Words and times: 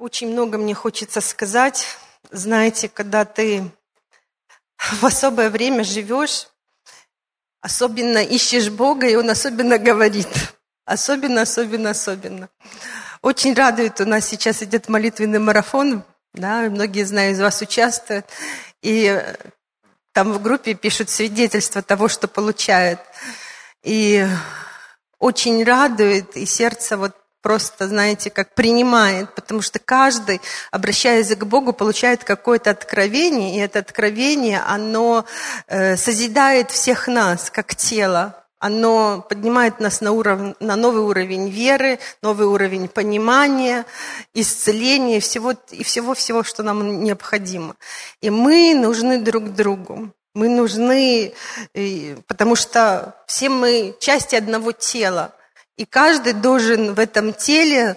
очень 0.00 0.32
много 0.32 0.56
мне 0.56 0.74
хочется 0.74 1.20
сказать. 1.20 1.86
Знаете, 2.30 2.88
когда 2.88 3.26
ты 3.26 3.70
в 4.78 5.04
особое 5.04 5.50
время 5.50 5.84
живешь, 5.84 6.48
особенно 7.60 8.18
ищешь 8.18 8.70
Бога, 8.70 9.06
и 9.06 9.14
Он 9.14 9.28
особенно 9.28 9.78
говорит. 9.78 10.28
Особенно, 10.86 11.42
особенно, 11.42 11.90
особенно. 11.90 12.48
Очень 13.20 13.52
радует, 13.54 14.00
у 14.00 14.06
нас 14.06 14.26
сейчас 14.26 14.62
идет 14.62 14.88
молитвенный 14.88 15.38
марафон, 15.38 16.02
да, 16.32 16.62
многие, 16.62 17.04
знаю, 17.04 17.32
из 17.32 17.40
вас 17.40 17.60
участвуют, 17.60 18.24
и 18.80 19.22
там 20.12 20.32
в 20.32 20.40
группе 20.40 20.72
пишут 20.72 21.10
свидетельства 21.10 21.82
того, 21.82 22.08
что 22.08 22.26
получают. 22.26 23.00
И 23.82 24.26
очень 25.18 25.62
радует, 25.62 26.36
и 26.36 26.46
сердце 26.46 26.96
вот 26.96 27.14
просто, 27.42 27.88
знаете, 27.88 28.30
как 28.30 28.54
принимает, 28.54 29.34
потому 29.34 29.62
что 29.62 29.78
каждый, 29.78 30.40
обращаясь 30.70 31.34
к 31.34 31.44
Богу, 31.44 31.72
получает 31.72 32.24
какое-то 32.24 32.70
откровение, 32.70 33.56
и 33.56 33.60
это 33.60 33.78
откровение, 33.78 34.60
оно 34.66 35.24
э, 35.66 35.96
созидает 35.96 36.70
всех 36.70 37.08
нас, 37.08 37.50
как 37.50 37.74
тело. 37.74 38.36
Оно 38.58 39.24
поднимает 39.26 39.80
нас 39.80 40.02
на, 40.02 40.12
уровень, 40.12 40.54
на 40.60 40.76
новый 40.76 41.00
уровень 41.00 41.48
веры, 41.48 41.98
новый 42.20 42.46
уровень 42.46 42.88
понимания, 42.88 43.86
исцеления 44.34 45.20
всего, 45.20 45.54
и 45.70 45.82
всего-всего, 45.82 46.42
что 46.44 46.62
нам 46.62 47.02
необходимо. 47.02 47.76
И 48.20 48.28
мы 48.28 48.74
нужны 48.74 49.18
друг 49.18 49.54
другу. 49.54 50.12
Мы 50.34 50.48
нужны, 50.48 51.32
потому 52.26 52.54
что 52.54 53.16
все 53.26 53.48
мы 53.48 53.96
части 53.98 54.36
одного 54.36 54.72
тела. 54.72 55.34
И 55.80 55.86
каждый 55.86 56.34
должен 56.34 56.92
в 56.92 56.98
этом 56.98 57.32
теле 57.32 57.96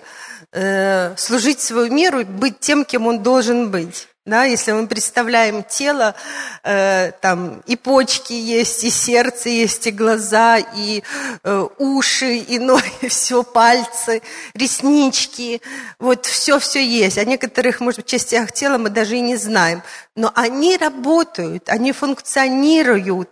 э, 0.53 1.17
служить 1.17 1.59
свою 1.59 1.91
меру 1.91 2.21
и 2.21 2.23
быть 2.23 2.61
тем, 2.61 2.85
кем 2.85 3.07
он 3.07 3.21
должен 3.21 3.71
быть. 3.71 4.07
Да, 4.25 4.45
если 4.45 4.71
мы 4.71 4.87
представляем 4.87 5.65
тело, 5.65 6.15
э, 6.63 7.11
там 7.19 7.61
и 7.67 7.75
почки 7.75 8.31
есть, 8.31 8.85
и 8.85 8.89
сердце 8.89 9.49
есть, 9.49 9.85
и 9.85 9.91
глаза, 9.91 10.59
и 10.59 11.03
э, 11.43 11.67
уши, 11.77 12.37
и 12.37 12.57
ноги, 12.57 13.07
все, 13.09 13.43
пальцы, 13.43 14.21
реснички, 14.53 15.61
вот 15.99 16.25
все-все 16.25 16.81
есть. 16.81 17.17
О 17.17 17.25
некоторых, 17.25 17.81
может 17.81 17.99
быть, 17.99 18.09
частях 18.09 18.53
тела 18.53 18.77
мы 18.77 18.91
даже 18.91 19.17
и 19.17 19.19
не 19.19 19.35
знаем. 19.35 19.83
Но 20.15 20.31
они 20.35 20.77
работают, 20.77 21.67
они 21.67 21.91
функционируют 21.91 23.29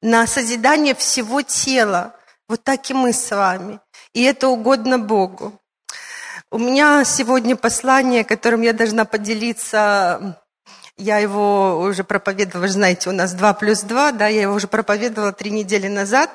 на 0.00 0.28
созидание 0.28 0.94
всего 0.94 1.42
тела. 1.42 2.14
Вот 2.48 2.62
так 2.62 2.88
и 2.90 2.94
мы 2.94 3.12
с 3.12 3.30
вами. 3.34 3.80
И 4.18 4.22
это 4.22 4.48
угодно 4.48 4.98
Богу. 4.98 5.52
У 6.50 6.58
меня 6.58 7.04
сегодня 7.04 7.54
послание, 7.54 8.24
которым 8.24 8.62
я 8.62 8.72
должна 8.72 9.04
поделиться. 9.04 10.42
Я 10.96 11.18
его 11.18 11.78
уже 11.78 12.02
проповедовала, 12.02 12.62
вы 12.62 12.68
знаете, 12.68 13.10
у 13.10 13.12
нас 13.12 13.32
2 13.34 13.52
плюс 13.54 13.82
2, 13.82 14.10
да, 14.10 14.26
я 14.26 14.42
его 14.42 14.54
уже 14.54 14.66
проповедовала 14.66 15.32
три 15.32 15.52
недели 15.52 15.86
назад. 15.86 16.30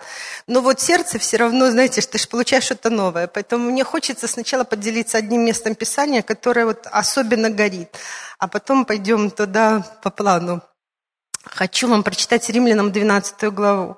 Но 0.48 0.62
вот 0.62 0.80
сердце 0.80 1.20
все 1.20 1.36
равно, 1.36 1.72
знаете, 1.72 2.00
что 2.00 2.14
ты 2.14 2.20
же 2.20 2.30
получаешь 2.30 2.64
что-то 2.64 2.90
новое. 2.90 3.28
Поэтому 3.28 3.70
мне 3.70 3.84
хочется 3.84 4.30
сначала 4.30 4.64
поделиться 4.64 5.18
одним 5.18 5.42
местом 5.42 5.76
Писания, 5.76 6.22
которое 6.22 6.66
вот 6.66 6.88
особенно 6.90 7.50
горит. 7.50 7.90
А 8.40 8.48
потом 8.48 8.86
пойдем 8.86 9.30
туда 9.30 9.86
по 10.02 10.10
плану. 10.10 10.62
Хочу 11.44 11.90
вам 11.90 12.04
прочитать 12.04 12.50
Римлянам 12.50 12.94
12 12.94 13.54
главу 13.54 13.98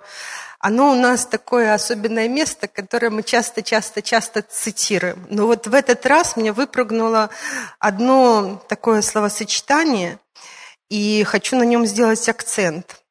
оно 0.65 0.93
у 0.93 0.95
нас 0.95 1.27
такое 1.27 1.75
особенное 1.75 2.27
место, 2.27 2.67
которое 2.67 3.11
мы 3.11 3.21
часто-часто-часто 3.21 4.41
цитируем. 4.41 5.27
Но 5.29 5.45
вот 5.45 5.67
в 5.67 5.75
этот 5.75 6.03
раз 6.07 6.37
мне 6.37 6.51
выпрыгнуло 6.51 7.29
одно 7.77 8.59
такое 8.67 9.03
словосочетание, 9.03 10.17
и 10.89 11.23
хочу 11.23 11.55
на 11.55 11.61
нем 11.61 11.85
сделать 11.85 12.27
акцент. 12.27 13.03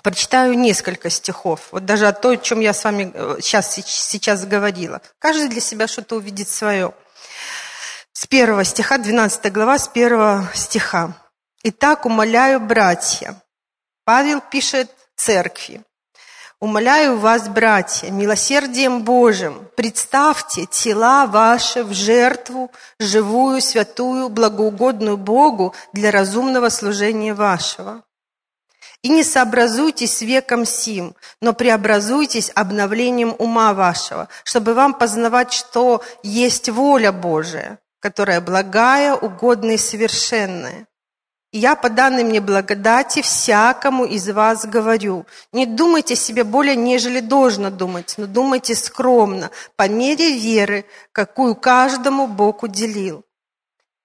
Прочитаю 0.00 0.56
несколько 0.56 1.10
стихов, 1.10 1.70
вот 1.72 1.84
даже 1.84 2.06
о 2.06 2.12
том, 2.12 2.34
о 2.34 2.36
чем 2.36 2.60
я 2.60 2.72
с 2.72 2.84
вами 2.84 3.12
сейчас, 3.40 3.76
э, 3.76 3.82
сейчас 3.84 4.46
говорила. 4.46 5.02
Каждый 5.18 5.48
для 5.48 5.60
себя 5.60 5.88
что-то 5.88 6.14
увидит 6.14 6.48
свое. 6.48 6.94
С 8.12 8.28
первого 8.28 8.62
стиха, 8.62 8.98
12 8.98 9.50
глава, 9.50 9.76
с 9.76 9.88
первого 9.88 10.48
стиха. 10.54 11.14
«Итак, 11.64 12.06
умоляю, 12.06 12.60
братья». 12.60 13.42
Павел 14.04 14.40
пишет 14.40 14.94
церкви. 15.16 15.82
Умоляю 16.60 17.18
вас, 17.18 17.48
братья, 17.48 18.10
милосердием 18.10 19.04
Божьим, 19.04 19.68
представьте 19.76 20.66
тела 20.66 21.26
ваши 21.26 21.84
в 21.84 21.92
жертву, 21.92 22.72
живую, 22.98 23.60
святую, 23.60 24.28
благоугодную 24.28 25.16
Богу 25.16 25.72
для 25.92 26.10
разумного 26.10 26.68
служения 26.70 27.32
вашего. 27.32 28.02
И 29.02 29.08
не 29.08 29.22
сообразуйтесь 29.22 30.20
веком 30.20 30.66
сим, 30.66 31.14
но 31.40 31.52
преобразуйтесь 31.52 32.50
обновлением 32.52 33.36
ума 33.38 33.72
вашего, 33.72 34.26
чтобы 34.42 34.74
вам 34.74 34.94
познавать, 34.94 35.52
что 35.52 36.02
есть 36.24 36.68
воля 36.68 37.12
Божия, 37.12 37.78
которая 38.00 38.40
благая, 38.40 39.14
угодная 39.14 39.76
и 39.76 39.78
совершенная. 39.78 40.88
Я 41.52 41.76
по 41.76 41.88
данной 41.88 42.24
мне 42.24 42.40
благодати 42.40 43.22
всякому 43.22 44.04
из 44.04 44.28
вас 44.28 44.66
говорю, 44.66 45.24
не 45.50 45.64
думайте 45.64 46.14
себе 46.14 46.44
более, 46.44 46.76
нежели 46.76 47.20
должно 47.20 47.70
думать, 47.70 48.14
но 48.18 48.26
думайте 48.26 48.74
скромно, 48.74 49.50
по 49.74 49.88
мере 49.88 50.38
веры, 50.38 50.84
какую 51.10 51.56
каждому 51.56 52.26
Бог 52.26 52.64
уделил. 52.64 53.24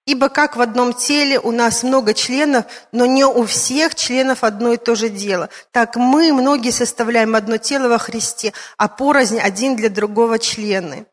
Ибо 0.06 0.30
как 0.30 0.56
в 0.56 0.62
одном 0.62 0.94
теле 0.94 1.38
у 1.38 1.52
нас 1.52 1.84
много 1.84 2.14
членов, 2.14 2.66
но 2.94 3.06
не 3.06 3.26
у 3.26 3.46
всех 3.46 3.96
членов 3.96 4.46
одно 4.46 4.74
и 4.74 4.78
то 4.78 4.96
же 4.96 5.10
дело. 5.10 5.50
Так 5.72 5.98
мы, 5.98 6.32
многие, 6.32 6.72
составляем 6.72 7.36
одно 7.36 7.58
тело 7.58 7.90
во 7.90 7.98
Христе, 7.98 8.54
а 8.78 8.88
порознь 8.88 9.40
один 9.40 9.76
для 9.76 9.90
другого 9.90 10.40
члены. 10.40 11.08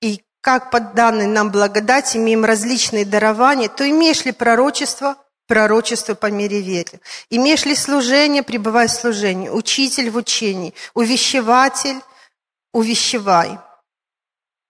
И 0.00 0.22
как 0.40 0.70
под 0.70 0.94
данной 0.94 1.26
нам 1.26 1.50
благодать 1.50 2.16
имеем 2.16 2.44
различные 2.44 3.04
дарования, 3.04 3.68
то 3.68 3.88
имеешь 3.88 4.24
ли 4.24 4.30
пророчество– 4.30 5.16
пророчество 5.48 6.14
по 6.14 6.26
мере 6.26 6.60
веры. 6.60 7.00
Имеешь 7.30 7.64
ли 7.64 7.74
служение, 7.74 8.44
пребывай 8.44 8.86
в 8.86 8.92
служении. 8.92 9.48
Учитель 9.48 10.10
в 10.10 10.16
учении. 10.16 10.74
Увещеватель, 10.94 12.00
увещевай. 12.72 13.58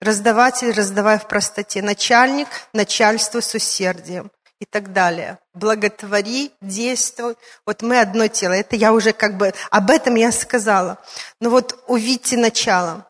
Раздаватель, 0.00 0.70
раздавай 0.70 1.18
в 1.18 1.26
простоте. 1.26 1.82
Начальник, 1.82 2.48
начальство 2.72 3.40
с 3.40 3.52
усердием 3.54 4.30
и 4.60 4.64
так 4.64 4.92
далее. 4.92 5.38
Благотвори, 5.52 6.52
действуй. 6.60 7.34
Вот 7.66 7.82
мы 7.82 8.00
одно 8.00 8.28
тело. 8.28 8.52
Это 8.52 8.76
я 8.76 8.92
уже 8.92 9.12
как 9.12 9.36
бы, 9.36 9.52
об 9.70 9.90
этом 9.90 10.14
я 10.14 10.30
сказала. 10.30 10.98
Но 11.40 11.50
вот 11.50 11.82
увидьте 11.88 12.36
начало. 12.36 13.08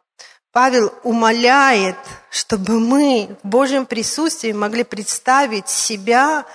Павел 0.52 0.94
умоляет, 1.04 1.98
чтобы 2.30 2.80
мы 2.80 3.36
в 3.42 3.46
Божьем 3.46 3.84
присутствии 3.84 4.52
могли 4.52 4.84
представить 4.84 5.68
себя 5.68 6.46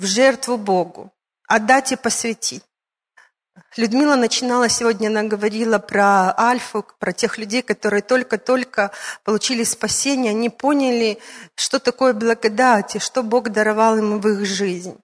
в 0.00 0.06
жертву 0.06 0.56
Богу, 0.56 1.12
отдать 1.46 1.92
и 1.92 1.96
посвятить. 1.96 2.64
Людмила 3.76 4.16
начинала 4.16 4.70
сегодня, 4.70 5.08
она 5.08 5.24
говорила 5.24 5.78
про 5.78 6.34
Альфу, 6.38 6.86
про 6.98 7.12
тех 7.12 7.36
людей, 7.36 7.60
которые 7.60 8.00
только-только 8.00 8.92
получили 9.24 9.62
спасение, 9.62 10.30
они 10.30 10.48
поняли, 10.48 11.18
что 11.54 11.78
такое 11.78 12.14
благодать 12.14 12.96
и 12.96 12.98
что 12.98 13.22
Бог 13.22 13.50
даровал 13.50 13.98
им 13.98 14.20
в 14.20 14.28
их 14.28 14.46
жизнь. 14.46 14.96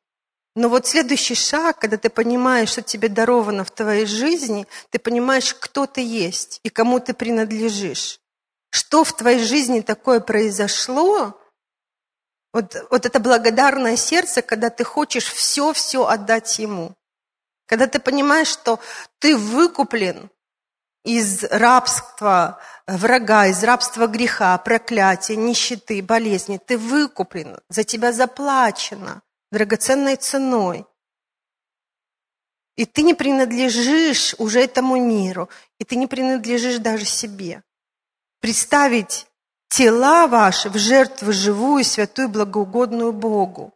Но 0.55 0.71
вот 0.71 0.87
следующий 0.87 1.35
шаг, 1.35 1.79
когда 1.79 1.99
ты 1.99 2.09
понимаешь, 2.09 2.71
что 2.71 2.81
тебе 2.81 3.11
даровано 3.11 3.65
в 3.65 3.71
твоей 3.71 4.07
жизни, 4.07 4.67
ты 4.89 4.99
понимаешь, 4.99 5.53
кто 5.53 5.85
ты 5.85 6.01
есть 6.01 6.61
и 6.63 6.71
кому 6.71 7.01
ты 7.01 7.13
принадлежишь. 7.13 8.19
Что 8.71 9.05
в 9.05 9.15
твоей 9.15 9.45
жизни 9.45 9.81
такое 9.81 10.21
произошло, 10.21 11.39
вот, 12.57 12.75
вот 12.91 13.05
это 13.05 13.21
благодарное 13.21 13.97
сердце, 13.97 14.41
когда 14.41 14.71
ты 14.71 14.83
хочешь 14.83 15.27
все-все 15.27 16.07
отдать 16.07 16.59
Ему. 16.59 16.95
Когда 17.67 17.87
ты 17.87 17.99
понимаешь, 17.99 18.49
что 18.49 18.81
ты 19.19 19.37
выкуплен 19.37 20.31
из 21.05 21.45
рабства 21.45 22.59
врага, 22.87 23.49
из 23.49 23.63
рабства 23.63 24.07
греха, 24.07 24.57
проклятия, 24.57 25.37
нищеты, 25.37 26.03
болезни. 26.03 26.57
Ты 26.57 26.79
выкуплен, 26.79 27.61
за 27.69 27.85
тебя 27.85 28.11
заплачено 28.11 29.21
драгоценной 29.53 30.17
ценой. 30.17 30.87
И 32.77 32.87
ты 32.87 33.03
не 33.03 33.13
принадлежишь 33.13 34.35
уже 34.39 34.63
этому 34.63 34.97
миру, 34.97 35.51
и 35.79 35.85
ты 35.85 35.97
не 35.97 36.07
принадлежишь 36.07 36.79
даже 36.79 37.05
себе. 37.05 37.63
Представить 38.41 39.27
тела 39.77 40.27
ваши 40.27 40.71
в 40.71 40.79
жертву 40.79 41.33
живую, 41.33 41.85
святую, 41.85 42.31
благоугодную 42.31 43.13
Богу. 43.13 43.75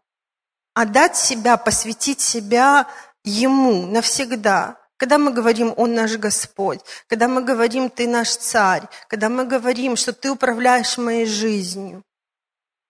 Отдать 0.73 1.17
себя, 1.17 1.59
посвятить 1.59 2.21
себя 2.21 2.89
Ему 3.23 3.87
навсегда. 3.87 4.79
Когда 4.97 5.19
мы 5.19 5.31
говорим 5.31 5.75
«Он 5.77 5.93
наш 5.95 6.17
Господь», 6.17 6.81
когда 7.07 7.29
мы 7.29 7.43
говорим 7.43 7.91
«Ты 7.91 8.09
наш 8.09 8.35
Царь», 8.35 8.85
когда 9.09 9.29
мы 9.29 9.45
говорим, 9.45 9.97
что 9.97 10.15
Ты 10.15 10.31
управляешь 10.31 10.97
моей 10.97 11.27
жизнью, 11.27 12.03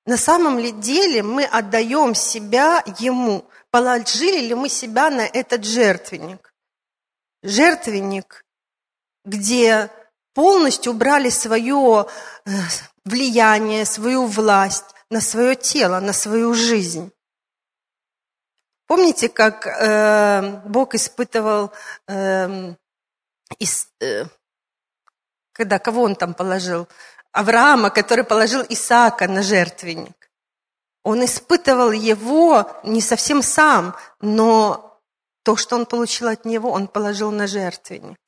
на 0.07 0.17
самом 0.17 0.61
ли 0.61 0.71
деле 0.71 1.25
мы 1.25 1.45
отдаем 1.45 2.15
себя 2.15 2.85
Ему? 3.01 3.45
Положили 3.73 4.47
ли 4.47 4.55
мы 4.55 4.69
себя 4.69 5.11
на 5.11 5.23
этот 5.23 5.65
жертвенник? 5.65 6.55
Жертвенник, 7.43 8.45
где 9.25 9.91
полностью 10.33 10.93
убрали 10.93 11.29
свое 11.29 12.07
э, 12.47 12.51
влияние, 13.05 13.85
свою 13.85 14.27
власть 14.27 14.95
на 15.11 15.21
свое 15.21 15.57
тело, 15.57 16.01
на 16.01 16.13
свою 16.13 16.55
жизнь. 16.55 17.13
Помните, 18.87 19.29
как 19.29 19.67
э, 19.67 20.63
Бог 20.67 20.95
испытывал, 20.95 21.73
э, 22.09 22.75
ис, 23.59 23.89
э, 24.01 24.25
когда 25.53 25.79
кого 25.79 26.03
он 26.03 26.17
там 26.17 26.35
положил? 26.35 26.89
Авраама, 27.33 27.91
который 27.91 28.25
положил 28.25 28.65
Исаака 28.69 29.29
на 29.29 29.43
жертвенник. 29.43 30.31
Он 31.05 31.25
испытывал 31.25 31.93
его 31.93 32.69
не 32.83 33.01
совсем 33.01 33.43
сам, 33.43 33.95
но 34.21 35.01
то, 35.45 35.57
что 35.57 35.77
он 35.77 35.87
получил 35.87 36.29
от 36.29 36.45
него, 36.45 36.71
он 36.71 36.89
положил 36.89 37.31
на 37.31 37.47
жертвенник. 37.47 38.19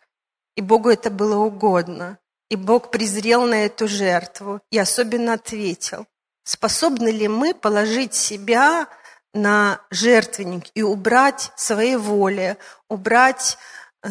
И 0.54 0.62
Богу 0.62 0.90
это 0.90 1.10
было 1.10 1.36
угодно. 1.36 2.18
И 2.52 2.56
Бог 2.56 2.90
презрел 2.90 3.46
на 3.46 3.64
эту 3.64 3.88
жертву 3.88 4.60
и 4.70 4.78
особенно 4.78 5.32
ответил. 5.32 6.06
Способны 6.44 7.08
ли 7.08 7.26
мы 7.26 7.54
положить 7.54 8.12
себя 8.12 8.88
на 9.32 9.80
жертвенник 9.88 10.64
и 10.74 10.82
убрать 10.82 11.50
своей 11.56 11.96
воли, 11.96 12.58
убрать 12.90 13.56
э, 14.02 14.10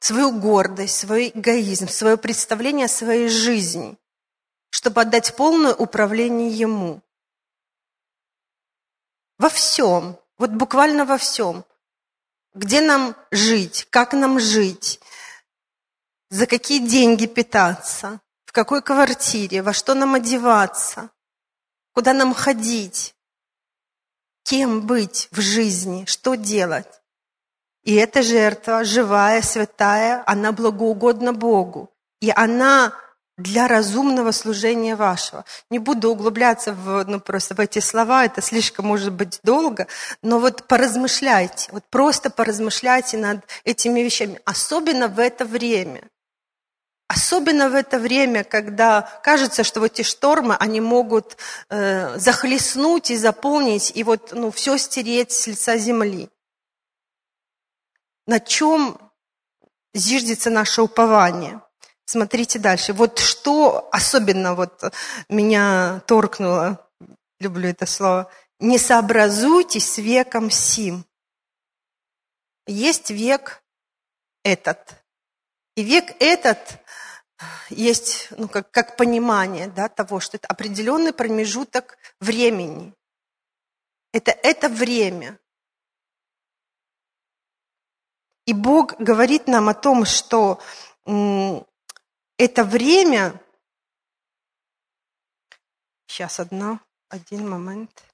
свою 0.00 0.32
гордость, 0.32 0.98
свой 0.98 1.30
эгоизм, 1.32 1.86
свое 1.86 2.16
представление 2.16 2.86
о 2.86 2.88
своей 2.88 3.28
жизни, 3.28 3.96
чтобы 4.70 5.02
отдать 5.02 5.36
полное 5.36 5.74
управление 5.74 6.50
Ему. 6.50 7.02
Во 9.38 9.48
всем, 9.48 10.18
вот 10.38 10.50
буквально 10.50 11.04
во 11.04 11.18
всем. 11.18 11.64
Где 12.52 12.80
нам 12.80 13.14
жить, 13.30 13.86
как 13.90 14.12
нам 14.12 14.40
жить, 14.40 14.98
за 16.32 16.46
какие 16.46 16.78
деньги 16.78 17.26
питаться, 17.26 18.20
в 18.46 18.52
какой 18.52 18.80
квартире, 18.80 19.60
во 19.62 19.74
что 19.74 19.92
нам 19.92 20.14
одеваться, 20.14 21.10
куда 21.92 22.14
нам 22.14 22.32
ходить, 22.32 23.14
кем 24.42 24.86
быть 24.86 25.28
в 25.30 25.42
жизни, 25.42 26.06
что 26.06 26.34
делать. 26.34 27.02
И 27.84 27.94
эта 27.94 28.22
жертва, 28.22 28.82
живая, 28.82 29.42
святая, 29.42 30.22
она 30.26 30.52
благоугодна 30.52 31.34
Богу. 31.34 31.90
И 32.22 32.32
она 32.34 32.94
для 33.36 33.68
разумного 33.68 34.30
служения 34.30 34.96
вашего. 34.96 35.44
Не 35.68 35.80
буду 35.80 36.10
углубляться 36.10 36.72
в, 36.72 37.04
ну, 37.04 37.20
просто 37.20 37.54
в 37.54 37.60
эти 37.60 37.80
слова, 37.80 38.24
это 38.24 38.40
слишком 38.40 38.86
может 38.86 39.12
быть 39.12 39.40
долго, 39.42 39.86
но 40.22 40.38
вот 40.38 40.66
поразмышляйте, 40.66 41.68
вот 41.72 41.84
просто 41.90 42.30
поразмышляйте 42.30 43.18
над 43.18 43.40
этими 43.64 44.00
вещами, 44.00 44.40
особенно 44.46 45.08
в 45.08 45.18
это 45.18 45.44
время. 45.44 46.08
Особенно 47.08 47.68
в 47.68 47.74
это 47.74 47.98
время, 47.98 48.42
когда 48.42 49.02
кажется, 49.22 49.64
что 49.64 49.80
вот 49.80 49.92
эти 49.92 50.02
штормы, 50.02 50.56
они 50.58 50.80
могут 50.80 51.36
э, 51.68 52.18
захлестнуть 52.18 53.10
и 53.10 53.16
заполнить, 53.16 53.92
и 53.94 54.02
вот 54.02 54.32
ну, 54.32 54.50
все 54.50 54.78
стереть 54.78 55.32
с 55.32 55.46
лица 55.46 55.76
земли 55.76 56.30
на 58.26 58.40
чем 58.40 58.98
зиждется 59.94 60.50
наше 60.50 60.82
упование. 60.82 61.60
Смотрите 62.04 62.58
дальше. 62.58 62.92
Вот 62.92 63.18
что 63.18 63.88
особенно 63.92 64.54
вот 64.54 64.82
меня 65.28 66.02
торкнуло, 66.06 66.88
люблю 67.40 67.68
это 67.68 67.86
слово, 67.86 68.30
не 68.58 68.78
сообразуйтесь 68.78 69.90
с 69.92 69.98
веком 69.98 70.50
сим. 70.50 71.04
Есть 72.66 73.10
век 73.10 73.62
этот. 74.44 75.01
И 75.74 75.82
век 75.82 76.14
этот 76.20 76.78
есть 77.70 78.28
ну, 78.36 78.48
как, 78.48 78.70
как 78.70 78.96
понимание 78.96 79.68
да, 79.68 79.88
того, 79.88 80.20
что 80.20 80.36
это 80.36 80.46
определенный 80.48 81.12
промежуток 81.12 81.96
времени. 82.20 82.94
Это 84.12 84.30
это 84.30 84.68
время. 84.68 85.38
И 88.44 88.52
Бог 88.52 88.96
говорит 88.98 89.46
нам 89.46 89.68
о 89.68 89.74
том, 89.74 90.04
что 90.04 90.60
это 91.04 92.64
время... 92.64 93.40
Сейчас 96.06 96.40
одно, 96.40 96.78
один 97.08 97.48
момент. 97.48 98.04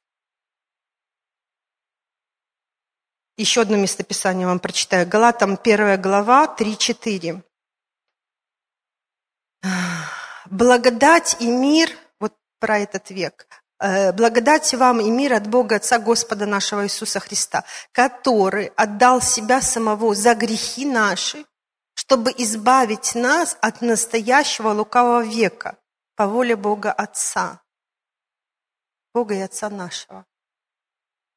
Еще 3.37 3.63
одно 3.63 3.77
местописание 3.77 4.47
вам 4.47 4.61
прочитаю. 4.61 5.09
Галатам 5.09 5.59
1 5.61 6.01
глава, 6.01 6.55
3-4. 6.57 7.43
Благодать 10.47 11.37
и 11.41 11.51
мир, 11.51 11.91
вот 12.21 12.35
про 12.59 12.79
этот 12.79 13.11
век, 13.11 13.47
Э, 13.81 14.13
благодать 14.13 14.75
вам 14.75 15.01
и 15.01 15.09
мир 15.09 15.35
от 15.35 15.47
Бога 15.47 15.77
Отца 15.77 15.99
Господа 16.01 16.47
нашего 16.47 16.85
Иисуса 16.85 17.21
Христа, 17.21 17.65
который 17.93 18.73
отдал 18.77 19.21
себя 19.23 19.63
самого 19.63 20.15
за 20.17 20.35
грехи 20.35 20.85
наши, 20.85 21.45
чтобы 21.95 22.35
избавить 22.37 23.15
нас 23.15 23.57
от 23.61 23.81
настоящего 23.81 24.71
лукавого 24.71 25.25
века 25.25 25.79
по 26.17 26.27
воле 26.27 26.57
Бога 26.57 26.91
Отца. 26.91 27.61
Бога 29.15 29.35
и 29.35 29.41
Отца 29.41 29.71
нашего. 29.71 30.27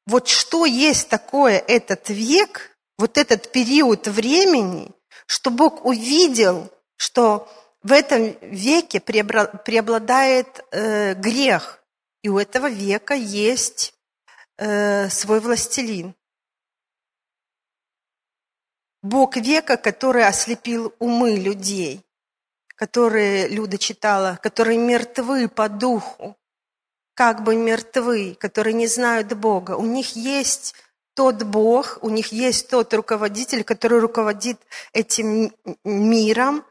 Вот 0.06 0.26
что 0.26 0.66
есть 0.66 1.08
такое 1.08 1.58
этот 1.58 2.08
век, 2.08 2.76
вот 2.98 3.18
этот 3.18 3.52
период 3.52 4.08
времени, 4.08 4.90
что 5.26 5.50
Бог 5.50 5.84
увидел, 5.84 6.72
что 6.96 7.48
в 7.82 7.92
этом 7.92 8.36
веке 8.40 9.00
преобладает 9.00 10.64
э, 10.70 11.14
грех– 11.14 11.78
и 12.22 12.28
у 12.28 12.38
этого 12.38 12.70
века 12.70 13.14
есть 13.14 13.94
э, 14.56 15.08
свой 15.08 15.40
властелин. 15.40 16.14
Бог 19.02 19.36
века, 19.36 19.76
который 19.76 20.24
ослепил 20.24 20.94
умы 21.00 21.34
людей, 21.34 22.04
которые 22.76 23.48
Люда 23.48 23.76
читала, 23.76 24.38
которые 24.40 24.78
мертвы 24.78 25.48
по 25.48 25.68
духу, 25.68 26.36
как 27.14 27.42
бы 27.42 27.56
мертвы, 27.56 28.36
которые 28.38 28.74
не 28.74 28.86
знают 28.86 29.32
Бога. 29.32 29.72
У 29.72 29.84
них 29.84 30.14
есть 30.14 30.76
тот 31.14 31.42
Бог, 31.42 31.98
у 32.02 32.08
них 32.08 32.28
есть 32.28 32.70
тот 32.70 32.94
руководитель, 32.94 33.64
который 33.64 33.98
руководит 33.98 34.60
этим 34.92 35.52
миром, 35.82 36.64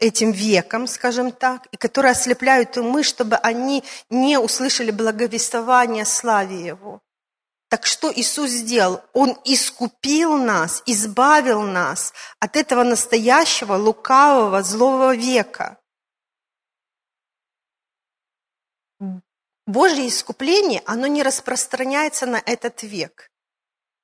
этим 0.00 0.32
веком, 0.32 0.86
скажем 0.86 1.30
так, 1.30 1.66
и 1.66 1.76
которые 1.76 2.12
ослепляют 2.12 2.76
умы, 2.76 3.02
чтобы 3.02 3.36
они 3.36 3.84
не 4.08 4.38
услышали 4.38 4.90
благовествование 4.90 6.04
славе 6.04 6.64
Его. 6.64 7.00
Так 7.68 7.86
что 7.86 8.12
Иисус 8.12 8.50
сделал? 8.50 9.00
Он 9.12 9.38
искупил 9.44 10.36
нас, 10.36 10.82
избавил 10.86 11.62
нас 11.62 12.12
от 12.40 12.56
этого 12.56 12.82
настоящего 12.82 13.74
лукавого 13.74 14.62
злого 14.64 15.14
века. 15.14 15.78
Божье 19.66 20.08
искупление, 20.08 20.82
оно 20.84 21.06
не 21.06 21.22
распространяется 21.22 22.26
на 22.26 22.42
этот 22.44 22.82
век. 22.82 23.30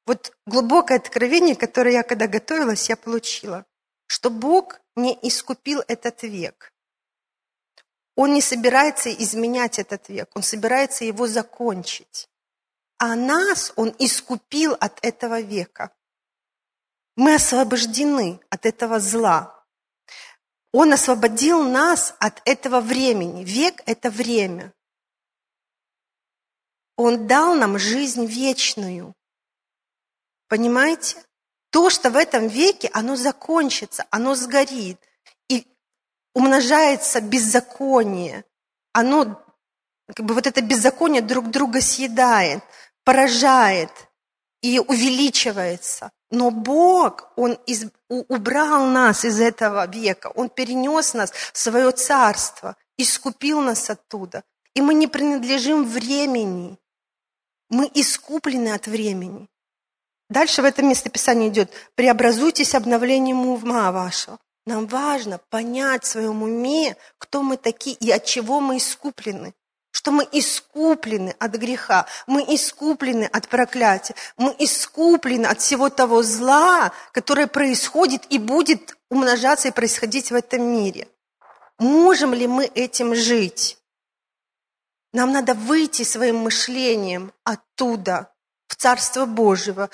Вот 0.06 0.32
глубокое 0.46 0.98
откровение, 0.98 1.56
которое 1.56 1.94
я 1.94 2.02
когда 2.04 2.28
готовилась, 2.28 2.88
я 2.88 2.96
получила, 2.96 3.66
что 4.06 4.30
Бог 4.30 4.80
не 4.96 5.18
искупил 5.22 5.82
этот 5.86 6.22
век. 6.22 6.72
Он 8.14 8.32
не 8.32 8.40
собирается 8.40 9.12
изменять 9.12 9.78
этот 9.78 10.08
век, 10.08 10.30
он 10.34 10.42
собирается 10.42 11.04
его 11.04 11.26
закончить. 11.26 12.28
А 12.98 13.14
нас 13.14 13.72
он 13.76 13.94
искупил 13.98 14.74
от 14.80 15.04
этого 15.04 15.40
века. 15.40 15.94
Мы 17.14 17.34
освобождены 17.34 18.40
от 18.48 18.64
этого 18.64 19.00
зла. 19.00 19.64
Он 20.72 20.92
освободил 20.92 21.62
нас 21.62 22.14
от 22.18 22.40
этого 22.46 22.80
времени. 22.80 23.44
Век– 23.44 23.82
это 23.86 24.10
время. 24.10 24.72
Он 26.96 27.26
дал 27.26 27.54
нам 27.54 27.78
жизнь 27.78 28.24
вечную. 28.24 29.14
Понимаете? 30.48 31.22
То, 31.76 31.90
что 31.90 32.08
в 32.08 32.16
этом 32.16 32.48
веке, 32.48 32.88
оно 32.94 33.16
закончится, 33.16 34.06
оно 34.08 34.34
сгорит. 34.34 34.98
И 35.50 35.66
умножается 36.32 37.20
беззаконие. 37.20 38.46
Оно, 38.94 39.44
как 40.06 40.24
бы 40.24 40.32
вот 40.32 40.46
это 40.46 40.62
беззаконие 40.62 41.20
друг 41.20 41.50
друга 41.50 41.82
съедает, 41.82 42.62
поражает 43.04 43.90
и 44.62 44.78
увеличивается. 44.78 46.12
Но 46.30 46.50
Бог, 46.50 47.30
Он 47.36 47.58
из, 47.66 47.84
убрал 48.08 48.86
нас 48.86 49.26
из 49.26 49.38
этого 49.38 49.86
века, 49.86 50.28
Он 50.34 50.48
перенес 50.48 51.12
нас 51.12 51.30
в 51.30 51.58
свое 51.58 51.92
царство, 51.92 52.74
искупил 52.96 53.60
нас 53.60 53.90
оттуда. 53.90 54.44
И 54.72 54.80
мы 54.80 54.94
не 54.94 55.08
принадлежим 55.08 55.84
времени. 55.84 56.78
Мы 57.68 57.90
искуплены 57.92 58.72
от 58.72 58.86
времени. 58.86 59.50
Дальше 60.28 60.62
в 60.62 60.64
этом 60.64 60.88
местописании 60.88 61.48
идет 61.48 61.70
«преобразуйтесь 61.94 62.74
обновлением 62.74 63.46
ума 63.46 63.92
вашего». 63.92 64.38
Нам 64.66 64.86
важно 64.86 65.38
понять 65.50 66.02
в 66.02 66.08
своем 66.08 66.42
уме, 66.42 66.96
кто 67.18 67.42
мы 67.42 67.56
такие 67.56 67.94
и 67.96 68.10
от 68.10 68.24
чего 68.24 68.60
мы 68.60 68.78
искуплены. 68.78 69.54
Что 69.92 70.10
мы 70.10 70.28
искуплены 70.30 71.34
от 71.38 71.52
греха, 71.52 72.06
мы 72.26 72.42
искуплены 72.42 73.24
от 73.24 73.48
проклятия, 73.48 74.14
мы 74.36 74.54
искуплены 74.58 75.46
от 75.46 75.60
всего 75.60 75.88
того 75.88 76.22
зла, 76.22 76.92
которое 77.12 77.46
происходит 77.46 78.26
и 78.28 78.38
будет 78.38 78.96
умножаться 79.08 79.68
и 79.68 79.70
происходить 79.70 80.32
в 80.32 80.34
этом 80.34 80.62
мире. 80.62 81.08
Можем 81.78 82.34
ли 82.34 82.46
мы 82.46 82.66
этим 82.66 83.14
жить? 83.14 83.78
Нам 85.12 85.32
надо 85.32 85.54
выйти 85.54 86.02
своим 86.02 86.38
мышлением 86.38 87.32
оттуда, 87.44 88.32
в 88.68 88.76
Царство 88.76 89.24
Божьего, 89.24 89.88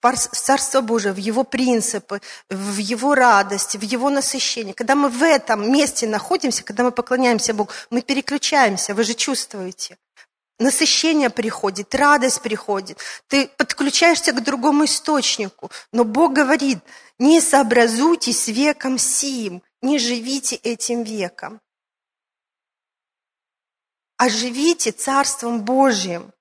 в 0.00 0.36
Царство 0.36 0.80
Божие, 0.80 1.12
в 1.12 1.18
Его 1.18 1.44
принципы, 1.44 2.20
в 2.50 2.78
Его 2.78 3.14
радость, 3.14 3.76
в 3.76 3.82
Его 3.82 4.10
насыщение. 4.10 4.74
Когда 4.74 4.94
мы 4.94 5.08
в 5.08 5.22
этом 5.22 5.70
месте 5.70 6.06
находимся, 6.06 6.64
когда 6.64 6.84
мы 6.84 6.92
поклоняемся 6.92 7.54
Богу, 7.54 7.70
мы 7.90 8.02
переключаемся, 8.02 8.94
вы 8.94 9.04
же 9.04 9.14
чувствуете. 9.14 9.98
Насыщение 10.58 11.30
приходит, 11.30 11.94
радость 11.94 12.40
приходит. 12.40 12.98
Ты 13.26 13.48
подключаешься 13.48 14.32
к 14.32 14.42
другому 14.42 14.84
источнику. 14.84 15.70
Но 15.92 16.04
Бог 16.04 16.34
говорит, 16.34 16.78
не 17.18 17.40
сообразуйтесь 17.40 18.48
веком 18.48 18.98
сим, 18.98 19.62
не 19.80 19.98
живите 19.98 20.56
этим 20.56 21.02
веком. 21.02 21.60
А 24.16 24.28
живите 24.28 24.92
Царством 24.92 25.62
Божьим. 25.62 26.32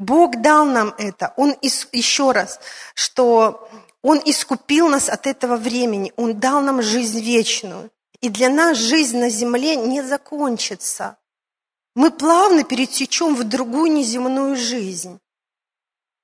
Бог 0.00 0.40
дал 0.40 0.64
нам 0.64 0.94
это. 0.96 1.34
Он 1.36 1.54
еще 1.60 2.32
раз, 2.32 2.58
что 2.94 3.68
Он 4.00 4.18
искупил 4.24 4.88
нас 4.88 5.10
от 5.10 5.26
этого 5.26 5.58
времени. 5.58 6.12
Он 6.16 6.40
дал 6.40 6.62
нам 6.62 6.80
жизнь 6.80 7.20
вечную. 7.20 7.90
И 8.22 8.30
для 8.30 8.48
нас 8.48 8.78
жизнь 8.78 9.18
на 9.18 9.28
земле 9.28 9.76
не 9.76 10.02
закончится. 10.02 11.18
Мы 11.94 12.10
плавно 12.10 12.64
перетечем 12.64 13.34
в 13.34 13.44
другую 13.44 13.92
неземную 13.92 14.56
жизнь. 14.56 15.20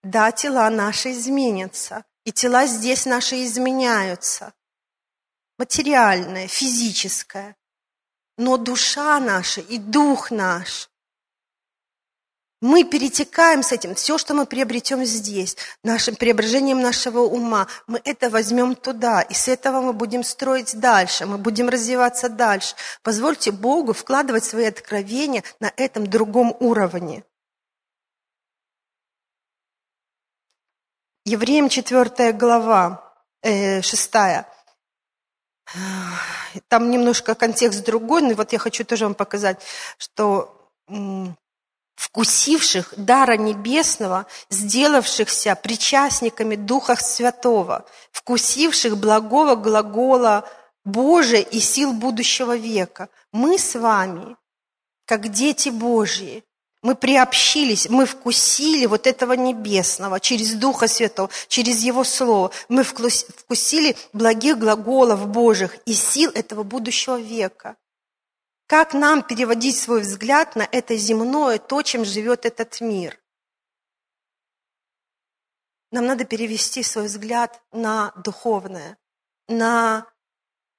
Да, 0.03 0.33
тела 0.33 0.71
наши 0.71 1.13
изменятся, 1.13 2.05
и 2.25 2.33
тела 2.33 2.67
здесь 2.67 3.05
наши 3.05 3.45
изменяются. 3.45 4.55
Материальное, 5.59 6.49
физическое. 6.49 7.57
Но 8.39 8.57
душа 8.57 9.21
наша 9.21 9.61
и 9.61 9.77
дух 9.77 10.31
наш 10.31 10.89
мы 12.67 12.83
перетекаем 12.83 13.63
с 13.63 13.71
этим. 13.71 13.95
Все, 13.95 14.19
что 14.19 14.35
мы 14.35 14.45
приобретем 14.45 15.05
здесь, 15.05 15.57
нашим 15.85 16.17
преображением 16.17 16.81
нашего 16.81 17.21
ума, 17.21 17.69
мы 17.87 18.01
это 18.05 18.29
возьмем 18.29 18.75
туда. 18.75 19.23
И 19.23 19.35
с 19.35 19.47
этого 19.47 19.81
мы 19.81 19.93
будем 19.93 20.25
строить 20.25 20.79
дальше, 20.79 21.27
мы 21.27 21.39
будем 21.39 21.69
развиваться 21.69 22.29
дальше. 22.29 22.75
Позвольте 23.03 23.53
Богу 23.53 23.93
вкладывать 23.93 24.45
свои 24.45 24.65
откровения 24.67 25.45
на 25.61 25.73
этом 25.77 26.09
другом 26.09 26.57
уровне. 26.59 27.23
Евреям 31.25 31.69
4 31.69 32.33
глава, 32.33 33.15
э, 33.43 33.81
6. 33.81 34.45
Там 36.69 36.91
немножко 36.91 37.37
контекст 37.37 37.85
другой, 37.85 38.23
но 38.23 38.35
вот 38.35 38.53
я 38.53 38.59
хочу 38.59 38.85
тоже 38.85 39.05
вам 39.05 39.15
показать, 39.15 39.63
что 39.99 40.71
вкусивших 41.97 42.95
дара 42.97 43.37
небесного, 43.37 44.27
сделавшихся 44.51 45.55
причастниками 45.57 46.55
Духа 46.55 46.95
Святого, 46.97 47.85
вкусивших 48.13 48.97
благого 48.99 49.57
глагола 49.57 50.49
Божия 50.85 51.41
и 51.41 51.59
сил 51.59 51.93
будущего 51.93 52.57
века. 52.57 53.09
Мы 53.33 53.59
с 53.59 53.75
вами, 53.75 54.37
как 55.07 55.29
дети 55.31 55.71
Божьи, 55.71 56.45
мы 56.83 56.95
приобщились, 56.95 57.89
мы 57.89 58.07
вкусили 58.07 58.87
вот 58.87 59.09
этого 59.09 59.33
небесного 59.33 60.21
через 60.21 60.53
Духа 60.53 60.87
Святого, 60.87 61.31
через 61.49 61.83
Его 61.83 62.05
Слово. 62.05 62.53
Мы 62.69 62.85
вкусили 62.85 63.97
благих 64.13 64.59
глаголов 64.59 65.27
Божьих 65.27 65.77
и 65.87 65.95
сил 65.95 66.31
этого 66.33 66.63
будущего 66.63 67.19
века. 67.19 67.75
Как 68.67 68.95
нам 68.95 69.23
переводить 69.23 69.79
свой 69.79 70.01
взгляд 70.01 70.57
на 70.57 70.69
это 70.71 70.97
земное, 70.97 71.59
то, 71.59 71.83
чем 71.83 72.05
живет 72.05 72.45
этот 72.45 72.81
мир? 72.81 73.21
Нам 75.93 76.07
надо 76.07 76.25
перевести 76.25 76.83
свой 76.83 77.07
взгляд 77.07 77.63
на 77.71 78.13
духовное, 78.17 78.99
на 79.49 80.07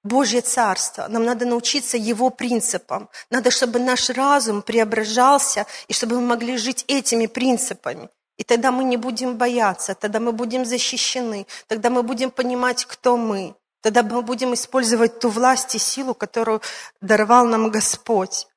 Божье 0.03 0.41
Царство. 0.41 1.07
Нам 1.07 1.23
надо 1.23 1.45
научиться 1.45 1.95
Его 1.95 2.29
принципам. 2.29 3.09
Надо, 3.29 3.51
чтобы 3.51 3.79
наш 3.79 4.09
разум 4.09 4.61
преображался, 4.61 5.65
и 5.87 5.93
чтобы 5.93 6.19
мы 6.19 6.27
могли 6.27 6.57
жить 6.57 6.83
этими 6.87 7.27
принципами. 7.27 8.09
И 8.37 8.43
тогда 8.43 8.71
мы 8.71 8.83
не 8.83 8.97
будем 8.97 9.37
бояться, 9.37 9.95
тогда 9.95 10.19
мы 10.19 10.31
будем 10.33 10.65
защищены, 10.65 11.47
тогда 11.67 11.89
мы 11.89 12.03
будем 12.03 12.31
понимать, 12.31 12.85
кто 12.85 13.17
мы. 13.17 13.55
Тогда 13.81 14.03
мы 14.03 14.21
будем 14.21 14.53
использовать 14.53 15.19
ту 15.19 15.29
власть 15.29 15.75
и 15.75 15.79
силу, 15.79 16.13
которую 16.13 16.61
даровал 17.01 17.45
нам 17.45 17.69
Господь. 17.69 18.47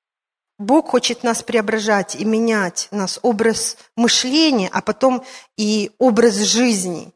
Бог 0.58 0.90
хочет 0.90 1.22
нас 1.22 1.42
преображать 1.42 2.16
и 2.16 2.24
менять 2.24 2.88
нас 2.90 3.18
образ 3.22 3.76
мышления, 3.96 4.68
а 4.72 4.82
потом 4.82 5.24
и 5.56 5.90
образ 5.98 6.34
жизни. 6.34 7.12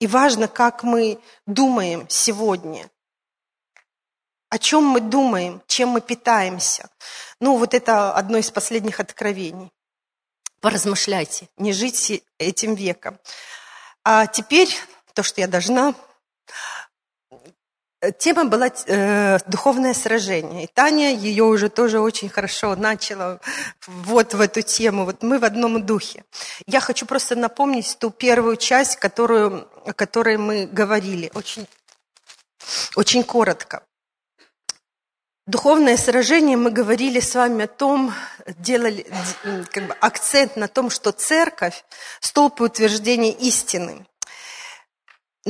И 0.00 0.06
важно, 0.06 0.48
как 0.48 0.82
мы 0.82 1.20
думаем 1.46 2.06
сегодня. 2.08 2.88
О 4.48 4.58
чем 4.58 4.84
мы 4.84 5.00
думаем, 5.00 5.62
чем 5.66 5.90
мы 5.90 6.00
питаемся. 6.00 6.90
Ну, 7.40 7.56
вот 7.56 7.74
это 7.74 8.12
одно 8.14 8.38
из 8.38 8.50
последних 8.50 8.98
откровений. 8.98 9.70
Поразмышляйте, 10.60 11.48
не 11.56 11.72
жить 11.72 12.22
этим 12.38 12.74
веком. 12.74 13.18
А 14.04 14.26
теперь 14.26 14.70
то, 15.14 15.22
что 15.22 15.40
я 15.40 15.48
должна 15.48 15.94
Тема 18.18 18.46
была 18.46 18.70
э, 18.86 19.38
«Духовное 19.46 19.92
сражение». 19.92 20.64
И 20.64 20.66
Таня 20.66 21.14
ее 21.14 21.44
уже 21.44 21.68
тоже 21.68 22.00
очень 22.00 22.30
хорошо 22.30 22.74
начала 22.74 23.40
вот 23.86 24.32
в 24.32 24.40
эту 24.40 24.62
тему. 24.62 25.04
Вот 25.04 25.22
мы 25.22 25.38
в 25.38 25.44
одном 25.44 25.84
духе. 25.84 26.24
Я 26.66 26.80
хочу 26.80 27.04
просто 27.04 27.36
напомнить 27.36 27.98
ту 27.98 28.08
первую 28.10 28.56
часть, 28.56 28.96
которую, 28.96 29.68
о 29.84 29.92
которой 29.92 30.38
мы 30.38 30.64
говорили, 30.64 31.30
очень, 31.34 31.66
очень 32.96 33.22
коротко. 33.22 33.82
Духовное 35.46 35.98
сражение, 35.98 36.56
мы 36.56 36.70
говорили 36.70 37.20
с 37.20 37.34
вами 37.34 37.64
о 37.64 37.68
том, 37.68 38.14
делали 38.46 39.06
как 39.72 39.88
бы, 39.88 39.94
акцент 40.00 40.56
на 40.56 40.68
том, 40.68 40.88
что 40.88 41.12
церковь– 41.12 41.84
столб 42.20 42.62
утверждения 42.62 43.32
истины– 43.32 44.06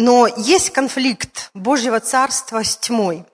но 0.00 0.26
есть 0.26 0.70
конфликт 0.70 1.50
Божьего 1.52 2.00
Царства 2.00 2.64
с 2.64 2.76
тьмой. 2.78 3.26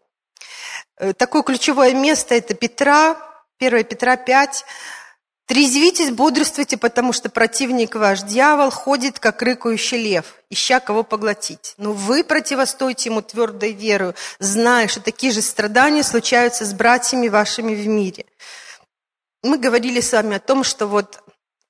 Э, 0.99 1.13
такое 1.13 1.43
ключевое 1.43 1.95
место– 1.95 2.35
это 2.37 2.55
Петра, 2.55 3.17
1 3.61 3.85
Петра 3.85 4.17
5. 4.17 4.65
«Трезвитесь, 5.47 6.11
бодрствуйте, 6.11 6.77
потому 6.77 7.13
что 7.13 7.31
противник 7.31 7.95
ваш, 7.95 8.23
дьявол, 8.23 8.71
ходит, 8.71 9.21
как 9.21 9.43
рыкающий 9.43 9.99
лев, 9.99 10.35
ища 10.51 10.81
кого 10.81 11.05
поглотить. 11.05 11.75
Но 11.77 11.93
вы 11.93 12.25
противостойте 12.25 13.11
ему 13.11 13.23
твердой 13.23 13.71
верою, 13.71 14.17
зная, 14.41 14.89
что 14.89 15.01
такие 15.01 15.33
же 15.33 15.43
страдания 15.43 16.03
случаются 16.03 16.65
с 16.65 16.75
братьями 16.75 17.29
вашими 17.29 17.77
в 17.77 17.87
мире». 17.87 18.27
Мы 19.45 19.59
говорили 19.59 20.01
с 20.01 20.13
вами 20.13 20.37
о 20.37 20.41
том, 20.41 20.65
что 20.65 20.89
вот 20.89 21.23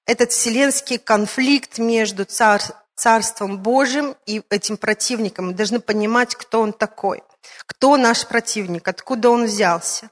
этот 0.07 0.33
вселенский 0.33 0.97
конфликт 0.97 1.76
между 1.76 2.25
царь, 2.25 2.62
Царством 2.97 3.59
Божьим 3.59 4.17
и 4.25 4.43
этим 4.49 4.79
противником. 4.79 5.49
Мы 5.49 5.53
должны 5.53 5.81
понимать, 5.81 6.35
кто 6.35 6.61
он 6.61 6.73
такой. 6.73 7.23
Кто 7.67 7.97
наш 7.97 8.26
противник, 8.26 8.88
откуда 8.88 9.31
он 9.31 9.45
взялся. 9.45 10.11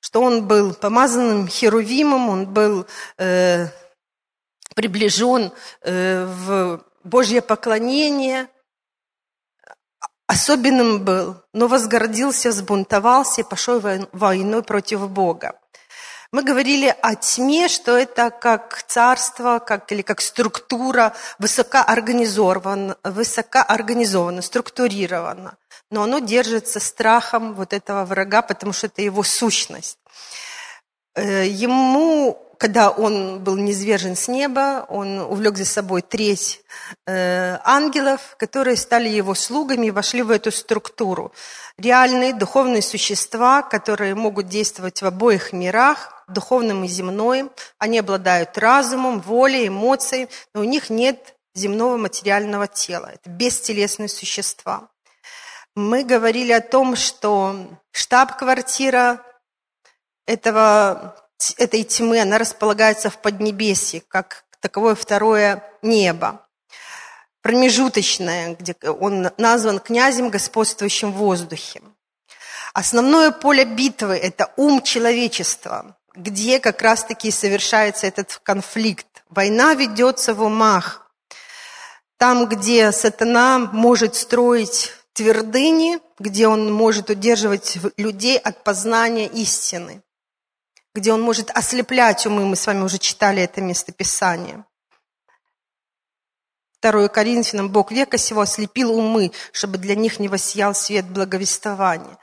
Что 0.00 0.22
он 0.22 0.46
был 0.46 0.72
помазанным 0.72 1.48
херувимом, 1.48 2.30
он 2.30 2.46
был 2.46 2.86
э, 3.18 3.66
приближен 4.74 5.52
э, 5.82 6.24
в 6.24 6.84
Божье 7.04 7.42
поклонение, 7.42 8.48
особенным 10.26 11.04
был, 11.04 11.36
но 11.52 11.66
возгордился, 11.66 12.50
взбунтовался 12.50 13.40
и 13.40 13.44
пошел 13.44 13.82
войной 14.12 14.62
против 14.62 15.08
Бога. 15.08 15.58
Мы 16.32 16.44
говорили 16.44 16.94
о 17.02 17.16
тьме, 17.16 17.66
что 17.66 17.96
это 17.96 18.30
как 18.30 18.84
царство, 18.84 19.58
как, 19.58 19.90
или 19.90 20.02
как 20.02 20.20
структура 20.20 21.12
высокоорганизована, 21.40 22.96
высокоорганизована, 23.02 24.40
структурирована. 24.40 25.56
Но 25.90 26.04
оно 26.04 26.20
держится 26.20 26.78
страхом 26.78 27.54
вот 27.54 27.72
этого 27.72 28.04
врага, 28.04 28.42
потому 28.42 28.72
что 28.72 28.86
это 28.86 29.02
его 29.02 29.24
сущность. 29.24 29.98
Э, 31.16 31.44
ему, 31.48 32.40
когда 32.58 32.90
он 32.90 33.40
был 33.40 33.56
низвержен 33.56 34.14
с 34.14 34.28
неба, 34.28 34.86
он 34.88 35.18
увлек 35.18 35.56
за 35.56 35.64
собой 35.64 36.00
треть 36.00 36.62
э, 37.08 37.58
ангелов, 37.64 38.36
которые 38.38 38.76
стали 38.76 39.08
его 39.08 39.34
слугами 39.34 39.86
и 39.86 39.90
вошли 39.90 40.22
в 40.22 40.30
эту 40.30 40.52
структуру. 40.52 41.32
Реальные 41.76 42.34
духовные 42.34 42.82
существа, 42.82 43.62
которые 43.62 44.14
могут 44.14 44.46
действовать 44.46 45.02
в 45.02 45.06
обоих 45.06 45.52
мирах, 45.52 46.19
духовным 46.32 46.84
и 46.84 46.88
земным. 46.88 47.50
Они 47.78 47.98
обладают 47.98 48.56
разумом, 48.58 49.20
волей, 49.20 49.68
эмоцией, 49.68 50.28
но 50.54 50.60
у 50.60 50.64
них 50.64 50.90
нет 50.90 51.36
земного 51.54 51.96
материального 51.96 52.66
тела. 52.66 53.10
Это 53.12 53.30
бестелесные 53.30 54.08
существа. 54.08 54.88
Мы 55.74 56.04
говорили 56.04 56.52
о 56.52 56.60
том, 56.60 56.96
что 56.96 57.56
штаб-квартира 57.92 59.24
этого, 60.26 61.16
этой 61.56 61.84
тьмы, 61.84 62.20
она 62.20 62.38
располагается 62.38 63.10
в 63.10 63.18
Поднебесье, 63.18 64.02
как 64.08 64.44
таковое 64.60 64.94
второе 64.94 65.64
небо. 65.82 66.46
Промежуточное, 67.42 68.56
где 68.56 68.74
он 68.82 69.30
назван 69.38 69.78
князем, 69.78 70.28
господствующим 70.28 71.12
в 71.12 71.16
воздухе. 71.16 71.80
Основное 72.74 73.30
поле 73.30 73.64
битвы– 73.64 74.16
это 74.22 74.52
ум 74.56 74.82
человечества, 74.82 75.96
где 76.20 76.60
как 76.60 76.82
раз-таки 76.82 77.30
совершается 77.30 78.06
этот 78.06 78.40
конфликт. 78.42 79.06
Война 79.28 79.74
ведется 79.74 80.34
в 80.34 80.42
умах. 80.42 81.10
Там, 82.16 82.46
где 82.46 82.92
сатана 82.92 83.58
может 83.58 84.14
строить 84.14 84.92
твердыни, 85.12 85.98
где 86.18 86.48
он 86.48 86.72
может 86.72 87.10
удерживать 87.10 87.78
людей 87.96 88.38
от 88.38 88.62
познания 88.62 89.26
истины 89.26 90.02
где 90.94 91.12
он 91.12 91.22
может 91.22 91.50
ослеплять 91.50 92.26
умы. 92.26 92.44
Мы 92.44 92.56
с 92.56 92.66
вами 92.66 92.82
уже 92.82 92.98
читали 92.98 93.42
это 93.42 93.60
местописание. 93.60 94.64
Второе 96.78 97.08
Коринфянам, 97.08 97.70
Бог 97.70 97.92
века 97.92 98.16
сего 98.16 98.40
ослепил 98.40 98.92
умы, 98.92 99.32
чтобы 99.52 99.76
для 99.76 99.94
них 99.94 100.18
не 100.18 100.28
воссиял 100.28 100.74
свет 100.74 101.06
благовествования. 101.06 102.16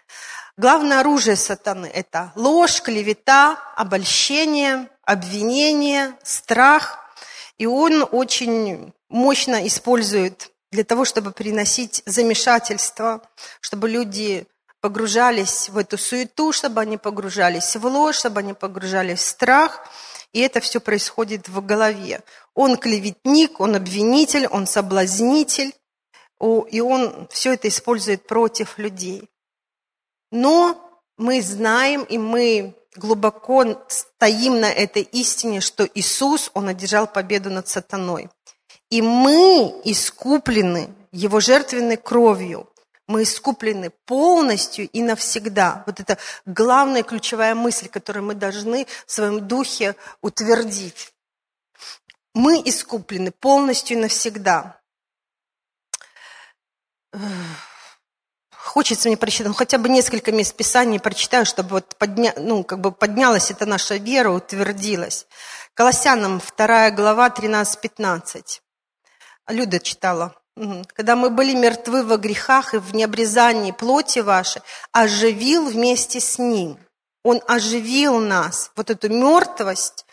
Главное 0.59 1.01
оружие 1.01 1.35
сатаны– 1.35 1.85
это 1.93 2.31
ложь, 2.35 2.81
клевета, 2.81 3.59
обольщение, 3.75 4.89
обвинение, 5.03 6.17
страх. 6.23 6.97
И 7.59 7.67
он 7.67 8.03
очень 8.11 8.91
мощно 9.07 9.67
использует 9.67 10.49
для 10.71 10.83
того, 10.83 11.05
чтобы 11.05 11.31
приносить 11.31 12.01
замешательство, 12.07 13.21
чтобы 13.61 13.87
люди 13.87 14.47
погружались 14.81 15.69
в 15.69 15.77
эту 15.77 15.95
суету, 15.99 16.51
чтобы 16.51 16.81
они 16.81 16.97
погружались 16.97 17.75
в 17.75 17.85
ложь, 17.85 18.17
чтобы 18.17 18.39
они 18.39 18.53
погружались 18.53 19.19
в 19.19 19.25
страх. 19.27 19.87
И 20.33 20.39
это 20.39 20.59
все 20.59 20.79
происходит 20.79 21.49
в 21.49 21.63
голове. 21.63 22.21
Он 22.55 22.77
клеветник, 22.77 23.59
он 23.59 23.75
обвинитель, 23.75 24.47
он 24.47 24.65
соблазнитель, 24.65 25.75
и 26.41 26.81
он 26.81 27.27
все 27.29 27.53
это 27.53 27.67
использует 27.67 28.25
против 28.25 28.79
людей. 28.79 29.29
Но 30.31 31.01
мы 31.17 31.41
знаем, 31.41 32.03
и 32.03 32.17
мы 32.17 32.75
глубоко 32.95 33.85
стоим 33.87 34.59
на 34.59 34.71
этой 34.71 35.03
истине, 35.03 35.61
что 35.61 35.87
Иисус, 35.93 36.51
Он 36.53 36.67
одержал 36.67 37.07
победу 37.07 37.49
над 37.49 37.67
сатаной. 37.67 38.29
И 38.89 39.01
мы 39.01 39.81
искуплены 39.83 40.93
Его 41.11 41.39
жертвенной 41.39 41.97
кровью. 41.97 42.69
Мы 43.07 43.23
искуплены 43.23 43.91
полностью 44.05 44.89
и 44.89 45.01
навсегда. 45.01 45.83
Вот 45.85 46.01
это 46.01 46.17
главная 46.45 47.03
ключевая 47.03 47.55
мысль, 47.55 47.87
которую 47.87 48.25
мы 48.25 48.35
должны 48.35 48.85
в 49.05 49.11
своем 49.11 49.47
духе 49.47 49.95
утвердить. 50.21 51.13
Мы 52.33 52.61
искуплены 52.65 53.31
полностью 53.31 53.97
и 53.97 54.01
навсегда. 54.01 54.79
Хочется 58.77 59.07
мне 59.09 59.17
прочитать, 59.17 59.47
ну, 59.47 59.53
хотя 59.55 59.79
бы 59.79 59.89
несколько 59.89 60.31
мест 60.31 60.53
Писаний 60.53 60.99
прочитаю, 60.99 61.47
чтобы 61.47 61.69
вот 61.69 61.95
подня, 61.97 62.31
ну, 62.37 62.63
как 62.63 62.79
бы 62.79 62.91
поднялась 62.91 63.49
эта 63.49 63.65
наша 63.65 63.95
вера, 63.95 64.29
утвердилась. 64.29 65.25
Колоссянам 65.73 66.39
2 66.55 66.91
глава 66.91 67.29
13-15. 67.29 68.61
Люда 69.47 69.79
читала. 69.79 70.35
Когда 70.93 71.15
мы 71.15 71.31
были 71.31 71.55
мертвы 71.55 72.03
во 72.03 72.17
грехах 72.17 72.75
и 72.75 72.77
в 72.77 72.93
необрезании 72.93 73.71
плоти 73.71 74.19
вашей, 74.19 74.61
оживил 74.91 75.71
вместе 75.71 76.19
с 76.19 76.37
Ним. 76.37 76.77
Он 77.23 77.41
оживил 77.47 78.19
нас. 78.19 78.69
Вот 78.75 78.91
эту 78.91 79.09
мертвость, 79.09 80.05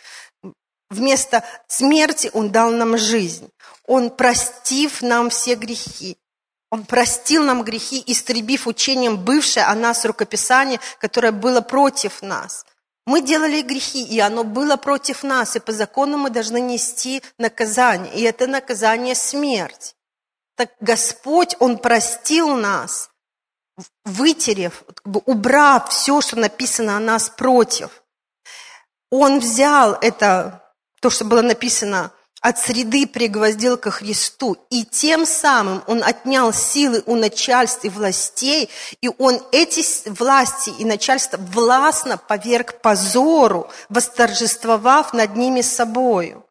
вместо 0.89 1.45
смерти 1.69 2.31
Он 2.33 2.51
дал 2.51 2.71
нам 2.71 2.97
жизнь. 2.97 3.51
Он, 3.87 4.09
простив 4.09 5.03
нам 5.03 5.29
все 5.29 5.55
грехи, 5.55 6.17
он 6.71 6.85
простил 6.85 7.45
нам 7.45 7.63
грехи, 7.63 8.03
истребив 8.07 8.67
учением 8.67 9.17
бывшее 9.17 9.67
о 9.67 9.75
нас 9.75 10.05
рукописание, 10.05 10.81
которое 10.99 11.33
было 11.33 11.61
против 11.61 12.23
нас. 12.23 12.67
Мы 13.07 13.21
делали 13.21 13.61
грехи, 13.61 14.03
и 14.03 14.19
оно 14.19 14.45
было 14.45 14.77
против 14.77 15.23
нас, 15.23 15.57
и 15.57 15.61
по 15.61 15.73
закону 15.73 16.17
мы 16.17 16.31
должны 16.31 16.59
нести 16.59 17.23
наказание, 17.39 18.15
и 18.15 18.23
это 18.23 18.47
наказание 18.47 19.15
смерть. 19.15 19.95
Так 20.57 20.71
Господь, 20.81 21.55
Он 21.59 21.79
простил 21.79 22.57
нас, 22.57 23.11
вытерев, 24.05 24.85
убрав 25.05 25.91
все, 25.91 26.21
что 26.21 26.37
написано 26.37 26.97
о 26.97 27.01
нас 27.01 27.29
против. 27.29 28.03
Он 29.11 29.39
взял 29.41 29.95
это, 30.01 30.73
то, 31.01 31.11
что 31.11 31.25
было 31.25 31.43
написано 31.43 32.13
от 32.45 32.59
среды 32.59 33.07
пригвоздил 33.07 33.79
ко 33.79 33.91
Христу, 33.91 34.59
и 34.69 34.85
тем 34.85 35.25
самым 35.25 35.83
Он 35.87 36.05
отнял 36.05 36.53
силы 36.53 37.03
у 37.07 37.17
начальств 37.17 37.87
и 37.87 37.89
властей, 37.89 38.69
и 39.01 39.11
Он 39.17 39.41
эти 39.51 39.83
власти 40.11 40.69
и 40.79 40.85
начальства 40.85 41.39
властно 41.39 42.19
поверг 42.19 42.83
позору, 42.83 43.71
восторжествовав 43.89 45.15
над 45.15 45.37
ними 45.37 45.63
собою. 45.63 46.45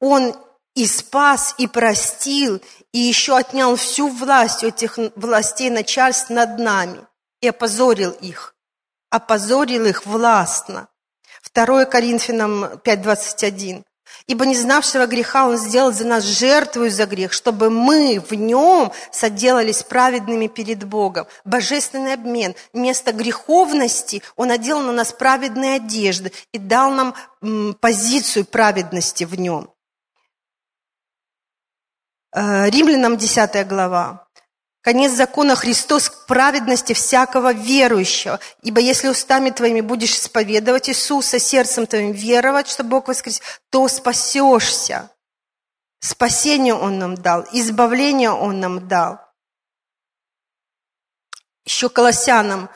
Он 0.00 0.34
и 0.74 0.88
спас, 0.88 1.54
и 1.58 1.68
простил, 1.68 2.60
и 2.90 2.98
еще 2.98 3.36
отнял 3.36 3.76
всю 3.76 4.08
власть 4.08 4.64
у 4.64 4.66
этих 4.66 4.98
властей 5.14 5.70
начальств 5.70 6.30
над 6.30 6.58
нами, 6.58 7.06
и 7.40 7.46
опозорил 7.46 8.10
их, 8.10 8.56
опозорил 9.08 9.86
их 9.86 10.04
властно. 10.04 10.88
2 11.54 11.84
Коринфянам 11.84 12.64
5.21. 12.64 13.84
Ибо 14.26 14.46
не 14.46 14.54
знавшего 14.54 15.06
греха 15.06 15.46
Он 15.46 15.56
сделал 15.56 15.92
за 15.92 16.06
нас 16.06 16.24
жертву 16.24 16.88
за 16.88 17.06
грех, 17.06 17.32
чтобы 17.32 17.70
мы 17.70 18.20
в 18.20 18.34
Нем 18.34 18.92
соделались 19.10 19.82
праведными 19.82 20.46
перед 20.46 20.84
Богом. 20.84 21.26
Божественный 21.44 22.14
обмен. 22.14 22.54
Вместо 22.72 23.12
греховности 23.12 24.22
Он 24.36 24.50
одел 24.50 24.80
на 24.80 24.92
нас 24.92 25.12
праведные 25.12 25.76
одежды 25.76 26.32
и 26.52 26.58
дал 26.58 26.90
нам 26.90 27.14
позицию 27.80 28.44
праведности 28.44 29.24
в 29.24 29.38
Нем. 29.38 29.70
Э, 32.34 32.70
Римлянам 32.70 33.16
10 33.16 33.66
глава. 33.68 34.26
Конец 34.82 35.12
закона 35.12 35.54
Христос 35.54 36.10
к 36.10 36.26
праведности 36.26 36.92
всякого 36.92 37.52
верующего. 37.52 38.40
Ибо 38.62 38.80
если 38.80 39.08
устами 39.08 39.50
твоими 39.50 39.80
будешь 39.80 40.16
исповедовать 40.16 40.88
Иисуса, 40.88 41.38
сердцем 41.38 41.86
твоим 41.86 42.10
веровать, 42.10 42.68
что 42.68 42.82
Бог 42.82 43.06
воскрес, 43.06 43.40
то 43.70 43.86
спасешься. 43.86 45.08
Спасение 46.00 46.74
Он 46.74 46.98
нам 46.98 47.14
дал, 47.14 47.46
избавление 47.52 48.30
Он 48.30 48.58
нам 48.58 48.88
дал. 48.88 49.20
Еще 51.64 51.88
Колоссянам 51.88 52.68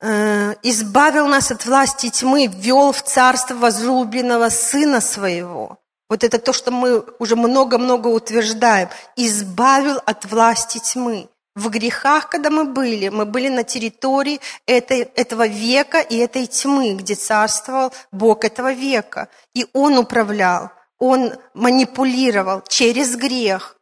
э, 0.00 0.54
избавил 0.62 1.26
нас 1.26 1.50
от 1.50 1.66
власти 1.66 2.08
тьмы, 2.08 2.46
ввел 2.46 2.92
в 2.92 3.02
царство 3.02 3.54
возлюбленного 3.54 4.48
Сына 4.48 5.00
Своего. 5.00 5.81
Вот 6.12 6.24
это 6.24 6.38
то, 6.38 6.52
что 6.52 6.70
мы 6.70 7.06
уже 7.18 7.36
много-много 7.36 8.08
утверждаем. 8.08 8.90
Избавил 9.16 9.98
от 10.04 10.26
власти 10.26 10.76
тьмы. 10.76 11.30
В 11.54 11.70
грехах, 11.70 12.28
когда 12.28 12.50
мы 12.50 12.64
были, 12.66 13.08
мы 13.08 13.24
были 13.24 13.48
на 13.48 13.64
территории 13.64 14.38
этой, 14.66 15.08
этого 15.16 15.46
века 15.46 16.00
и 16.00 16.18
этой 16.18 16.46
тьмы, 16.46 16.92
где 16.96 17.14
царствовал 17.14 17.94
Бог 18.10 18.44
этого 18.44 18.74
века. 18.74 19.30
И 19.54 19.66
Он 19.72 19.96
управлял, 19.96 20.70
Он 20.98 21.32
манипулировал 21.54 22.60
через 22.68 23.16
грех, 23.16 23.78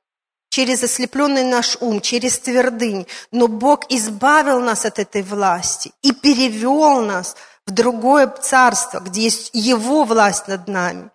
через 0.51 0.85
ослепленный 0.85 1.43
наш 1.43 1.79
ум, 1.81 2.01
через 2.01 2.39
твердынь. 2.39 3.09
Но 3.33 3.49
Бог 3.49 3.91
избавил 3.91 4.61
нас 4.61 4.85
от 4.85 5.01
этой 5.01 5.23
власти 5.23 5.91
и 6.03 6.13
перевел 6.13 7.01
нас 7.01 7.35
в 7.71 7.75
другое 7.75 8.27
царство, 8.27 9.01
где 9.01 9.23
есть 9.23 9.51
Его 9.53 10.05
власть 10.05 10.49
над 10.49 10.69
нами. 10.69 11.11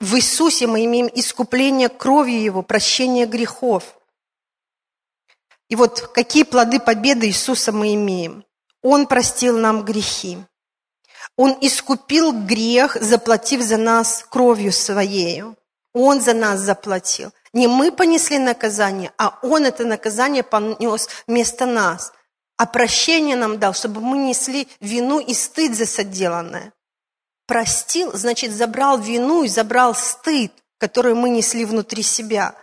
В 0.00 0.16
Иисусе 0.16 0.66
мы 0.66 0.84
имеем 0.84 1.10
искупление 1.12 1.88
кровью 1.88 2.40
Его, 2.40 2.62
прощение 2.62 3.26
грехов– 3.26 3.94
и 5.68 5.74
вот 5.74 6.00
какие 6.14 6.44
плоды 6.44 6.78
победы 6.78 7.26
Иисуса 7.26 7.72
мы 7.72 7.94
имеем? 7.94 8.44
Он 8.82 9.06
простил 9.06 9.58
нам 9.58 9.84
грехи. 9.84 10.38
Он 11.36 11.56
искупил 11.60 12.32
грех, 12.32 12.96
заплатив 13.00 13.62
за 13.62 13.76
нас 13.76 14.24
кровью 14.28 14.72
Своею. 14.72 15.56
Он 15.92 16.20
за 16.20 16.34
нас 16.34 16.60
заплатил. 16.60 17.32
Не 17.52 17.66
мы 17.66 17.90
понесли 17.90 18.38
наказание, 18.38 19.12
а 19.18 19.38
Он 19.42 19.64
это 19.64 19.84
наказание 19.84 20.42
понес 20.42 21.08
вместо 21.26 21.66
нас. 21.66 22.12
А 22.56 22.66
прощение 22.66 23.36
нам 23.36 23.58
дал, 23.58 23.74
чтобы 23.74 24.00
мы 24.00 24.18
несли 24.18 24.68
вину 24.80 25.20
и 25.20 25.34
стыд 25.34 25.76
за 25.76 25.86
соделанное. 25.86 26.72
Простил, 27.46 28.12
значит, 28.16 28.52
забрал 28.52 28.98
вину 28.98 29.44
и 29.44 29.48
забрал 29.48 29.94
стыд, 29.94 30.52
который 30.78 31.14
мы 31.14 31.28
несли 31.28 31.64
внутри 31.64 32.02
себя. 32.02 32.54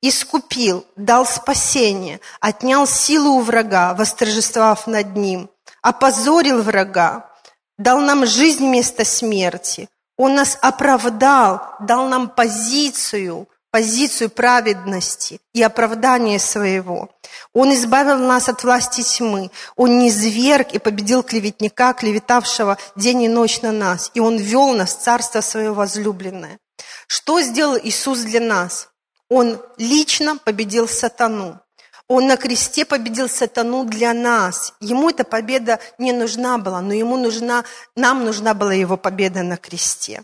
Искупил, 0.00 0.86
дал 0.94 1.26
спасение, 1.26 2.20
отнял 2.40 2.86
силу 2.86 3.32
у 3.32 3.40
врага, 3.40 3.94
восторжествовав 3.94 4.86
над 4.86 5.16
ним, 5.16 5.50
опозорил 5.82 6.62
врага, 6.62 7.34
дал 7.78 7.98
нам 8.00 8.24
жизнь 8.24 8.66
вместо 8.66 9.04
смерти. 9.04 9.88
Он 10.16 10.34
нас 10.34 10.58
оправдал, 10.62 11.74
дал 11.80 12.08
нам 12.08 12.28
позицию, 12.28 13.48
позицию 13.70 14.30
праведности 14.30 15.40
и 15.52 15.62
оправдания 15.62 16.38
своего. 16.38 17.10
Он 17.52 17.72
избавил 17.74 18.18
нас 18.18 18.48
от 18.48 18.64
власти 18.64 19.02
тьмы. 19.02 19.50
Он 19.76 19.98
не 19.98 20.10
зверг 20.10 20.72
и 20.72 20.78
победил 20.78 21.22
клеветника, 21.22 21.92
клеветавшего 21.92 22.78
день 22.96 23.22
и 23.22 23.28
ночь 23.28 23.62
на 23.62 23.72
нас. 23.72 24.10
И 24.14 24.20
Он 24.20 24.36
вел 24.36 24.72
нас 24.74 24.96
в 24.96 25.00
царство 25.00 25.40
свое 25.40 25.72
возлюбленное. 25.72 26.58
Что 27.06 27.40
сделал 27.40 27.78
Иисус 27.82 28.20
для 28.20 28.40
нас? 28.40 28.88
Он 29.28 29.60
лично 29.76 30.36
победил 30.36 30.88
сатану. 30.88 31.60
Он 32.06 32.26
на 32.26 32.38
кресте 32.38 32.86
победил 32.86 33.28
сатану 33.28 33.84
для 33.84 34.14
нас. 34.14 34.72
Ему 34.80 35.10
эта 35.10 35.24
победа 35.24 35.78
не 35.98 36.12
нужна 36.12 36.56
была, 36.56 36.80
но 36.80 36.94
ему 36.94 37.18
нужна, 37.18 37.64
нам 37.96 38.24
нужна 38.24 38.54
была 38.54 38.72
его 38.72 38.96
победа 38.96 39.42
на 39.42 39.58
кресте. 39.58 40.22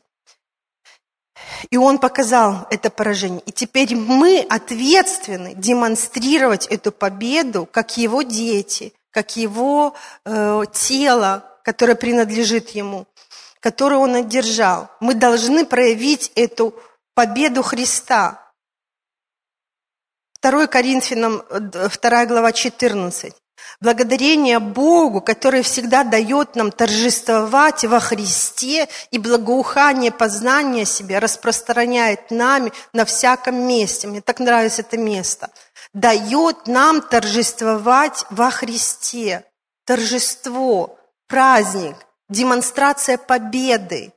И 1.70 1.76
он 1.76 1.98
показал 1.98 2.66
это 2.70 2.90
поражение. 2.90 3.42
И 3.46 3.52
теперь 3.52 3.94
мы 3.96 4.40
ответственны 4.48 5.54
демонстрировать 5.54 6.66
эту 6.66 6.92
победу, 6.92 7.68
как 7.70 7.96
его 7.96 8.22
дети, 8.22 8.92
как 9.10 9.36
его 9.36 9.94
э, 10.24 10.62
тело, 10.72 11.44
которое 11.62 11.94
принадлежит 11.94 12.70
ему, 12.70 13.06
которое 13.60 13.96
он 13.96 14.14
одержал. 14.14 14.90
Мы 15.00 15.14
должны 15.14 15.64
проявить 15.64 16.32
эту 16.34 16.74
победу 17.14 17.62
Христа. 17.62 18.40
2 20.42 20.66
Коринфянам, 20.66 21.42
2 21.50 22.26
глава 22.26 22.52
14. 22.52 23.34
Благодарение 23.80 24.60
Богу, 24.60 25.20
который 25.20 25.62
всегда 25.62 26.04
дает 26.04 26.54
нам 26.54 26.70
торжествовать 26.70 27.84
во 27.84 28.00
Христе 28.00 28.88
и 29.10 29.18
благоухание 29.18 30.12
познания 30.12 30.84
себя 30.84 31.20
распространяет 31.20 32.30
нами 32.30 32.72
на 32.92 33.04
всяком 33.04 33.56
месте. 33.66 34.06
Мне 34.06 34.20
так 34.20 34.38
нравится 34.40 34.82
это 34.82 34.96
место. 34.96 35.50
Дает 35.92 36.66
нам 36.66 37.02
торжествовать 37.02 38.24
во 38.30 38.50
Христе. 38.50 39.44
Торжество, 39.84 40.98
праздник, 41.26 41.96
демонстрация 42.28 43.18
победы. 43.18 44.12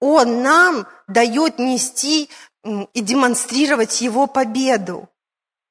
Он 0.00 0.42
нам 0.42 0.86
дает 1.06 1.58
нести 1.58 2.28
и 2.64 3.00
демонстрировать 3.00 4.00
Его 4.00 4.26
победу 4.26 5.08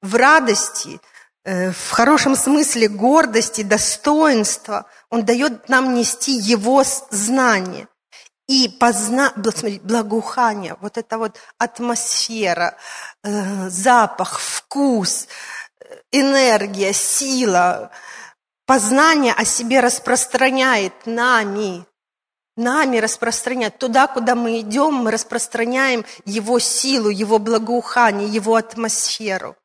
в 0.00 0.16
радости, 0.16 1.00
в 1.44 1.90
хорошем 1.90 2.36
смысле 2.36 2.88
гордости, 2.88 3.62
достоинства. 3.62 4.86
Он 5.10 5.24
дает 5.24 5.68
нам 5.68 5.94
нести 5.94 6.32
Его 6.32 6.84
знание. 7.10 7.88
И 8.48 8.68
позна... 8.68 9.32
благоухание, 9.34 10.76
вот 10.80 10.98
эта 10.98 11.16
вот 11.16 11.38
атмосфера, 11.58 12.76
э, 13.22 13.68
запах, 13.70 14.40
вкус, 14.40 15.28
энергия, 16.10 16.92
сила, 16.92 17.90
познание 18.66 19.32
о 19.32 19.44
себе 19.44 19.80
распространяет 19.80 21.06
нами, 21.06 21.86
нами 22.56 22.98
распространяет. 22.98 23.78
Туда, 23.78 24.06
куда 24.06 24.34
мы 24.34 24.60
идем, 24.60 24.94
мы 24.94 25.10
распространяем 25.10 26.04
Его 26.24 26.58
силу, 26.58 27.08
Его 27.08 27.38
благоухание, 27.38 28.28
Его 28.28 28.56
атмосферу. 28.56 29.56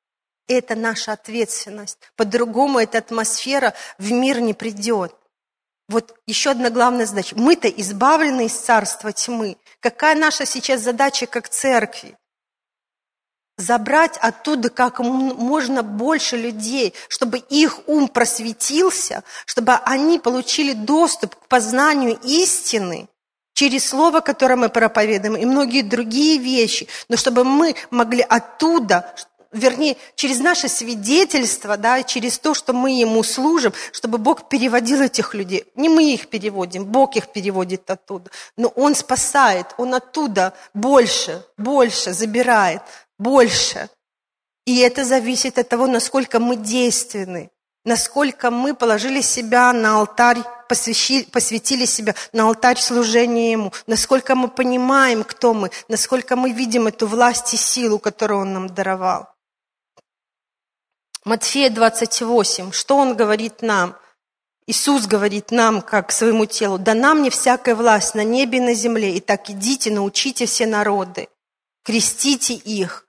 Это 0.48 0.76
наша 0.76 1.14
ответственность. 1.14 1.98
По-другому 2.16 2.80
эта 2.80 3.00
атмосфера 3.00 3.74
в 3.98 4.12
мир 4.12 4.40
не 4.40 4.54
придет. 4.54 5.14
Вот 5.90 6.18
еще 6.26 6.52
одна 6.52 6.70
главная 6.70 7.06
задача. 7.06 7.36
Мы-то 7.38 7.68
избавлены 7.68 8.46
из 8.46 8.54
царства 8.54 9.12
тьмы. 9.12 9.58
Какая 9.80 10.16
наша 10.16 10.46
сейчас 10.46 10.82
задача 10.82 11.28
как 11.28 11.50
церкви? 11.50 12.18
Забрать 13.58 14.18
оттуда 14.18 14.70
как 14.70 15.00
можно 15.00 15.82
больше 15.82 16.38
людей, 16.38 16.94
чтобы 17.10 17.40
их 17.40 17.80
ум 17.88 18.08
просветился, 18.08 19.24
чтобы 19.46 19.74
они 19.74 20.20
получили 20.20 20.74
доступ 20.74 21.36
к 21.36 21.48
познанию 21.48 22.20
истины 22.24 23.10
через 23.54 23.90
слово, 23.90 24.20
которое 24.20 24.58
мы 24.58 24.70
проповедуем, 24.70 25.36
и 25.36 25.46
многие 25.46 25.82
другие 25.82 26.38
вещи, 26.38 26.88
но 27.10 27.18
чтобы 27.18 27.44
мы 27.44 27.76
могли 27.90 28.22
оттуда 28.22 29.16
вернее, 29.52 29.98
через 30.16 30.40
наше 30.40 30.68
свидетельство, 30.68 31.78
да, 31.78 32.04
через 32.04 32.40
то, 32.40 32.54
что 32.54 32.74
мы 32.74 32.92
Ему 33.00 33.24
служим, 33.24 33.74
чтобы 33.92 34.18
Бог 34.18 34.50
переводил 34.50 35.02
этих 35.02 35.34
людей. 35.34 35.66
Не 35.76 35.90
мы 35.90 36.14
их 36.14 36.28
переводим, 36.28 36.86
Бог 36.86 37.16
их 37.16 37.28
переводит 37.28 37.90
оттуда. 37.90 38.32
Но 38.56 38.68
Он 38.70 38.96
спасает, 38.96 39.68
Он 39.78 39.94
оттуда 39.94 40.54
больше, 40.74 41.44
больше 41.58 42.14
забирает, 42.14 42.82
больше. 43.18 43.90
И 44.66 44.80
это 44.80 45.06
зависит 45.06 45.58
от 45.58 45.70
того, 45.70 45.88
насколько 45.88 46.40
мы 46.40 46.58
действенны, 46.58 47.52
насколько 47.86 48.52
мы 48.52 48.74
положили 48.74 49.22
себя 49.22 49.72
на 49.72 50.00
алтарь, 50.00 50.40
посвятили 50.68 51.86
себя 51.86 52.14
на 52.34 52.44
алтарь 52.44 52.78
служения 52.78 53.54
Ему, 53.54 53.72
насколько 53.88 54.36
мы 54.36 54.50
понимаем, 54.50 55.24
кто 55.24 55.54
мы, 55.54 55.72
насколько 55.88 56.36
мы 56.36 56.52
видим 56.52 56.88
эту 56.88 57.08
власть 57.08 57.54
и 57.54 57.58
силу, 57.58 57.98
которую 57.98 58.42
Он 58.42 58.54
нам 58.54 58.68
даровал. 58.68 59.30
Матфея 61.28 61.70
28, 61.70 62.72
что 62.72 62.96
он 62.96 63.14
говорит 63.18 63.62
нам? 63.62 63.98
Иисус 64.66 65.08
говорит 65.08 65.52
нам, 65.52 65.82
как 65.82 66.14
своему 66.14 66.46
телу, 66.46 66.78
«Да 66.78 66.94
нам 66.94 67.22
не 67.22 67.30
всякая 67.30 67.76
власть 67.76 68.16
на 68.16 68.24
небе 68.24 68.60
и 68.60 68.62
на 68.62 68.74
земле, 68.74 69.14
и 69.14 69.20
так 69.20 69.50
идите, 69.50 69.92
научите 69.92 70.46
все 70.46 70.66
народы, 70.66 71.28
крестите 71.84 72.54
их, 72.54 73.06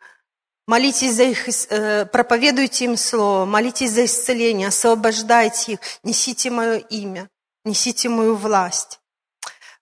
молитесь 0.67 1.15
за 1.15 1.23
их, 1.23 1.49
э, 1.71 2.07
проповедуйте 2.07 2.87
им 2.87 2.97
слово, 2.97 3.45
молитесь 3.45 3.93
за 3.93 4.05
исцеление, 4.05 4.67
освобождайте 4.67 5.75
их, 5.75 5.79
несите 6.03 6.51
мое 6.51 6.79
имя, 6.79 7.31
несите 7.65 8.09
мою 8.09 8.35
власть». 8.35 8.99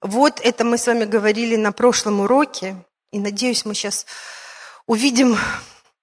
Вот 0.02 0.40
это 0.42 0.62
мы 0.62 0.76
с 0.76 0.86
вами 0.86 1.06
говорили 1.06 1.56
на 1.56 1.72
прошлом 1.72 2.20
уроке, 2.20 2.76
и 3.12 3.18
надеюсь, 3.18 3.64
мы 3.64 3.72
сейчас 3.72 4.04
увидим 4.86 5.38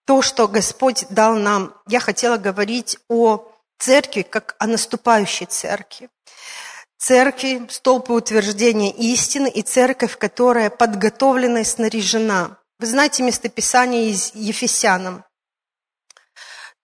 то, 0.05 0.21
что 0.21 0.47
Господь 0.47 1.05
дал 1.09 1.35
нам. 1.35 1.73
Я 1.87 1.99
хотела 1.99 2.37
говорить 2.37 2.97
о 3.09 3.45
церкви, 3.79 4.21
как 4.21 4.55
о 4.59 4.67
наступающей 4.67 5.45
церкви. 5.45 6.09
Церкви, 6.97 7.67
столпы 7.69 8.13
утверждения 8.13 8.91
истины 8.91 9.49
и 9.49 9.61
церковь, 9.61 10.17
которая 10.17 10.69
подготовлена 10.69 11.61
и 11.61 11.65
снаряжена. 11.65 12.57
Вы 12.79 12.85
знаете 12.85 13.23
местописание 13.23 14.09
из 14.09 14.31
Ефесянам. 14.33 15.25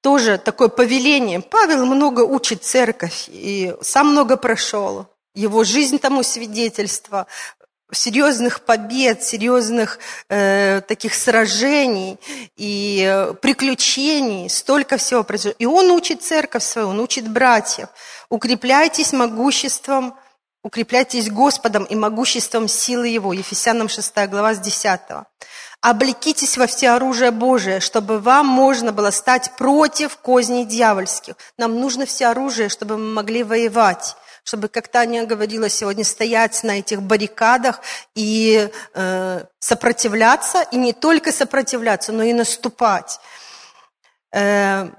Тоже 0.01 0.37
такое 0.37 0.69
повеление. 0.69 1.41
Павел 1.41 1.85
много 1.85 2.21
учит 2.21 2.63
церковь 2.63 3.25
и 3.27 3.75
сам 3.81 4.11
много 4.11 4.37
прошел. 4.37 5.07
Его 5.35 5.63
жизнь 5.63 5.99
тому 5.99 6.23
свидетельство 6.23 7.27
серьезных 7.91 8.61
побед, 8.61 9.23
серьезных 9.23 9.99
э, 10.29 10.81
таких 10.87 11.13
сражений 11.15 12.17
и 12.55 13.03
э, 13.07 13.33
приключений, 13.33 14.49
столько 14.49 14.97
всего 14.97 15.23
произошло. 15.23 15.55
И 15.59 15.65
он 15.65 15.91
учит 15.91 16.21
церковь 16.21 16.63
свою, 16.63 16.89
он 16.89 16.99
учит 16.99 17.27
братьев. 17.27 17.89
Укрепляйтесь 18.29 19.11
могуществом, 19.13 20.15
укрепляйтесь 20.63 21.31
Господом 21.31 21.83
и 21.85 21.95
могуществом 21.95 22.67
силы 22.67 23.07
Его. 23.07 23.33
Ефесянам 23.33 23.89
6 23.89 24.13
глава 24.29 24.53
с 24.53 24.59
10. 24.59 24.99
Облекитесь 25.81 26.57
во 26.57 26.67
все 26.67 26.89
оружие 26.89 27.31
Божие, 27.31 27.79
чтобы 27.79 28.19
вам 28.19 28.45
можно 28.45 28.91
было 28.91 29.11
стать 29.11 29.51
против 29.57 30.17
козней 30.17 30.65
дьявольских. 30.65 31.35
Нам 31.57 31.79
нужно 31.79 32.05
все 32.05 32.27
оружие, 32.27 32.69
чтобы 32.69 32.97
мы 32.97 33.13
могли 33.13 33.43
воевать 33.43 34.15
чтобы, 34.49 34.67
как 34.67 34.87
Таня 34.87 35.27
говорила 35.27 35.69
сегодня, 35.69 36.03
стоять 36.03 36.63
на 36.63 36.79
этих 36.79 37.03
баррикадах 37.03 37.81
и 38.15 38.67
э, 38.95 39.43
сопротивляться, 39.59 40.63
и 40.71 40.77
не 40.77 40.91
только 40.91 41.31
сопротивляться, 41.31 42.11
но 42.11 42.23
и 42.23 42.33
наступать. 42.33 43.19
Э, 44.33 44.89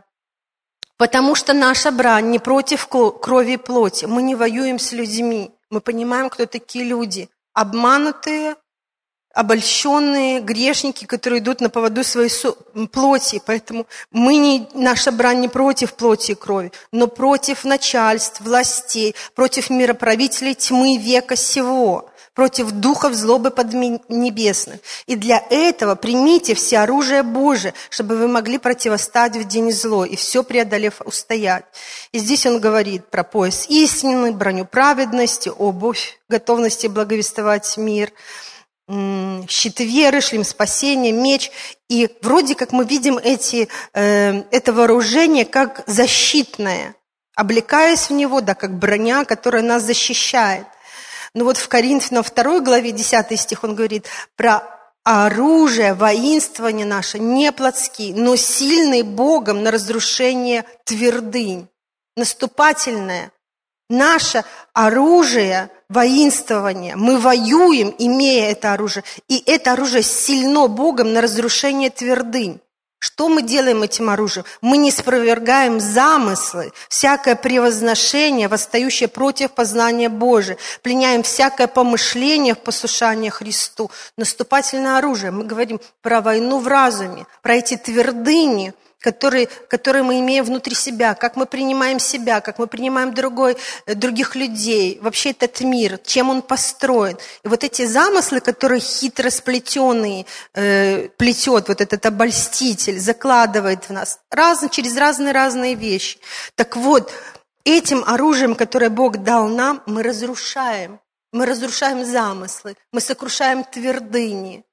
потому 0.97 1.35
что 1.35 1.53
наша 1.53 1.91
брань 1.91 2.31
не 2.31 2.39
против 2.39 2.87
крови 2.87 3.55
и 3.55 3.57
плоти. 3.57 4.05
Мы 4.05 4.23
не 4.23 4.37
воюем 4.37 4.79
с 4.79 4.93
людьми, 4.93 5.51
Мы 5.69 5.81
понимаем, 5.81 6.31
кто 6.31 6.47
такие 6.47 6.85
люди. 6.85 7.29
Обманутые, 7.53 8.55
обольщенные 9.33 10.41
грешники, 10.41 11.05
которые 11.05 11.41
идут 11.41 11.61
на 11.61 11.71
поводу 11.71 12.03
своей 12.03 12.31
плоти. 12.91 13.41
Поэтому 13.47 13.87
мы 14.11 14.37
не, 14.37 14.69
наша 14.75 15.13
брань 15.13 15.41
не 15.41 15.49
против 15.49 15.95
плоти 15.95 16.33
и 16.33 16.35
крови, 16.35 16.73
но 16.91 17.07
против 17.07 17.65
начальств, 17.65 18.41
властей, 18.41 19.15
против 19.35 19.71
мироправителей 19.71 20.55
тьмы 20.55 20.97
века 20.97 21.37
сего, 21.37 22.11
против 22.35 22.73
духов 22.73 23.15
злобы 23.15 23.53
поднебесных. 23.53 24.81
И 25.07 25.15
для 25.15 25.45
этого 25.49 25.95
примите 25.95 26.55
все 26.55 26.79
оружие 26.79 27.23
Божие, 27.23 27.75
чтобы 27.89 28.17
вы 28.17 28.27
могли 28.27 28.59
противостать 28.59 29.37
в 29.37 29.45
день 29.47 29.71
зло 29.71 30.05
и 30.05 30.17
все 30.17 30.43
преодолев 30.43 31.01
устоять. 31.05 31.65
И 32.11 32.19
здесь 32.19 32.47
он 32.47 32.59
говорит 32.59 33.07
про 33.07 33.23
пояс 33.23 33.67
истины, 33.69 34.33
броню 34.33 34.65
праведности, 34.65 35.53
обувь, 35.57 36.19
готовности 36.29 36.89
благовествовать 36.89 37.77
мир– 37.77 38.13
щит 39.49 39.81
веры, 39.81 40.21
шлем 40.21 40.45
спасения, 40.45 41.13
меч. 41.13 41.51
И 41.89 42.09
вроде 42.23 42.55
как 42.55 42.73
мы 42.73 42.85
видим 42.85 43.19
эти, 43.19 43.69
э, 43.93 44.43
это 44.51 44.73
вооружение 44.73 45.45
как 45.45 45.83
защитное, 45.87 46.95
облекаясь 47.37 48.11
в 48.11 48.13
него, 48.13 48.41
да, 48.41 48.55
как 48.55 48.79
броня, 48.79 49.25
которая 49.25 49.63
нас 49.63 49.83
защищает. 49.83 50.67
Но 51.35 51.45
вот 51.45 51.57
в 51.57 51.69
Коринфянам 51.69 52.25
2 52.25 52.61
главе 52.61 52.91
10 52.91 53.39
стих 53.39 53.63
он 53.63 53.75
говорит 53.75 54.07
про 54.37 54.63
оружие, 55.05 55.95
воинствование 55.95 56.87
наше 56.87 57.19
не 57.19 57.53
плотские, 57.53 58.15
но 58.15 58.37
сильные 58.37 59.05
Богом 59.05 59.63
на 59.63 59.71
разрушение 59.71 60.65
твердынь, 60.85 61.69
наступательное. 62.17 63.33
Наше 63.89 64.45
оружие– 64.73 65.71
воинствования. 65.91 66.97
Мы 66.97 67.19
воюем, 67.19 67.95
имея 67.99 68.53
это 68.53 68.73
оружие. 68.73 69.05
И 69.29 69.43
это 69.45 69.73
оружие 69.73 70.03
сильно 70.03 70.69
Богом 70.69 71.13
на 71.13 71.21
разрушение 71.21 71.91
твердынь. 71.91 72.61
Что 73.03 73.31
мы 73.31 73.41
делаем 73.43 73.83
этим 73.83 74.11
оружием? 74.11 74.45
Мы 74.61 74.77
не 74.77 74.91
спровергаем 74.91 75.81
замыслы, 75.81 76.71
всякое 76.91 77.35
превозношение, 77.35 78.47
восстающее 78.47 79.09
против 79.09 79.53
познания 79.53 80.11
Божия. 80.11 80.59
Пленяем 80.83 81.23
всякое 81.23 81.67
помышление 81.67 82.55
в 82.55 82.59
послушании 82.59 83.31
Христу. 83.31 83.91
Наступательное 84.19 84.99
оружие. 84.99 85.31
Мы 85.31 85.45
говорим 85.45 85.81
про 86.03 86.21
войну 86.21 86.59
в 86.59 86.69
разуме, 86.69 87.27
про 87.43 87.57
эти 87.57 87.77
твердыни– 87.77 88.75
которые, 89.01 89.49
которые 89.69 90.03
мы 90.03 90.21
имеем 90.21 90.45
внутри 90.45 90.75
себя, 90.75 91.15
как 91.15 91.37
мы 91.37 91.47
принимаем 91.47 91.99
себя, 91.99 92.41
как 92.41 92.59
мы 92.59 92.67
принимаем 92.67 93.15
другой, 93.15 93.57
э, 93.87 93.95
других 93.95 94.37
людей, 94.37 94.99
вообще 95.03 95.31
этот 95.31 95.61
мир, 95.61 95.99
чем 95.99 96.31
он 96.31 96.43
построен. 96.43 97.17
И 97.43 97.49
вот 97.49 97.65
эти 97.65 97.87
замыслы, 97.87 98.41
которые 98.41 98.81
хитро 98.81 99.31
сплетенные, 99.31 100.27
э, 100.55 101.09
плетет 101.17 101.69
вот 101.69 101.81
этот 101.81 102.07
обольститель, 102.07 102.99
закладывает 103.01 103.89
в 103.89 103.93
нас 103.93 104.21
раз, 104.31 104.65
через 104.71 104.97
разные-разные 104.97 105.75
вещи. 105.75 106.19
Так 106.55 106.77
вот, 106.77 107.13
этим 107.65 108.05
оружием, 108.07 108.55
которое 108.55 108.91
Бог 108.91 109.19
дал 109.19 109.49
нам, 109.49 109.83
мы 109.87 110.03
разрушаем. 110.03 111.01
Мы 111.33 111.47
разрушаем 111.47 112.05
замыслы, 112.05 112.77
мы 112.93 113.01
сокрушаем 113.01 113.63
твердыни 113.63 114.65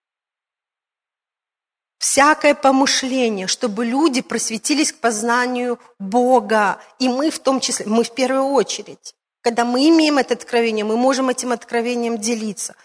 всякое 1.97 2.53
помышление, 2.53 3.47
чтобы 3.47 3.85
люди 3.85 4.21
просветились 4.21 4.91
к 4.91 4.99
познанию 4.99 5.79
Бога. 5.99 6.79
И 6.99 7.09
мы 7.09 7.29
в 7.29 7.39
том 7.39 7.59
числе, 7.59 7.85
мы 7.87 8.03
в 8.03 8.13
первую 8.13 8.45
очередь. 8.45 9.15
Когда 9.41 9.65
мы 9.65 9.87
имеем 9.89 10.17
это 10.17 10.33
откровение, 10.33 10.83
мы 10.85 10.97
можем 10.97 11.29
этим 11.29 11.51
откровением 11.51 12.17
делиться. 12.17 12.75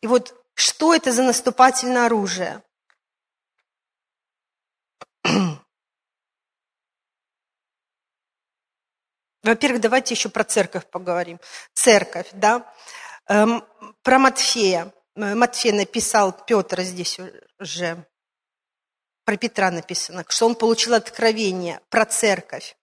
И 0.00 0.06
вот 0.06 0.34
что 0.54 0.94
это 0.94 1.12
за 1.12 1.22
наступательное 1.22 2.06
оружие? 2.06 2.62
Во-первых, 9.42 9.80
давайте 9.80 10.14
еще 10.14 10.28
про 10.28 10.44
церковь 10.44 10.86
поговорим. 10.86 11.40
Церковь, 11.74 12.28
да. 12.32 12.72
Эм, 13.26 13.64
про 14.02 14.18
Матфея. 14.18 14.92
Э, 15.16 15.34
Матфей 15.34 15.72
написал, 15.72 16.32
Петр 16.32 16.82
здесь 16.82 17.18
уже 17.58 18.06
про 19.24 19.36
Петра 19.36 19.70
написано, 19.70 20.24
что 20.28 20.46
он 20.46 20.54
получил 20.54 20.94
откровение 20.94 21.80
про 21.90 22.04
церковь, 22.04 22.76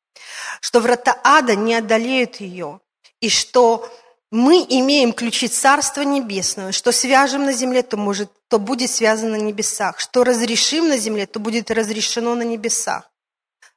что 0.61 0.79
врата 0.79 1.19
ада 1.23 1.55
не 1.55 1.75
одолеют 1.75 2.37
ее, 2.37 2.79
и 3.19 3.29
что 3.29 3.89
мы 4.31 4.65
имеем 4.69 5.11
ключи 5.13 5.47
Царства 5.47 6.01
Небесного, 6.01 6.71
что 6.71 6.91
свяжем 6.91 7.45
на 7.45 7.51
земле, 7.51 7.81
то, 7.81 7.97
может, 7.97 8.31
то 8.47 8.59
будет 8.59 8.91
связано 8.91 9.31
на 9.31 9.41
небесах, 9.41 9.99
что 9.99 10.23
разрешим 10.23 10.87
на 10.87 10.97
земле, 10.97 11.25
то 11.25 11.39
будет 11.39 11.71
разрешено 11.71 12.35
на 12.35 12.43
небесах. 12.43 13.09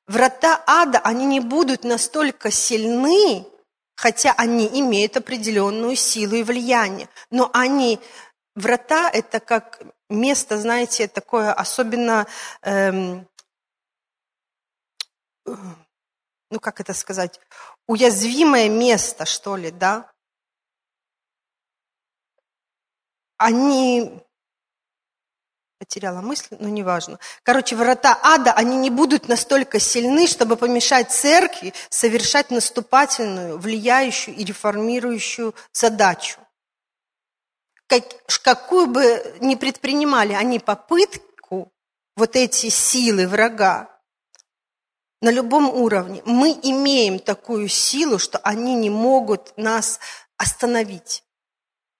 Врата 0.07 0.63
ада, 0.67 0.99
они 0.99 1.25
не 1.25 1.41
будут 1.41 1.85
настолько 1.85 2.51
сильны, 2.51 3.47
хотя 3.95 4.33
они 4.37 4.67
имеют 4.67 5.17
определенную 5.17 5.97
силу 5.97 6.35
и 6.35 6.43
влияние, 6.43 7.09
но 7.31 7.51
они, 7.55 7.99
врата– 8.55 9.11
это 9.13 9.41
как 9.41 9.83
место, 10.09 10.59
знаете, 10.59 11.09
такое 11.09 11.53
особенно, 11.53 12.27
эм, 12.63 13.29
ну 15.45 16.61
как 16.61 16.81
это 16.81 16.95
сказать, 16.95 17.41
уязвимое 17.87 18.69
место, 18.69 19.25
что 19.25 19.57
ли, 19.57 19.71
да? 19.71 20.11
Они 23.39 24.23
потеряла 25.79 26.21
мысль, 26.21 26.57
но 26.61 26.69
неважно. 26.69 27.19
Короче, 27.43 27.75
врата 27.75 28.17
ада, 28.23 28.53
они 28.53 28.77
не 28.77 28.89
будут 28.89 29.27
настолько 29.27 29.81
сильны, 29.81 30.29
чтобы 30.29 30.57
помешать 30.57 31.11
церкви 31.11 31.75
совершать 31.91 32.51
наступательную, 32.53 33.59
влияющую 33.59 34.37
и 34.37 34.45
реформирующую 34.45 35.55
задачу 35.73 36.42
как, 37.93 38.05
какую 38.43 38.87
бы 38.87 39.37
ни 39.41 39.55
предпринимали 39.55 40.33
они 40.33 40.59
попытку, 40.59 41.71
вот 42.17 42.37
эти 42.37 42.71
силы 42.71 43.29
врага, 43.29 43.89
на 45.21 45.31
любом 45.31 45.69
уровне, 45.69 46.23
мы 46.25 46.59
имеем 46.63 47.19
такую 47.19 47.69
силу, 47.69 48.19
что 48.19 48.39
они 48.39 48.75
не 48.75 48.91
могут 48.91 49.57
нас 49.57 50.01
остановить. 50.37 51.23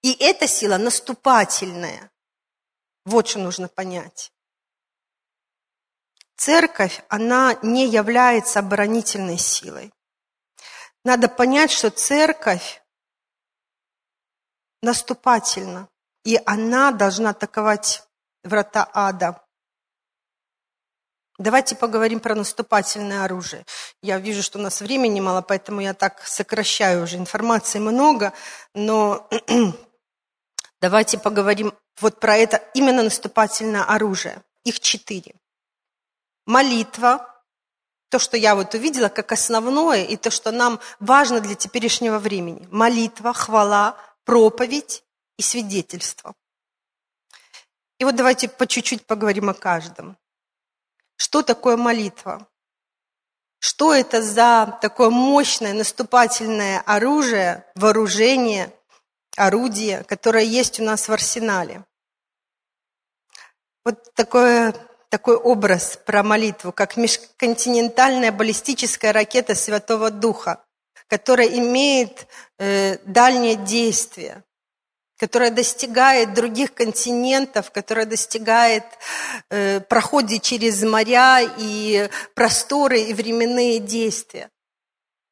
И 0.01 0.13
эта 0.19 0.47
сила 0.47 0.77
наступательная. 0.77 2.11
Вот 3.05 3.27
что 3.27 3.39
нужно 3.39 3.67
понять. 3.69 4.31
Церковь, 6.35 7.03
она 7.07 7.57
не 7.61 7.87
является 7.87 8.59
оборонительной 8.59 9.37
силой. 9.37 9.93
Надо 11.05 11.29
понять, 11.29 11.71
что 11.71 11.91
церковь 11.91 12.82
наступательно, 14.83 15.87
и 16.23 16.39
она 16.45 16.91
должна 16.91 17.31
атаковать 17.31 18.03
врата 18.43 18.87
ада. 18.93 19.41
Давайте 21.39 21.75
поговорим 21.75 22.19
про 22.19 22.35
наступательное 22.35 23.23
оружие. 23.23 23.65
Я 24.03 24.19
вижу, 24.19 24.43
что 24.43 24.59
у 24.59 24.61
нас 24.61 24.81
времени 24.81 25.19
мало, 25.19 25.41
поэтому 25.41 25.81
я 25.81 25.93
так 25.93 26.21
сокращаю 26.27 27.03
уже. 27.03 27.17
Информации 27.17 27.79
много, 27.79 28.33
но 28.75 29.27
давайте 30.81 31.17
поговорим 31.17 31.73
вот 31.99 32.19
про 32.19 32.37
это 32.37 32.57
именно 32.75 33.01
наступательное 33.03 33.83
оружие. 33.83 34.43
Их 34.63 34.79
четыре. 34.79 35.33
Молитва, 36.45 37.33
то, 38.09 38.19
что 38.19 38.37
я 38.37 38.53
вот 38.53 38.75
увидела 38.75 39.09
как 39.09 39.31
основное, 39.31 40.03
и 40.03 40.17
то, 40.17 40.29
что 40.29 40.51
нам 40.51 40.79
важно 40.99 41.39
для 41.39 41.55
теперешнего 41.55 42.19
времени. 42.19 42.67
Молитва, 42.69 43.33
хвала, 43.33 43.97
проповедь 44.25 45.03
и 45.37 45.41
свидетельство. 45.41 46.35
И 47.99 48.05
вот 48.05 48.15
давайте 48.15 48.49
по 48.49 48.67
чуть-чуть 48.67 49.05
поговорим 49.05 49.49
о 49.49 49.53
каждом. 49.53 50.17
Что 51.15 51.41
такое 51.41 51.77
молитва? 51.77 52.47
Что 53.59 53.93
это 53.93 54.21
за 54.21 54.77
такое 54.81 55.09
мощное 55.09 55.73
наступательное 55.73 56.81
оружие, 56.81 57.65
вооружение, 57.75 58.73
орудие, 59.37 60.03
которое 60.03 60.43
есть 60.43 60.79
у 60.79 60.83
нас 60.83 61.07
в 61.07 61.13
арсенале? 61.13 61.85
Вот 63.85 64.13
такое, 64.15 64.75
такой 65.07 65.37
образ 65.37 65.97
про 66.05 66.23
молитву, 66.23 66.73
как 66.73 66.97
межконтинентальная 66.97 68.31
баллистическая 68.31 69.13
ракета 69.13 69.55
Святого 69.55 70.11
Духа 70.11 70.63
которая 71.07 71.47
имеет 71.47 72.27
э, 72.59 72.97
дальнее 73.05 73.55
действие, 73.55 74.43
которая 75.17 75.51
достигает 75.51 76.33
других 76.33 76.73
континентов, 76.73 77.71
которая 77.71 78.05
достигает, 78.05 78.83
э, 79.49 79.79
проходит 79.79 80.41
через 80.41 80.83
моря 80.83 81.41
и 81.57 82.09
просторы 82.33 82.99
и 82.99 83.13
временные 83.13 83.79
действия. 83.79 84.49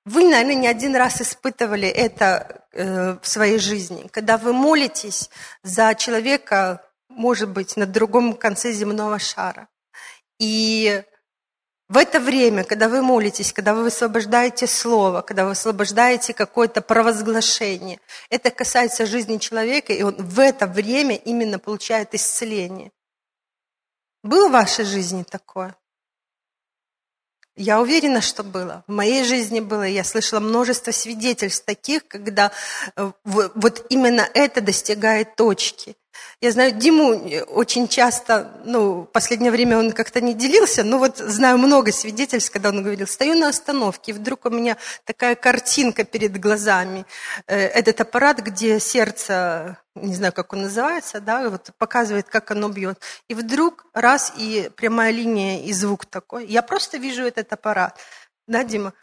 Вы, 0.06 0.28
наверное, 0.30 0.56
не 0.56 0.68
один 0.68 0.96
раз 0.96 1.22
испытывали 1.22 1.88
это 1.88 2.66
э, 2.72 3.18
в 3.22 3.28
своей 3.28 3.60
жизни, 3.60 4.08
когда 4.12 4.38
вы 4.38 4.54
молитесь 4.54 5.30
за 5.64 5.94
человека, 5.96 6.84
может 7.10 7.50
быть, 7.50 7.76
на 7.78 7.86
другом 7.86 8.34
конце 8.34 8.72
земного 8.72 9.20
шара. 9.20 9.68
И 10.40 11.04
в 11.92 11.98
это 11.98 12.22
время, 12.22 12.64
когда 12.64 12.88
вы 12.88 13.02
молитесь, 13.02 13.52
когда 13.52 13.74
вы 13.74 13.84
высвобождаете 13.84 14.66
слово, 14.66 15.22
когда 15.22 15.44
вы 15.44 15.50
высвобождаете 15.50 16.34
какое-то 16.34 16.82
провозглашение, 16.82 18.00
это 18.30 18.50
касается 18.50 19.06
жизни 19.06 19.40
человека, 19.40 19.92
и 19.92 20.02
он 20.02 20.16
в 20.16 20.40
это 20.40 20.68
время 20.68 21.18
именно 21.18 21.60
получает 21.60 22.16
исцеление. 22.16 22.94
Было 24.24 24.48
в 24.48 24.54
вашей 24.54 24.86
жизни 24.86 25.24
такое? 25.24 25.76
Я 27.58 27.82
уверена, 27.82 28.22
что 28.22 28.44
было. 28.44 28.86
В 28.88 28.94
моей 28.94 29.26
жизни 29.26 29.60
было. 29.60 29.84
Я 29.84 30.06
слышала 30.06 30.40
множество 30.40 30.92
свидетельств 30.92 31.66
таких, 31.66 32.08
когда 32.08 32.54
э, 32.96 33.12
вот 33.26 33.86
именно 33.90 34.30
это 34.34 34.62
достигает 34.62 35.36
точки. 35.36 35.98
Я 36.42 36.52
знаю, 36.52 36.72
Диму 36.72 37.30
очень 37.50 37.88
часто, 37.88 38.52
ну, 38.66 39.02
в 39.02 39.06
последнее 39.06 39.52
время 39.52 39.78
он 39.78 39.92
как-то 39.92 40.22
не 40.22 40.34
делился, 40.34 40.84
но 40.84 40.98
вот 40.98 41.18
знаю 41.18 41.58
много 41.58 41.92
свидетельств, 41.92 42.52
когда 42.52 42.70
он 42.70 42.84
говорил, 42.84 43.08
стою 43.08 43.36
на 43.36 43.50
остановке, 43.50 44.12
и 44.12 44.14
вдруг 44.14 44.46
у 44.46 44.50
меня 44.50 44.78
такая 45.06 45.36
картинка 45.36 46.04
перед 46.04 46.40
глазами. 46.40 47.06
Э, 47.48 47.68
этот 47.68 48.02
аппарат, 48.02 48.40
где 48.40 48.80
сердце, 48.80 49.78
не 49.96 50.16
знаю, 50.16 50.34
как 50.34 50.54
он 50.54 50.64
называется, 50.64 51.22
да, 51.22 51.50
вот 51.50 51.70
показывает, 51.78 52.28
как 52.28 52.52
оно 52.52 52.70
бьет. 52.70 53.00
И 53.28 53.34
вдруг 53.34 53.86
раз, 53.94 54.34
и 54.38 54.72
прямая 54.76 55.12
линия, 55.12 55.62
и 55.64 55.74
звук 55.74 56.06
такой. 56.06 56.46
Я 56.48 56.62
просто 56.62 56.98
вижу 56.98 57.24
этот 57.24 57.54
аппарат. 57.54 57.98
Да, 58.48 58.64
Дима? 58.64 58.94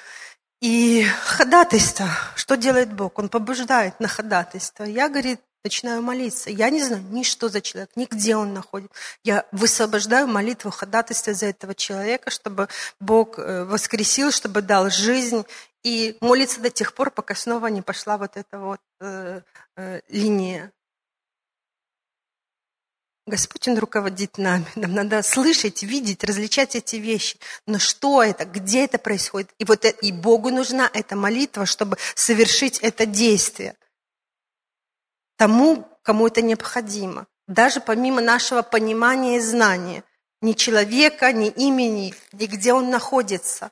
И 0.60 1.04
ходатайство, 1.22 2.08
что 2.34 2.56
делает 2.56 2.92
Бог? 2.92 3.18
Он 3.18 3.28
побуждает 3.28 4.00
на 4.00 4.08
ходатайство. 4.08 4.82
Я, 4.82 5.08
говорит, 5.08 5.40
начинаю 5.68 6.00
молиться. 6.00 6.48
Я 6.48 6.70
не 6.70 6.82
знаю 6.82 7.02
ни 7.10 7.22
что 7.22 7.50
за 7.50 7.60
человек, 7.60 7.90
ни 7.94 8.06
где 8.06 8.36
он 8.36 8.54
находится. 8.54 8.94
Я 9.22 9.44
высвобождаю 9.52 10.26
молитву 10.26 10.70
ходатайства 10.70 11.34
за 11.34 11.46
этого 11.46 11.74
человека, 11.74 12.30
чтобы 12.30 12.68
Бог 13.00 13.38
э, 13.38 13.64
воскресил, 13.64 14.32
чтобы 14.32 14.62
дал 14.62 14.88
жизнь. 14.88 15.44
И 15.84 16.16
молиться 16.22 16.60
до 16.60 16.70
тех 16.70 16.94
пор, 16.94 17.10
пока 17.10 17.34
снова 17.34 17.66
не 17.66 17.82
пошла 17.82 18.16
вот 18.16 18.36
эта 18.36 18.58
вот 18.58 18.80
э, 19.00 19.42
э, 19.76 20.00
линия. 20.08 20.72
Господь, 23.26 23.68
Он 23.68 23.76
руководит 23.76 24.38
нами. 24.38 24.66
Нам 24.74 24.94
надо 24.94 25.22
слышать, 25.22 25.82
видеть, 25.82 26.24
различать 26.24 26.76
эти 26.76 26.96
вещи. 26.96 27.38
Но 27.66 27.78
что 27.78 28.22
это? 28.22 28.46
Где 28.46 28.86
это 28.86 28.96
происходит? 28.96 29.50
И, 29.58 29.66
вот 29.66 29.84
это, 29.84 29.98
и 30.00 30.12
Богу 30.12 30.48
нужна 30.48 30.90
эта 30.94 31.14
молитва, 31.14 31.66
чтобы 31.66 31.98
совершить 32.14 32.78
это 32.78 33.04
действие– 33.04 33.76
тому, 35.38 35.88
кому 36.02 36.26
это 36.26 36.42
необходимо. 36.42 37.26
Даже 37.46 37.80
помимо 37.80 38.20
нашего 38.20 38.60
понимания 38.60 39.38
и 39.38 39.40
знания. 39.40 40.04
Ни 40.42 40.52
человека, 40.52 41.32
ни 41.32 41.48
имени, 41.48 42.14
ни 42.32 42.46
где 42.46 42.74
он 42.74 42.90
находится. 42.90 43.70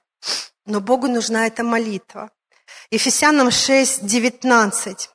Но 0.64 0.80
Богу 0.80 1.08
нужна 1.08 1.46
эта 1.46 1.62
молитва. 1.62 2.30
Ефесянам 2.90 3.50
6, 3.50 4.06
19. 4.06 5.10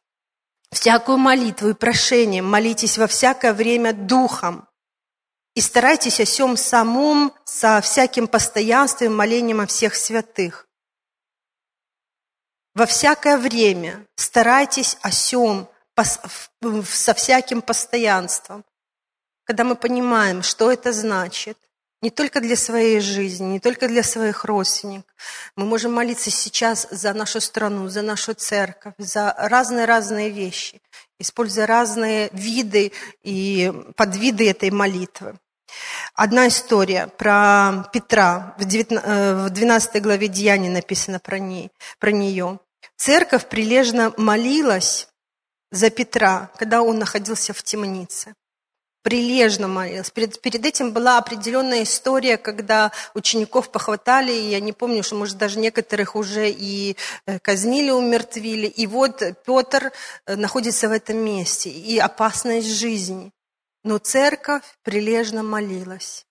«Всякую 0.71 1.17
молитву 1.17 1.69
и 1.69 1.73
прошение 1.73 2.41
молитесь 2.41 2.97
во 2.97 3.07
всякое 3.07 3.53
время 3.53 3.91
духом, 3.91 4.67
и 5.53 5.59
старайтесь 5.59 6.21
о 6.21 6.25
всем 6.25 6.55
самом 6.55 7.33
со 7.43 7.81
всяким 7.81 8.27
постоянством 8.27 9.07
и 9.07 9.15
молением 9.15 9.59
о 9.59 9.67
всех 9.67 9.95
святых. 9.95 10.67
Во 12.73 12.85
всякое 12.85 13.37
время 13.37 14.07
старайтесь 14.15 14.97
о 15.01 15.09
всем 15.09 15.67
со 16.03 17.13
всяким 17.13 17.61
постоянством, 17.61 18.63
когда 19.43 19.63
мы 19.63 19.75
понимаем, 19.75 20.43
что 20.43 20.71
это 20.71 20.93
значит, 20.93 21.57
не 22.01 22.09
только 22.09 22.41
для 22.41 22.55
своей 22.55 22.99
жизни, 22.99 23.45
не 23.45 23.59
только 23.59 23.87
для 23.87 24.03
своих 24.03 24.43
родственников. 24.45 25.13
Мы 25.55 25.65
можем 25.65 25.93
молиться 25.93 26.31
сейчас 26.31 26.87
за 26.89 27.13
нашу 27.13 27.39
страну, 27.39 27.87
за 27.89 28.01
нашу 28.01 28.33
церковь, 28.33 28.93
за 28.97 29.35
разные-разные 29.37 30.29
вещи, 30.31 30.81
используя 31.19 31.67
разные 31.67 32.29
виды 32.33 32.91
и 33.21 33.71
подвиды 33.95 34.49
этой 34.49 34.71
молитвы. 34.71 35.35
Одна 36.15 36.47
история 36.47 37.07
про 37.07 37.89
Петра, 37.93 38.55
в 38.57 38.65
12 39.49 39.95
э, 39.95 39.99
главе 39.99 40.27
Деяний 40.27 40.69
написано 40.69 41.19
про, 41.19 41.39
ней, 41.39 41.71
про 41.99 42.11
нее. 42.11 42.59
Церковь 42.97 43.47
прилежно 43.47 44.13
молилась 44.17 45.07
за 45.71 45.89
Петра, 45.89 46.51
когда 46.57 46.81
он 46.81 46.99
находился 46.99 47.53
в 47.53 47.63
темнице. 47.63 48.35
Прилежно 49.03 49.67
молился. 49.67 50.11
Перед, 50.11 50.39
перед 50.41 50.63
этим 50.63 50.91
была 50.91 51.17
определенная 51.17 51.83
история, 51.83 52.37
когда 52.37 52.91
учеников 53.15 53.71
похватали, 53.71 54.31
и 54.31 54.49
я 54.49 54.59
не 54.59 54.73
помню, 54.73 55.01
что, 55.01 55.15
может, 55.15 55.37
даже 55.37 55.57
некоторых 55.57 56.15
уже 56.15 56.51
и 56.51 56.95
э, 57.25 57.39
казнили, 57.39 57.89
умертвили. 57.89 58.67
И 58.67 58.85
вот 58.85 59.23
Петр 59.43 59.91
э, 60.27 60.35
находится 60.35 60.87
в 60.87 60.91
этом 60.91 61.17
месте, 61.17 61.71
и 61.71 61.97
опасность 61.97 62.67
жизни. 62.67 63.31
Но 63.83 63.97
церковь 63.97 64.63
прилежно 64.83 65.41
молилась. 65.41 66.27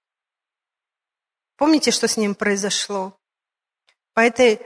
Помните, 1.56 1.90
что 1.90 2.06
с 2.06 2.16
ним 2.16 2.36
произошло? 2.36 3.18
По 4.14 4.20
этой 4.20 4.60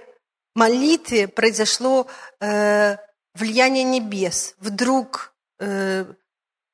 молитве 0.55 1.27
произошло 1.27 2.07
э, 2.41 2.99
влияние 3.35 3.85
небес, 3.85 4.55
вдруг 4.59 5.35
э, 5.59 6.05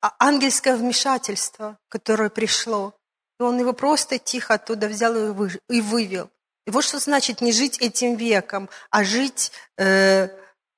а, 0.01 0.15
ангельское 0.19 0.75
вмешательство, 0.75 1.77
которое 1.89 2.29
пришло. 2.29 2.93
И 3.39 3.43
он 3.43 3.59
его 3.59 3.73
просто 3.73 4.19
тихо 4.19 4.55
оттуда 4.55 4.87
взял 4.87 5.15
и, 5.15 5.29
вы, 5.29 5.51
и 5.69 5.81
вывел. 5.81 6.29
И 6.67 6.71
вот 6.71 6.83
что 6.83 6.99
значит 6.99 7.41
не 7.41 7.51
жить 7.51 7.79
этим 7.79 8.15
веком, 8.15 8.69
а 8.89 9.03
жить 9.03 9.51
э, 9.77 10.29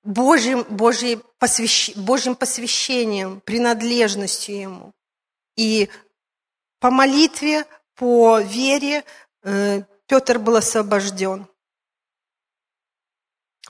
Божьим, 0.04 0.64
Божьим, 0.70 1.24
посвящ, 1.40 1.96
Божьим 1.96 2.36
посвящением, 2.36 3.42
принадлежностью 3.42 4.56
Ему. 4.60 4.94
И 5.56 5.90
по 6.80 6.90
молитве, 6.90 7.66
по 7.96 8.40
вере 8.40 9.04
э, 9.44 9.84
Петр 10.08 10.40
был 10.40 10.56
освобожден 10.56 11.48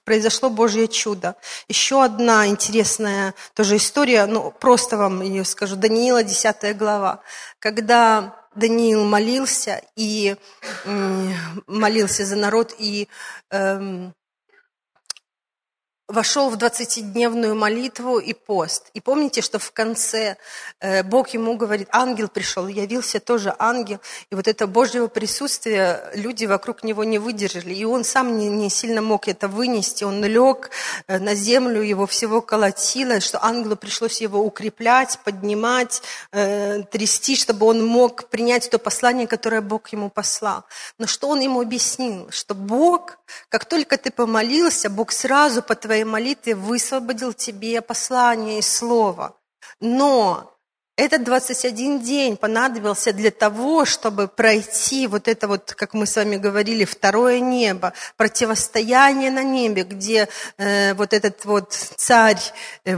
произошло 0.04 0.50
Божье 0.50 0.88
чудо. 0.88 1.36
Еще 1.68 2.04
одна 2.04 2.48
интересная 2.48 3.34
тоже 3.54 3.78
история, 3.78 4.26
ну, 4.26 4.52
просто 4.52 4.98
вам 4.98 5.22
ее 5.22 5.44
скажу. 5.46 5.76
Даниила, 5.76 6.24
10 6.24 6.78
глава. 6.78 7.22
Когда 7.60 8.36
Даниил 8.56 9.04
молился 9.06 9.82
и 9.96 10.36
молился 11.68 12.26
за 12.26 12.36
народ, 12.36 12.76
и 12.78 13.08
эм, 13.50 14.14
вошел 16.14 16.50
в 16.50 16.56
20-дневную 16.56 17.56
молитву 17.56 18.20
и 18.20 18.34
пост. 18.34 18.90
И 18.94 19.02
помните, 19.02 19.42
что 19.42 19.58
в 19.58 19.72
конце 19.72 20.38
э, 20.80 21.02
Бог 21.04 21.30
ему 21.30 21.58
говорит, 21.58 21.88
ангел 21.92 22.28
пришел, 22.28 22.68
явился 22.68 23.20
тоже 23.20 23.56
ангел. 23.58 24.00
И 24.30 24.36
вот 24.36 24.48
это 24.48 24.68
Божьего 24.68 25.08
присутствие 25.08 26.12
люди 26.14 26.46
вокруг 26.46 26.84
него 26.84 27.04
не 27.04 27.18
выдержали. 27.18 27.74
И 27.74 27.84
он 27.84 28.04
сам 28.04 28.38
не, 28.38 28.48
не 28.48 28.70
сильно 28.70 29.02
мог 29.02 29.28
это 29.28 29.48
вынести. 29.48 30.04
Он 30.04 30.24
лег 30.24 30.70
э, 31.08 31.18
на 31.18 31.34
землю, 31.34 31.82
его 31.82 32.06
всего 32.06 32.42
колотило, 32.42 33.20
что 33.20 33.44
ангелу 33.44 33.76
пришлось 33.76 34.22
его 34.22 34.40
укреплять, 34.40 35.20
поднимать, 35.24 36.04
э, 36.32 36.84
трясти, 36.92 37.36
чтобы 37.36 37.66
он 37.66 37.84
мог 37.86 38.30
принять 38.30 38.70
то 38.70 38.78
послание, 38.78 39.26
которое 39.26 39.62
Бог 39.62 39.90
ему 39.90 40.12
послал. 40.12 40.64
Но 41.00 41.08
что 41.08 41.30
он 41.30 41.40
ему 41.40 41.60
объяснил? 41.60 42.30
Что 42.30 42.54
Бог, 42.54 43.18
как 43.50 43.66
только 43.66 43.98
ты 43.98 44.12
помолился, 44.12 44.92
Бог 44.92 45.12
сразу 45.12 45.64
по 45.64 45.74
твоей 45.74 46.03
твоей 46.04 46.12
молитве 46.12 46.56
высвободил 46.56 47.34
тебе 47.34 47.82
послание 47.82 48.60
и 48.60 48.62
слово. 48.62 49.36
Но 49.80 50.52
этот 50.98 51.24
21 51.24 52.02
день 52.02 52.38
понадобился 52.38 53.14
для 53.14 53.32
того, 53.32 53.86
чтобы 53.86 54.28
пройти 54.28 55.08
вот 55.08 55.28
это 55.28 55.48
вот, 55.48 55.74
как 55.74 55.94
мы 55.94 56.06
с 56.06 56.16
вами 56.16 56.38
говорили, 56.38 56.86
второе 56.86 57.40
небо, 57.40 57.94
противостояние 58.18 59.32
на 59.32 59.44
небе, 59.44 59.84
где 59.84 60.28
э, 60.58 60.94
вот 60.94 61.14
этот 61.14 61.46
вот 61.46 61.74
царь 61.74 62.42
э, 62.86 62.98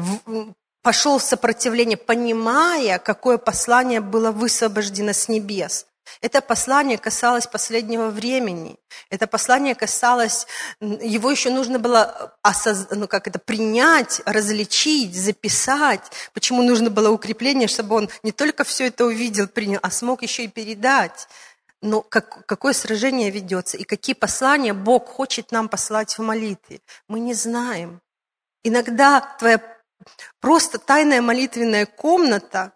пошел 0.82 1.18
в 1.18 1.24
сопротивление, 1.24 1.98
понимая, 1.98 3.00
какое 3.00 3.38
послание 3.38 4.02
было 4.02 4.32
высвобождено 4.32 5.14
с 5.14 5.30
небес. 5.30 5.86
Это 6.22 6.42
послание 6.42 6.98
касалось 6.98 7.48
последнего 7.48 8.10
времени. 8.10 8.78
Это 9.10 9.28
послание 9.28 9.76
касалось, 9.76 10.48
его 10.80 11.32
еще 11.32 11.50
нужно 11.50 11.80
было 11.80 12.36
осоз... 12.42 12.88
ну, 12.92 13.08
как 13.08 13.28
это, 13.28 13.40
принять, 13.40 14.22
различить, 14.26 15.16
записать. 15.16 16.12
Почему 16.34 16.64
нужно 16.64 16.90
было 16.90 17.10
укрепление, 17.10 17.68
чтобы 17.68 17.96
он 17.96 18.10
не 18.24 18.32
только 18.32 18.64
все 18.64 18.88
это 18.88 19.06
увидел, 19.06 19.48
принял, 19.48 19.80
а 19.82 19.92
смог 19.92 20.22
еще 20.22 20.46
и 20.46 20.48
передать. 20.48 21.28
но 21.82 22.02
как, 22.02 22.46
какое 22.46 22.74
сражение 22.74 23.30
ведется 23.30 23.78
и 23.78 23.84
какие 23.84 24.16
послания 24.16 24.74
Бог 24.74 25.08
хочет 25.08 25.52
нам 25.52 25.70
послать 25.70 26.18
в 26.18 26.22
молитве, 26.22 26.82
мы 27.08 27.20
не 27.20 27.34
знаем. 27.34 28.02
Иногда 28.64 29.22
твоя 29.22 29.62
просто 30.40 30.80
тайная 30.80 31.22
молитвенная 31.22 31.86
комната, 31.86 32.74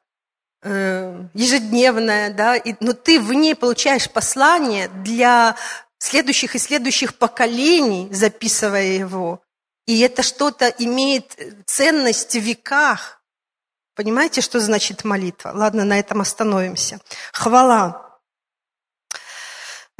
э, 0.64 1.24
ежедневная, 1.34 2.34
да, 2.34 2.56
и, 2.56 2.76
но 2.80 2.94
ты 2.94 3.20
в 3.20 3.34
ней 3.34 3.56
получаешь 3.56 4.10
послание 4.10 4.88
для 4.90 5.56
следующих 5.98 6.56
и 6.56 6.60
следующих 6.60 7.16
поколений, 7.16 8.10
записывая 8.12 8.98
его. 8.98 9.42
И 9.86 10.00
это 10.02 10.24
что-то 10.24 10.68
имеет 10.68 11.38
ценность 11.66 12.36
в 12.36 12.40
веках. 12.40 13.22
Понимаете, 13.96 14.42
что 14.42 14.60
значит 14.60 15.04
молитва? 15.04 15.52
Ладно, 15.54 15.84
на 15.84 16.00
этом 16.00 16.22
остановимся. 16.22 17.00
Хвала. 17.34 18.09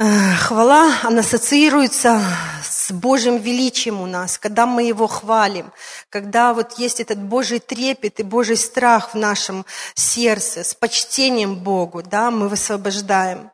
Хвала, 0.00 0.94
она 1.02 1.20
ассоциируется 1.20 2.22
с 2.64 2.90
Божьим 2.90 3.36
величием 3.36 4.00
у 4.00 4.06
нас, 4.06 4.38
когда 4.38 4.64
мы 4.64 4.84
Его 4.84 5.06
хвалим, 5.06 5.72
когда 6.08 6.54
вот 6.54 6.78
есть 6.78 7.00
этот 7.00 7.18
Божий 7.18 7.58
трепет 7.58 8.18
и 8.18 8.22
Божий 8.22 8.56
страх 8.56 9.12
в 9.12 9.18
нашем 9.18 9.66
сердце, 9.94 10.64
с 10.64 10.72
почтением 10.72 11.56
Богу, 11.56 12.02
да, 12.02 12.30
мы 12.30 12.48
высвобождаем. 12.48 13.50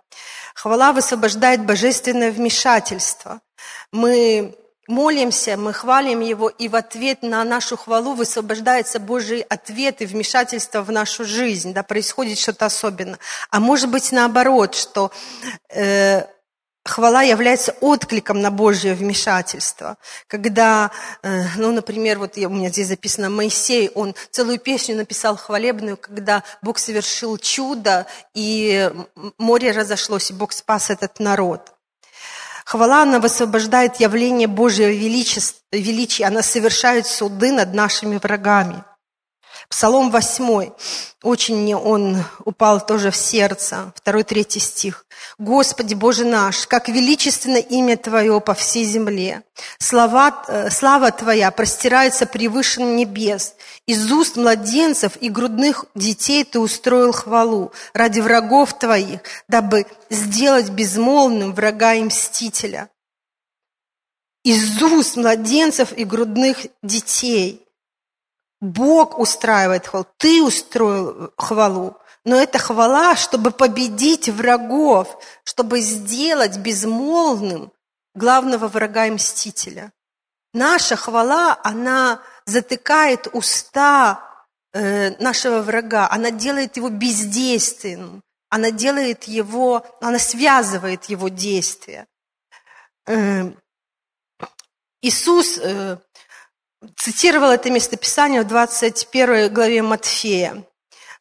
Хвала 0.55 0.93
высвобождает 0.93 1.67
божественное 1.67 2.31
вмешательство. 2.31 3.41
Мы 3.91 4.55
молимся, 4.87 5.57
мы 5.57 5.73
хвалим 5.73 6.21
Его, 6.21 6.49
и 6.49 6.69
в 6.69 6.77
ответ 6.77 7.23
на 7.23 7.43
нашу 7.43 7.77
хвалу 7.77 8.15
высвобождается 8.15 9.01
Божий 9.01 9.41
ответ 9.41 10.01
и 10.01 10.07
вмешательство 10.07 10.83
в 10.83 10.93
нашу 10.93 11.25
жизнь, 11.25 11.75
да, 11.75 11.83
происходит 11.83 12.39
что-то 12.39 12.67
особенное. 12.67 13.19
А 13.51 13.59
может 13.59 13.91
быть 13.91 14.13
наоборот, 14.13 14.77
что 14.77 15.11
э, 15.71 16.27
хвала 16.87 17.23
является 17.23 17.73
откликом 17.81 18.41
на 18.41 18.51
Божье 18.51 18.95
вмешательство. 18.95 19.97
Когда, 20.27 20.91
э, 21.23 21.45
ну, 21.57 21.73
например, 21.73 22.19
вот 22.19 22.37
у 22.39 22.49
меня 22.49 22.69
здесь 22.69 22.89
записано, 22.89 23.31
Моисей, 23.31 23.91
он 23.95 24.15
целую 24.31 24.59
песню 24.59 24.97
написал 24.97 25.37
хвалебную, 25.37 25.97
когда 25.97 26.43
Бог 26.63 26.79
совершил 26.79 27.39
чудо, 27.39 28.07
и 28.35 28.91
море 29.39 29.73
разошлось, 29.73 30.31
и 30.31 30.35
Бог 30.35 30.53
спас 30.53 30.91
этот 30.91 31.21
народ. 31.21 31.73
Хвала, 32.65 33.03
она 33.03 33.21
высвобождает 33.21 33.97
явление 34.01 34.49
Божьего 34.49 34.91
величия, 34.91 36.25
она 36.25 36.43
совершает 36.43 37.07
суды 37.07 37.53
над 37.53 37.75
нашими 37.75 38.17
врагами– 38.17 38.83
Псалом 39.69 40.11
8, 40.11 40.71
очень 41.23 41.57
мне 41.57 41.77
он 41.77 42.23
упал 42.45 42.85
тоже 42.85 43.11
в 43.11 43.17
сердце, 43.17 43.93
второй, 43.97 44.23
третий 44.23 44.61
стих. 44.61 45.07
«Господи, 45.39 45.95
Боже 45.95 46.25
наш, 46.25 46.67
как 46.67 46.89
величественно 46.89 47.57
имя 47.57 47.97
Твое 47.97 48.41
по 48.41 48.55
всей 48.55 48.85
земле! 48.85 49.43
Слава, 49.79 50.45
э, 50.47 50.71
слава 50.71 51.11
Твоя 51.11 51.51
простирается 51.51 52.27
превыше 52.27 52.83
небес. 52.83 53.55
Из 53.87 54.11
уст 54.13 54.37
младенцев 54.37 55.13
и 55.21 55.29
грудных 55.29 55.87
детей 55.95 56.45
Ты 56.45 56.61
устроил 56.61 57.13
хвалу 57.13 57.73
ради 57.93 58.21
врагов 58.21 58.79
Твоих, 58.79 59.21
дабы 59.49 59.87
сделать 60.11 60.71
безмолвным 60.71 61.55
врага 61.55 61.95
и 61.95 62.03
мстителя». 62.03 62.89
Из 64.45 64.81
уст 64.81 65.17
младенцев 65.17 65.93
и 65.93 66.05
грудных 66.05 66.59
детей– 66.83 67.63
Бог 68.67 69.19
устраивает 69.19 69.87
хвалу, 69.87 70.07
ты 70.17 70.43
устроил 70.43 71.33
хвалу. 71.37 71.97
Но 72.25 72.37
это 72.37 72.59
хвала, 72.59 73.15
чтобы 73.15 73.53
победить 73.53 74.29
врагов, 74.29 75.23
чтобы 75.45 75.81
сделать 75.81 76.59
безмолвным 76.59 77.73
главного 78.15 78.67
врага 78.67 79.07
и 79.07 79.11
мстителя. 79.11 79.93
Наша 80.53 80.97
хвала, 80.97 81.61
она 81.63 82.21
затыкает 82.47 83.29
уста 83.33 84.25
э, 84.73 85.11
нашего 85.23 85.61
врага, 85.61 86.09
она 86.11 86.33
делает 86.33 86.77
его 86.77 86.89
бездейственным, 86.89 88.23
она 88.49 88.73
делает 88.73 89.25
его, 89.25 89.87
она 90.01 90.19
связывает 90.19 91.05
его 91.05 91.29
действия. 91.29 92.09
Э, 93.07 93.53
Иисус 95.03 95.59
э, 95.59 95.99
цитировал 96.97 97.51
это 97.51 97.71
местописание 97.71 98.43
в 98.43 98.47
21 98.47 99.53
главе 99.53 99.83
Матфея. 99.83 100.65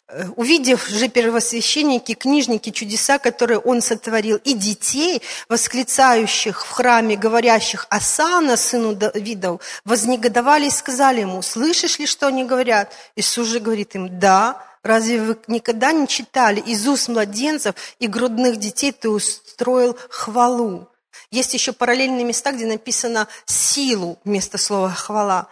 Э, 0.07 0.27
увидев 0.35 0.87
же 0.87 1.07
первосвященники, 1.07 2.13
книжники 2.13 2.69
чудеса, 2.69 3.17
которые 3.17 3.57
он 3.57 3.81
сотворил, 3.81 4.37
и 4.37 4.53
детей, 4.53 5.21
восклицающих 5.49 6.63
в 6.63 6.69
храме, 6.69 7.15
говорящих 7.15 7.87
«Асана, 7.89 8.55
сыну 8.55 8.93
Давидов», 8.93 9.61
вознегодовали 9.83 10.67
и 10.67 10.69
сказали 10.69 11.21
ему, 11.21 11.41
«Слышишь 11.41 11.97
ли, 11.97 12.05
что 12.05 12.27
они 12.27 12.43
говорят?» 12.43 12.93
Иисус 13.15 13.47
же 13.47 13.59
говорит 13.59 13.95
им, 13.95 14.19
«Да, 14.19 14.63
разве 14.83 15.19
вы 15.19 15.37
никогда 15.47 15.91
не 15.91 16.07
читали 16.07 16.59
из 16.59 16.87
уст 16.87 17.07
младенцев 17.07 17.73
и 17.99 18.07
грудных 18.07 18.57
детей 18.57 18.91
ты 18.91 19.09
устроил 19.09 19.97
хвалу?» 20.09 20.87
Есть 21.31 21.53
еще 21.53 21.73
параллельные 21.73 22.23
места, 22.23 22.51
где 22.51 22.65
написано 22.65 23.27
«силу» 23.45 24.19
вместо 24.23 24.57
слова 24.57 24.89
«хвала». 24.91 25.47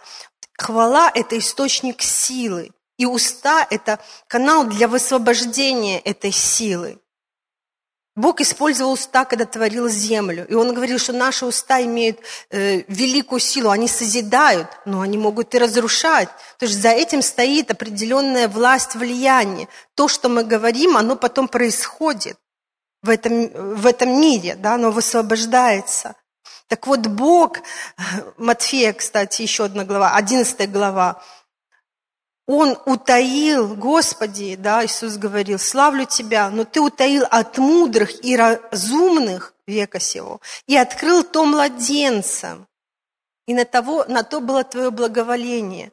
Хвала– 0.56 1.10
это 1.14 1.36
источник 1.36 2.00
силы, 2.00 2.70
и 2.96 3.06
уста– 3.06 3.66
это 3.70 3.98
канал 4.28 4.64
для 4.64 4.86
высвобождения 4.86 5.98
этой 5.98 6.30
силы. 6.30 7.00
Бог 8.16 8.40
использовал 8.40 8.92
уста, 8.92 9.24
когда 9.24 9.44
творил 9.44 9.88
землю. 9.88 10.46
И 10.48 10.54
Он 10.54 10.72
говорил, 10.72 11.00
что 11.00 11.12
наши 11.12 11.44
уста 11.44 11.82
имеют 11.82 12.20
э, 12.50 12.82
великую 12.86 13.40
силу. 13.40 13.70
Они 13.70 13.88
созидают, 13.88 14.68
но 14.84 15.00
они 15.00 15.18
могут 15.18 15.52
и 15.54 15.58
разрушать. 15.58 16.28
То 16.58 16.66
есть 16.66 16.80
за 16.80 16.90
этим 16.90 17.22
стоит 17.22 17.72
определенная 17.72 18.46
власть, 18.46 18.94
влияние. 18.94 19.68
То, 19.96 20.06
что 20.06 20.28
мы 20.28 20.44
говорим, 20.44 20.96
оно 20.96 21.16
потом 21.16 21.48
происходит 21.48 22.38
в 23.04 23.10
этом, 23.10 23.48
в 23.76 23.86
этом 23.86 24.18
мире, 24.18 24.56
да, 24.56 24.74
оно 24.74 24.90
высвобождается. 24.90 26.16
Так 26.68 26.86
вот, 26.86 27.06
Бог, 27.06 27.58
Матфея, 28.38 28.94
кстати, 28.94 29.42
еще 29.42 29.66
одна 29.66 29.84
глава, 29.84 30.16
11 30.16 30.72
глава, 30.72 31.22
он 32.46 32.78
утаил, 32.86 33.74
Господи, 33.74 34.56
да, 34.56 34.84
Иисус 34.84 35.16
говорил, 35.18 35.58
славлю 35.58 36.06
Тебя, 36.06 36.48
но 36.48 36.64
Ты 36.64 36.80
утаил 36.80 37.24
от 37.30 37.58
мудрых 37.58 38.24
и 38.24 38.36
разумных 38.36 39.54
века 39.66 40.00
сего 40.00 40.40
и 40.66 40.76
открыл 40.76 41.24
то 41.24 41.44
младенцам. 41.44 42.66
И 43.46 43.52
на, 43.52 43.66
того, 43.66 44.06
на 44.08 44.22
то 44.22 44.40
было 44.40 44.64
Твое 44.64 44.90
благоволение. 44.90 45.92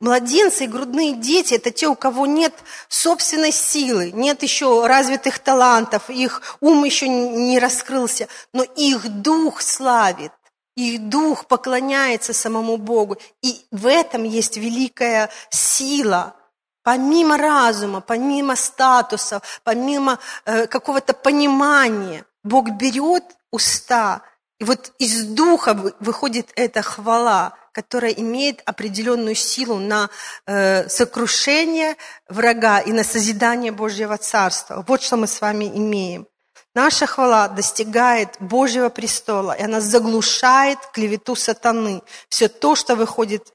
Младенцы 0.00 0.64
и 0.64 0.66
грудные 0.66 1.12
дети– 1.12 1.54
это 1.56 1.70
те, 1.70 1.86
у 1.86 1.94
кого 1.94 2.24
нет 2.24 2.54
собственной 2.88 3.52
силы, 3.52 4.10
нет 4.12 4.42
еще 4.42 4.86
развитых 4.86 5.38
талантов, 5.38 6.08
их 6.08 6.56
ум 6.60 6.84
еще 6.84 7.06
не 7.06 7.58
раскрылся, 7.58 8.26
но 8.54 8.62
их 8.62 9.06
дух 9.20 9.60
славит, 9.60 10.32
их 10.74 11.10
дух 11.10 11.44
поклоняется 11.44 12.32
самому 12.32 12.78
Богу. 12.78 13.18
И 13.42 13.60
в 13.70 13.86
этом 13.86 14.24
есть 14.24 14.56
великая 14.56 15.28
сила. 15.50 16.34
Помимо 16.82 17.36
разума, 17.36 18.00
помимо 18.00 18.56
статуса, 18.56 19.42
помимо 19.64 20.18
э, 20.46 20.66
какого-то 20.66 21.12
понимания, 21.12 22.24
Бог 22.42 22.70
берет 22.70 23.24
уста, 23.50 24.22
и 24.58 24.64
вот 24.64 24.92
из 24.98 25.24
духа 25.24 25.94
выходит 26.00 26.48
эта 26.54 26.80
хвала– 26.80 27.52
которая 27.72 28.12
имеет 28.12 28.62
определенную 28.66 29.34
силу 29.34 29.78
на 29.78 30.10
э, 30.46 30.88
сокрушение 30.88 31.96
врага 32.28 32.80
и 32.80 32.92
на 32.92 33.04
созидание 33.04 33.72
Божьего 33.72 34.16
Царства. 34.16 34.84
Вот 34.86 35.02
что 35.02 35.16
мы 35.16 35.26
с 35.26 35.40
вами 35.40 35.66
имеем. 35.66 36.26
Наша 36.74 37.06
хвала 37.06 37.48
достигает 37.48 38.36
Божьего 38.38 38.90
престола, 38.90 39.52
и 39.52 39.62
она 39.62 39.80
заглушает 39.80 40.78
клевету 40.92 41.34
сатаны. 41.34 42.02
Все 42.28 42.48
то, 42.48 42.76
что 42.76 42.94
выходит 42.94 43.52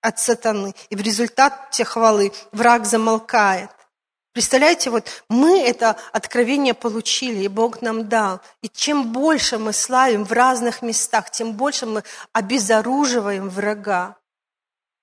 от 0.00 0.18
сатаны. 0.18 0.74
И 0.90 0.96
в 0.96 1.00
результате 1.00 1.84
хвалы 1.84 2.32
враг 2.52 2.86
замолкает. 2.86 3.70
Представляете, 4.32 4.88
вот 4.88 5.24
мы 5.28 5.60
это 5.60 5.96
откровение 6.10 6.72
получили, 6.72 7.42
и 7.44 7.48
Бог 7.48 7.82
нам 7.82 8.08
дал. 8.08 8.40
И 8.62 8.68
чем 8.68 9.12
больше 9.12 9.58
мы 9.58 9.74
славим 9.74 10.24
в 10.24 10.32
разных 10.32 10.80
местах, 10.80 11.30
тем 11.30 11.52
больше 11.52 11.84
мы 11.84 12.02
обезоруживаем 12.32 13.50
врага. 13.50 14.16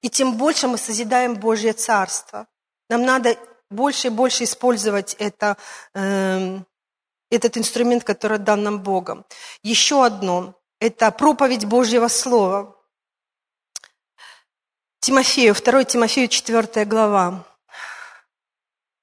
И 0.02 0.10
тем 0.10 0.36
больше 0.36 0.68
мы 0.68 0.80
созидаем 0.80 1.36
Божье 1.36 1.74
Царство. 1.74 2.48
Нам 2.90 3.04
надо 3.04 3.38
больше 3.70 4.08
и 4.08 4.12
больше 4.12 4.46
использовать 4.46 5.14
это, 5.20 5.58
э, 5.94 6.60
этот 7.30 7.58
инструмент, 7.58 8.04
который 8.04 8.40
дан 8.40 8.64
нам 8.64 8.80
Богом. 8.80 9.26
Еще 9.62 10.04
одно– 10.04 10.56
это 10.80 11.12
проповедь 11.12 11.66
Божьего 11.66 12.08
Слова. 12.08 12.76
Тимофею, 15.02 15.54
2 15.54 15.84
Тимофею, 15.86 16.28
4 16.28 16.86
глава. 16.86 17.46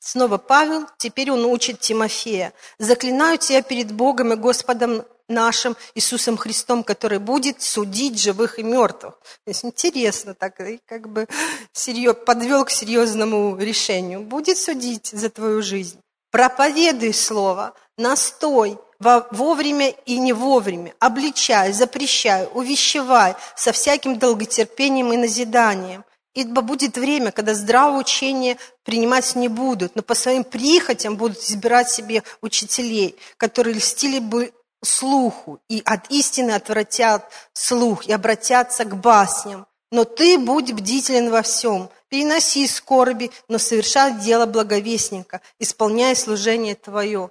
Снова 0.07 0.39
Павел, 0.39 0.87
теперь 0.99 1.33
он 1.33 1.45
учит 1.45 1.81
Тимофея. 1.81 2.53
«Заклинаю 2.79 3.39
тебя 3.39 3.61
перед 3.61 3.91
Богом 3.91 4.33
и 4.33 4.37
Господом 4.37 5.05
нашим 5.27 5.77
Иисусом 5.97 6.37
Христом, 6.37 6.85
который 6.85 7.19
будет 7.19 7.61
судить 7.61 8.21
живых 8.21 8.61
и 8.61 8.63
мертвых». 8.63 9.15
То 9.45 9.49
есть 9.49 9.65
интересно 9.65 10.35
так, 10.35 10.61
как 10.87 11.09
бы 11.09 11.27
серьез, 11.73 12.15
подвел 12.25 12.65
к 12.65 12.71
серьезному 12.71 13.57
решению. 13.57 14.21
Будет 14.21 14.59
судить 14.59 15.09
за 15.09 15.29
твою 15.29 15.61
жизнь. 15.61 15.99
Проповедуй 16.31 17.13
слово, 17.13 17.75
настой, 17.99 18.79
вовремя 19.01 19.89
и 19.89 20.19
не 20.19 20.33
вовремя, 20.33 20.95
обличай, 21.01 21.73
запрещай, 21.73 22.49
увещевай 22.55 23.35
со 23.57 23.73
всяким 23.73 24.21
долготерпением 24.21 25.13
и 25.13 25.17
назиданием– 25.17 26.05
Ибо 26.37 26.61
будет 26.61 26.99
время, 26.99 27.33
когда 27.33 27.55
здравое 27.55 27.99
учение 27.99 28.59
принимать 28.85 29.35
не 29.37 29.49
будут, 29.49 29.97
но 29.97 30.03
по 30.03 30.15
своим 30.15 30.45
прихотям 30.45 31.17
будут 31.17 31.39
избирать 31.39 31.89
себе 31.89 32.23
учителей, 32.43 33.17
которые 33.39 33.77
льстили 33.77 34.19
бы 34.19 34.53
слуху 34.85 35.61
и 35.71 35.81
от 35.87 36.11
истины 36.11 36.51
отвратят 36.51 37.25
слух 37.55 38.07
и 38.07 38.13
обратятся 38.13 38.85
к 38.85 38.95
басням. 38.97 39.67
Но 39.91 40.05
ты 40.05 40.39
будь 40.39 40.75
бдителен 40.75 41.31
во 41.31 41.41
всем, 41.41 41.89
переноси 42.09 42.67
скорби, 42.67 43.31
но 43.49 43.57
совершай 43.57 44.13
дело 44.21 44.45
благовестника, 44.45 45.41
исполняя 45.59 46.15
служение 46.15 46.75
твое. 46.75 47.31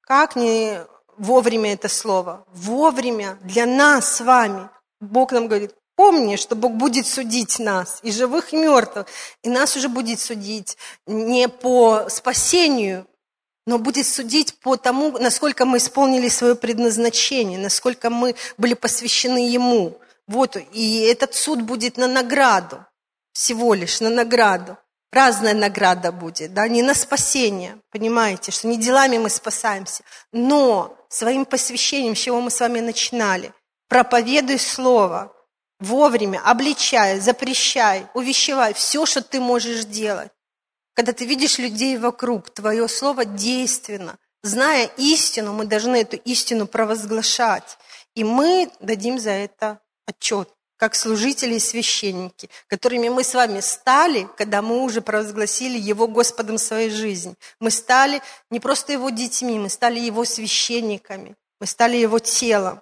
Как 0.00 0.36
не 0.36 0.78
вовремя 1.16 1.72
это 1.72 1.88
слово? 1.88 2.46
Вовремя 2.52 3.36
для 3.42 3.66
нас 3.66 4.18
с 4.18 4.20
вами. 4.20 4.70
Бог 5.00 5.32
нам 5.32 5.48
говорит, 5.48 5.74
Помни, 5.96 6.36
что 6.36 6.56
Бог 6.56 6.72
будет 6.72 7.06
судить 7.06 7.58
нас, 7.58 8.00
и 8.02 8.10
живых, 8.10 8.52
и 8.52 8.56
мертвых. 8.56 9.06
И 9.42 9.48
нас 9.48 9.76
уже 9.76 9.88
будет 9.88 10.18
судить 10.18 10.76
не 11.06 11.48
по 11.48 12.08
спасению, 12.08 13.06
но 13.66 13.78
будет 13.78 14.06
судить 14.06 14.58
по 14.60 14.76
тому, 14.76 15.16
насколько 15.18 15.64
мы 15.64 15.78
исполнили 15.78 16.28
свое 16.28 16.56
предназначение, 16.56 17.58
насколько 17.58 18.10
мы 18.10 18.34
были 18.58 18.74
посвящены 18.74 19.48
Ему. 19.48 19.98
Вот, 20.26 20.56
и 20.72 21.00
этот 21.00 21.34
суд 21.34 21.62
будет 21.62 21.96
на 21.96 22.08
награду, 22.08 22.84
всего 23.32 23.74
лишь 23.74 24.00
на 24.00 24.10
награду. 24.10 24.76
Разная 25.12 25.54
награда 25.54 26.10
будет, 26.10 26.54
да, 26.54 26.66
не 26.66 26.82
на 26.82 26.92
спасение, 26.92 27.78
понимаете, 27.92 28.50
что 28.50 28.66
не 28.66 28.76
делами 28.76 29.18
мы 29.18 29.30
спасаемся, 29.30 30.02
но 30.32 30.96
своим 31.08 31.44
посвящением, 31.44 32.16
с 32.16 32.18
чего 32.18 32.40
мы 32.40 32.50
с 32.50 32.58
вами 32.58 32.80
начинали. 32.80 33.52
Проповедуй 33.88 34.58
Слово, 34.58 35.32
вовремя, 35.84 36.40
обличай, 36.44 37.20
запрещай, 37.20 38.06
увещевай, 38.14 38.74
все, 38.74 39.06
что 39.06 39.22
ты 39.22 39.40
можешь 39.40 39.84
делать. 39.84 40.32
Когда 40.94 41.12
ты 41.12 41.26
видишь 41.26 41.58
людей 41.58 41.96
вокруг, 41.98 42.50
твое 42.50 42.88
слово 42.88 43.24
действенно. 43.24 44.18
Зная 44.42 44.90
истину, 44.96 45.52
мы 45.52 45.64
должны 45.64 45.96
эту 45.96 46.16
истину 46.16 46.66
провозглашать. 46.66 47.78
И 48.14 48.22
мы 48.24 48.70
дадим 48.80 49.18
за 49.18 49.30
это 49.30 49.80
отчет, 50.06 50.48
как 50.76 50.94
служители 50.94 51.54
и 51.54 51.60
священники, 51.60 52.48
которыми 52.68 53.08
мы 53.08 53.24
с 53.24 53.34
вами 53.34 53.60
стали, 53.60 54.28
когда 54.36 54.62
мы 54.62 54.82
уже 54.82 55.00
провозгласили 55.00 55.78
Его 55.78 56.06
Господом 56.06 56.58
своей 56.58 56.90
жизни. 56.90 57.34
Мы 57.58 57.70
стали 57.70 58.22
не 58.50 58.60
просто 58.60 58.92
Его 58.92 59.10
детьми, 59.10 59.58
мы 59.58 59.68
стали 59.68 59.98
Его 59.98 60.24
священниками, 60.24 61.36
мы 61.58 61.66
стали 61.66 61.96
Его 61.96 62.18
телом. 62.18 62.80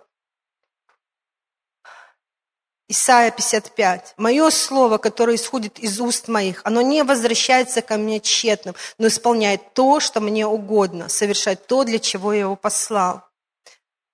Исайя 2.89 3.30
55. 3.30 4.14
«Мое 4.16 4.51
слово, 4.51 4.99
которое 4.99 5.37
исходит 5.37 5.78
из 5.78 6.01
уст 6.01 6.28
моих, 6.28 6.61
оно 6.64 6.83
не 6.83 7.05
возвращается 7.05 7.80
ко 7.80 7.97
мне 7.97 8.20
тщетным, 8.20 8.74
но 8.99 9.07
исполняет 9.07 9.72
то, 9.72 10.01
что 10.01 10.20
мне 10.20 10.47
угодно, 10.47 11.09
совершать 11.09 11.66
то, 11.66 11.85
для 11.85 11.99
чего 11.99 12.33
я 12.33 12.41
его 12.41 12.57
послал». 12.57 13.22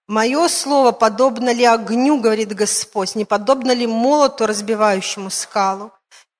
«Мое 0.06 0.48
слово 0.48 0.92
подобно 0.92 1.52
ли 1.52 1.64
огню, 1.64 2.20
говорит 2.20 2.54
Господь, 2.54 3.14
не 3.14 3.24
подобно 3.24 3.72
ли 3.72 3.86
молоту, 3.86 4.46
разбивающему 4.46 5.30
скалу?» 5.30 5.90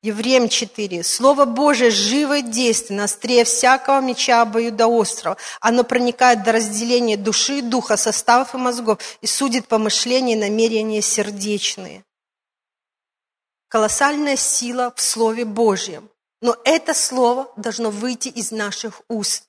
Евреям 0.00 0.48
4. 0.48 1.02
Слово 1.02 1.44
Божие 1.44 1.90
живо 1.90 2.38
и 2.38 2.42
действенно, 2.42 3.04
острее 3.04 3.42
всякого 3.42 4.00
меча 4.00 4.42
обоюдоострого. 4.42 5.36
Оно 5.60 5.82
проникает 5.82 6.44
до 6.44 6.52
разделения 6.52 7.16
души 7.16 7.58
и 7.58 7.62
духа, 7.62 7.96
составов 7.96 8.54
и 8.54 8.58
мозгов 8.58 9.00
и 9.22 9.26
судит 9.26 9.66
помышления 9.66 10.34
и 10.34 10.38
намерения 10.38 11.02
сердечные 11.02 12.04
колоссальная 13.68 14.36
сила 14.36 14.92
в 14.96 15.00
Слове 15.00 15.44
Божьем. 15.44 16.08
Но 16.40 16.56
это 16.64 16.94
Слово 16.94 17.50
должно 17.56 17.90
выйти 17.90 18.28
из 18.28 18.50
наших 18.50 19.02
уст. 19.08 19.44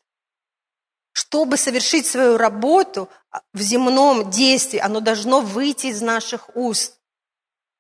Чтобы 1.12 1.58
совершить 1.58 2.06
свою 2.06 2.38
работу 2.38 3.10
в 3.54 3.62
земном 3.62 4.30
действии, 4.30 4.80
оно 4.80 5.00
должно 5.00 5.42
выйти 5.42 5.88
из 5.88 6.02
наших 6.02 6.56
уст. 6.56 6.96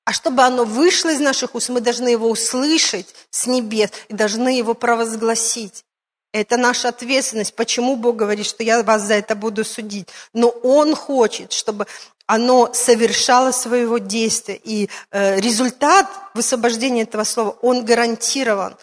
А 0.06 0.14
чтобы 0.14 0.44
оно 0.44 0.66
вышло 0.66 1.10
из 1.10 1.20
наших 1.20 1.56
уст, 1.56 1.70
мы 1.70 1.82
должны 1.82 2.10
его 2.10 2.30
услышать 2.30 3.08
с 3.30 3.46
небес 3.46 3.92
и 4.08 4.14
должны 4.14 4.50
его 4.50 4.74
провозгласить. 4.74 5.86
Это 6.32 6.58
наша 6.58 6.90
ответственность. 6.90 7.56
Почему 7.56 7.96
Бог 7.96 8.16
говорит, 8.16 8.46
что 8.46 8.64
я 8.64 8.84
вас 8.84 9.04
за 9.04 9.16
это 9.16 9.36
буду 9.36 9.64
судить? 9.64 10.08
Но 10.34 10.50
Он 10.50 10.96
хочет, 10.96 11.52
чтобы 11.52 11.88
оно 12.30 12.72
совершало 12.74 13.52
своего 13.52 13.98
действия. 13.98 14.56
И 14.64 14.88
э, 15.10 15.40
результат 15.40 16.08
высвобождения 16.36 17.02
этого 17.02 17.24
слова, 17.24 17.58
он 17.64 17.84
гарантирован 17.84 18.78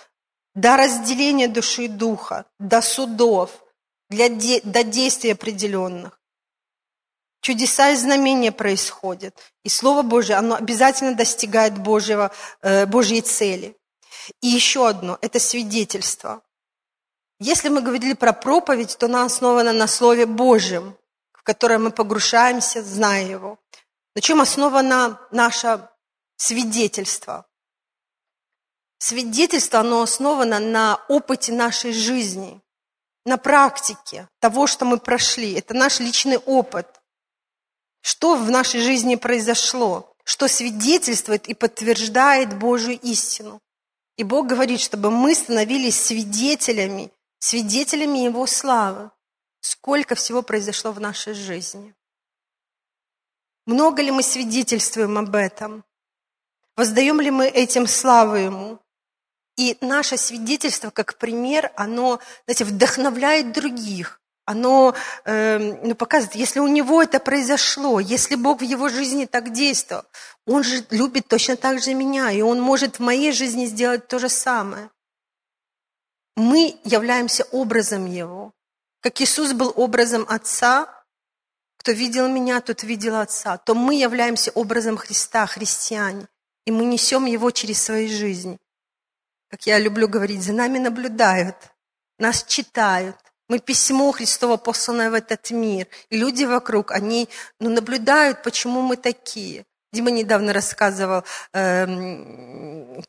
до 0.56 0.76
разделения 0.76 1.46
души 1.46 1.84
и 1.84 1.88
духа, 1.88 2.46
до 2.58 2.82
судов, 2.82 3.50
для 4.10 4.28
де, 4.28 4.60
до 4.62 4.82
действий 4.82 5.30
определенных. 5.30 6.18
Чудеса 7.40 7.90
и 7.90 7.94
знамения 7.96 8.50
происходят. 8.50 9.38
И 9.62 9.68
Слово 9.68 10.02
Божье, 10.02 10.34
оно 10.34 10.56
обязательно 10.56 11.14
достигает 11.14 11.78
Божьего, 11.78 12.32
э, 12.62 12.84
Божьей 12.86 13.20
цели. 13.20 13.76
И 14.40 14.48
еще 14.48 14.88
одно– 14.88 15.18
это 15.20 15.38
свидетельство. 15.38 16.42
Если 17.38 17.68
мы 17.68 17.80
говорили 17.80 18.14
про 18.14 18.32
проповедь, 18.32 18.98
то 18.98 19.06
она 19.06 19.24
основана 19.24 19.72
на 19.72 19.86
Слове 19.86 20.26
Божьем 20.26 20.96
которое 21.46 21.78
мы 21.78 21.92
погружаемся, 21.92 22.82
зная 22.82 23.24
его. 23.24 23.58
На 24.16 24.20
чем 24.20 24.40
основано 24.40 25.20
наше 25.30 25.88
свидетельство? 26.36 27.46
Свидетельство, 28.98 29.80
оно 29.80 30.02
основано 30.02 30.58
на 30.58 30.96
опыте 31.08 31.52
нашей 31.52 31.92
жизни, 31.92 32.60
на 33.24 33.36
практике 33.36 34.28
того, 34.40 34.66
что 34.66 34.84
мы 34.84 34.98
прошли. 34.98 35.52
Это 35.52 35.72
наш 35.72 36.00
личный 36.00 36.38
опыт. 36.38 36.88
Что 38.00 38.34
в 38.34 38.50
нашей 38.50 38.80
жизни 38.80 39.14
произошло, 39.14 40.16
что 40.24 40.48
свидетельствует 40.48 41.46
и 41.46 41.54
подтверждает 41.54 42.58
Божью 42.58 42.98
истину. 42.98 43.60
И 44.16 44.24
Бог 44.24 44.46
говорит, 44.46 44.80
чтобы 44.80 45.10
мы 45.12 45.34
становились 45.34 46.00
свидетелями, 46.00 47.12
свидетелями 47.38 48.18
Его 48.18 48.46
славы 48.46 49.10
сколько 49.66 50.14
всего 50.14 50.42
произошло 50.42 50.92
в 50.92 51.00
нашей 51.00 51.34
жизни. 51.34 51.94
Много 53.66 54.00
ли 54.02 54.12
мы 54.12 54.22
свидетельствуем 54.22 55.18
об 55.18 55.34
этом? 55.34 55.84
Воздаем 56.76 57.20
ли 57.20 57.30
мы 57.30 57.48
этим 57.48 57.86
славу 57.86 58.36
Ему? 58.36 58.78
И 59.56 59.76
наше 59.80 60.16
свидетельство, 60.16 60.90
как 60.90 61.18
пример, 61.18 61.72
оно, 61.76 62.20
знаете, 62.44 62.64
вдохновляет 62.64 63.52
других. 63.52 64.20
Оно 64.44 64.94
э, 65.24 65.58
ну, 65.58 65.96
показывает, 65.96 66.36
если 66.36 66.60
у 66.60 66.68
него 66.68 67.02
это 67.02 67.18
произошло, 67.18 67.98
если 67.98 68.36
Бог 68.36 68.60
в 68.60 68.64
его 68.64 68.88
жизни 68.88 69.24
так 69.24 69.52
действовал, 69.52 70.04
Он 70.46 70.62
же 70.62 70.86
любит 70.90 71.26
точно 71.26 71.56
так 71.56 71.82
же 71.82 71.94
меня, 71.94 72.30
и 72.30 72.42
Он 72.42 72.60
может 72.60 72.96
в 72.96 73.02
моей 73.02 73.32
жизни 73.32 73.66
сделать 73.66 74.06
то 74.06 74.20
же 74.20 74.28
самое. 74.28 74.90
Мы 76.36 76.78
являемся 76.84 77.44
образом 77.50 78.06
Его. 78.06 78.52
Как 79.06 79.20
Иисус 79.20 79.52
был 79.52 79.72
образом 79.76 80.26
Отца, 80.28 80.92
кто 81.78 81.92
видел 81.92 82.26
меня, 82.28 82.60
тот 82.60 82.82
видел 82.82 83.14
Отца, 83.14 83.56
то 83.56 83.76
мы 83.76 83.94
являемся 83.94 84.50
образом 84.50 84.96
Христа, 84.96 85.46
христиане, 85.46 86.26
и 86.64 86.72
мы 86.72 86.84
несем 86.86 87.26
Его 87.26 87.52
через 87.52 87.80
свою 87.80 88.08
жизнь. 88.08 88.58
Как 89.48 89.64
я 89.64 89.78
люблю 89.78 90.08
говорить, 90.08 90.42
за 90.42 90.52
нами 90.52 90.78
наблюдают, 90.80 91.54
нас 92.18 92.42
читают, 92.42 93.16
мы 93.48 93.60
письмо 93.60 94.10
Христово, 94.10 94.56
посланное 94.56 95.08
в 95.08 95.14
этот 95.14 95.52
мир. 95.52 95.86
И 96.10 96.18
люди 96.18 96.42
вокруг, 96.42 96.90
они 96.90 97.28
ну, 97.60 97.70
наблюдают, 97.70 98.42
почему 98.42 98.82
мы 98.82 98.96
такие. 98.96 99.66
Дима 99.96 100.10
недавно 100.10 100.52
рассказывал, 100.52 101.24
э, 101.54 101.86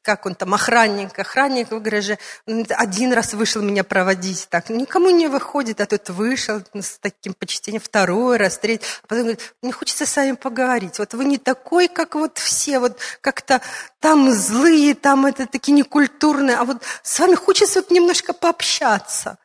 как 0.02 0.26
он 0.26 0.36
там, 0.36 0.54
охранник, 0.54 1.20
охранник 1.20 1.70
в 1.70 1.82
гараже, 1.82 2.18
один 2.46 3.12
раз 3.12 3.34
вышел 3.34 3.62
меня 3.62 3.84
проводить 3.84 4.48
так, 4.50 4.70
никому 4.70 5.10
не 5.10 5.28
выходит, 5.28 5.82
а 5.82 5.86
тут 5.86 6.10
вышел 6.10 6.62
с 6.74 6.98
таким 7.00 7.34
почтением, 7.34 7.82
второй 7.82 8.38
раз, 8.38 8.58
третий, 8.58 8.86
а 9.04 9.08
потом 9.08 9.24
говорит, 9.24 9.54
мне 9.62 9.74
хочется 9.74 10.06
с 10.06 10.16
вами 10.16 10.32
поговорить, 10.32 10.98
вот 10.98 11.14
вы 11.14 11.26
не 11.26 11.38
такой, 11.38 11.90
как 11.90 12.16
вот 12.16 12.38
все, 12.38 12.80
вот 12.80 12.98
как-то 13.20 13.60
там 14.00 14.32
злые, 14.32 14.96
там 14.96 15.26
это 15.26 15.46
такие 15.46 15.74
некультурные, 15.74 16.56
а 16.56 16.64
вот 16.64 16.84
с 17.04 17.20
вами 17.20 17.36
хочется 17.36 17.82
вот 17.82 17.92
немножко 17.92 18.32
пообщаться. 18.32 19.38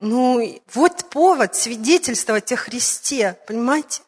Ну, 0.00 0.62
вот 0.72 1.10
повод 1.10 1.54
свидетельствовать 1.54 2.50
о 2.52 2.56
Христе, 2.56 3.38
понимаете? 3.46 4.00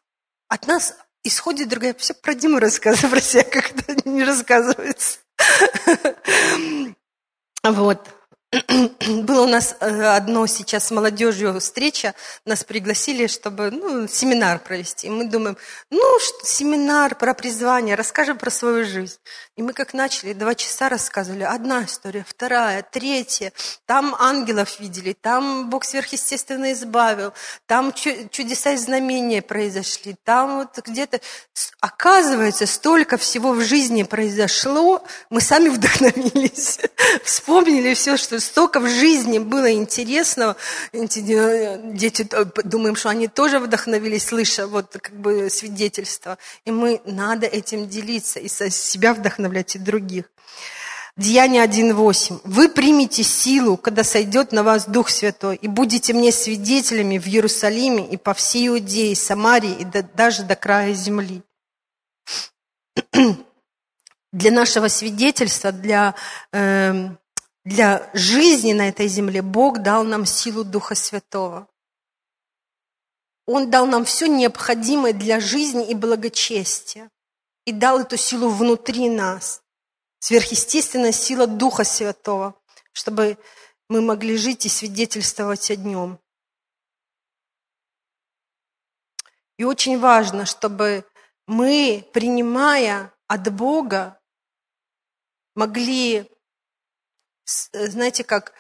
От 0.49 0.67
нас 0.67 0.95
исходит 1.25 1.69
другая... 1.69 1.95
Все 1.95 2.15
про 2.15 2.35
Диму 2.35 2.59
рассказываю, 2.59 3.11
про 3.13 3.21
себя 3.21 3.45
как-то 3.45 4.09
не 4.09 4.25
рассказывается. 4.25 5.19
Вот. 7.65 8.09
Было 9.23 9.45
у 9.45 9.47
нас 9.47 9.77
э, 9.81 10.03
одно 10.03 10.47
сейчас 10.47 10.89
с 10.89 10.91
молодежью 10.91 11.59
встреча, 11.59 12.15
нас 12.45 12.65
пригласили, 12.65 13.27
чтобы 13.27 13.71
ну, 13.71 14.07
семинар 14.07 14.59
провести. 14.59 15.07
И 15.07 15.11
мы 15.11 15.25
думаем, 15.25 15.57
ну, 15.89 16.03
семинар 16.45 17.15
про 17.15 17.33
призвание, 17.33 17.95
расскажем 17.95 18.37
про 18.37 18.51
свою 18.51 18.85
жизнь. 18.85 19.17
И 19.57 19.63
мы 19.63 19.73
как 19.73 19.95
начали, 19.95 20.35
два 20.35 20.55
часа 20.55 20.91
рассказывали, 20.91 21.45
одна 21.45 21.85
история, 21.85 22.27
вторая, 22.29 22.83
третья. 22.83 23.55
Там 23.87 24.15
ангелов 24.19 24.79
видели, 24.81 25.15
там 25.19 25.71
Бог 25.71 25.85
сверхъестественно 25.85 26.73
избавил, 26.73 27.33
там 27.67 27.93
чудеса 27.93 28.73
и 28.73 28.77
знамения 28.77 29.41
произошли, 29.41 30.15
там 30.25 30.59
вот 30.59 30.79
где-то... 30.87 31.21
Оказывается, 31.81 32.67
столько 32.67 33.17
всего 33.17 33.53
в 33.53 33.63
жизни 33.63 34.03
произошло, 34.03 35.03
мы 35.31 35.41
сами 35.41 35.69
вдохновились, 35.71 36.81
вспомнили 37.25 37.95
все, 37.95 38.19
что 38.19 38.42
столько 38.43 38.81
в 38.81 38.89
жизни 38.89 39.39
было 39.39 39.73
интересного. 39.73 40.57
Дети, 40.93 42.29
думаем, 42.65 42.97
что 42.97 43.09
они 43.09 43.29
тоже 43.29 43.59
вдохновились, 43.59 44.27
слыша 44.27 44.67
вот 44.67 44.97
как 45.01 45.15
бы 45.15 45.49
свидетельства. 45.51 46.39
И 46.65 46.71
мы 46.71 47.01
надо 47.05 47.47
этим 47.47 47.89
делиться 47.89 48.39
и 48.39 48.49
себя 48.49 49.15
вдохновлять 49.15 49.77
и 49.77 49.79
других. 49.79 50.25
Деяние 51.17 51.63
1.8. 51.63 52.41
«Вы 52.45 52.71
примете 52.71 53.23
силу, 53.23 53.77
когда 53.77 54.03
сойдет 54.03 54.53
на 54.53 54.63
вас 54.63 54.87
Дух 54.87 55.11
Святой, 55.11 55.57
и 55.57 55.69
будете 55.69 56.15
мне 56.15 56.33
свидетелями 56.33 57.19
в 57.19 57.27
Иерусалиме 57.27 58.09
и 58.09 58.17
по 58.17 58.33
всей 58.33 58.69
Иудее, 58.69 59.15
Самарии 59.15 59.77
и 59.79 59.85
до, 59.85 60.03
даже 60.03 60.43
до 60.43 60.57
края 60.57 60.95
земли». 60.95 61.43
Для 64.33 64.51
нашего 64.51 64.89
свидетельства, 64.89 65.73
для 65.73 66.15
э, 66.53 67.11
для 67.65 68.11
жизни 68.13 68.73
на 68.73 68.89
этой 68.89 69.07
земле 69.07 69.43
Бог 69.43 69.83
дал 69.83 70.05
нам 70.05 70.27
силу 70.27 70.65
Духа 70.65 70.95
Святого. 70.95 71.69
Он 73.47 73.71
дал 73.71 73.87
нам 73.87 74.05
все 74.05 74.27
необходимое 74.27 75.13
для 75.13 75.41
жизни 75.41 75.89
и 75.89 75.95
благочестия. 75.95 77.11
И 77.65 77.73
дал 77.73 78.01
эту 78.01 78.17
силу 78.17 78.49
внутри 78.49 79.09
нас. 79.09 79.63
Сверхъестественная 80.19 81.13
сила 81.13 81.47
Духа 81.47 81.85
Святого, 81.85 82.61
чтобы 82.93 83.39
мы 83.89 84.01
могли 84.01 84.37
жить 84.37 84.67
и 84.67 84.69
свидетельствовать 84.69 85.71
о 85.71 85.77
Нем. 85.77 86.19
И 89.59 89.65
очень 89.65 89.99
важно, 89.99 90.47
чтобы 90.47 91.05
мы, 91.47 92.09
принимая 92.13 93.13
от 93.29 93.53
Бога, 93.53 94.21
могли 95.55 96.29
знаете, 97.73 98.25
как 98.25 98.53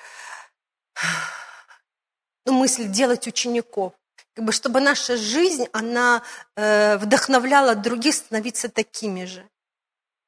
ну, 2.45 2.53
мысль 2.53 2.89
делать 2.89 3.27
учеников. 3.27 3.93
Как 4.35 4.45
бы, 4.45 4.53
чтобы 4.53 4.81
наша 4.81 5.17
жизнь, 5.17 5.67
она 5.73 6.23
э, 6.57 6.97
вдохновляла 6.97 7.75
других 7.75 8.15
становиться 8.15 8.69
такими 8.69 9.25
же. 9.25 9.49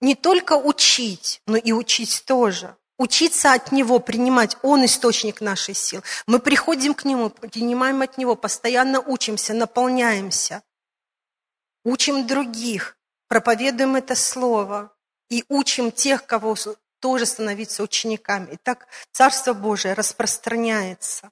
Не 0.01 0.15
только 0.15 0.55
учить, 0.55 1.41
но 1.47 1.57
и 1.57 1.73
учить 1.73 2.25
тоже. 2.27 2.77
Учиться 2.99 3.55
от 3.55 3.73
Него, 3.73 3.99
принимать. 3.99 4.57
Он 4.63 4.85
источник 4.85 5.41
нашей 5.41 5.75
сил. 5.75 6.03
Мы 6.27 6.39
приходим 6.39 6.95
к 6.95 7.05
Нему, 7.05 7.31
принимаем 7.31 8.03
от 8.03 8.19
Него, 8.19 8.37
постоянно 8.37 9.01
учимся, 9.01 9.55
наполняемся. 9.55 10.63
Учим 11.85 12.27
других, 12.27 12.97
проповедуем 13.29 13.97
это 13.97 14.15
Слово. 14.15 14.95
И 15.31 15.45
учим 15.49 15.91
тех, 15.91 16.27
кого 16.27 16.55
тоже 17.05 17.27
становиться 17.27 17.83
учениками. 17.83 18.53
И 18.53 18.57
так 18.57 18.89
Царство 19.13 19.53
Божие 19.53 19.93
распространяется. 19.93 21.31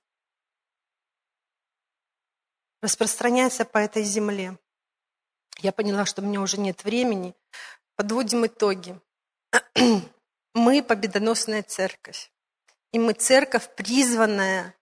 Распространяется 2.82 3.64
по 3.64 3.78
этой 3.78 4.02
земле. 4.02 4.58
Я 5.60 5.72
поняла, 5.72 6.04
что 6.04 6.20
у 6.20 6.26
меня 6.26 6.42
уже 6.42 6.60
нет 6.60 6.84
времени. 6.84 7.34
Подводим 7.96 8.44
итоги. 8.44 9.00
Мы 10.54 10.82
победоносная 10.82 11.62
церковь. 11.62 12.30
И 12.92 12.98
мы 12.98 13.14
церковь, 13.14 13.74
призванная, 13.74 14.74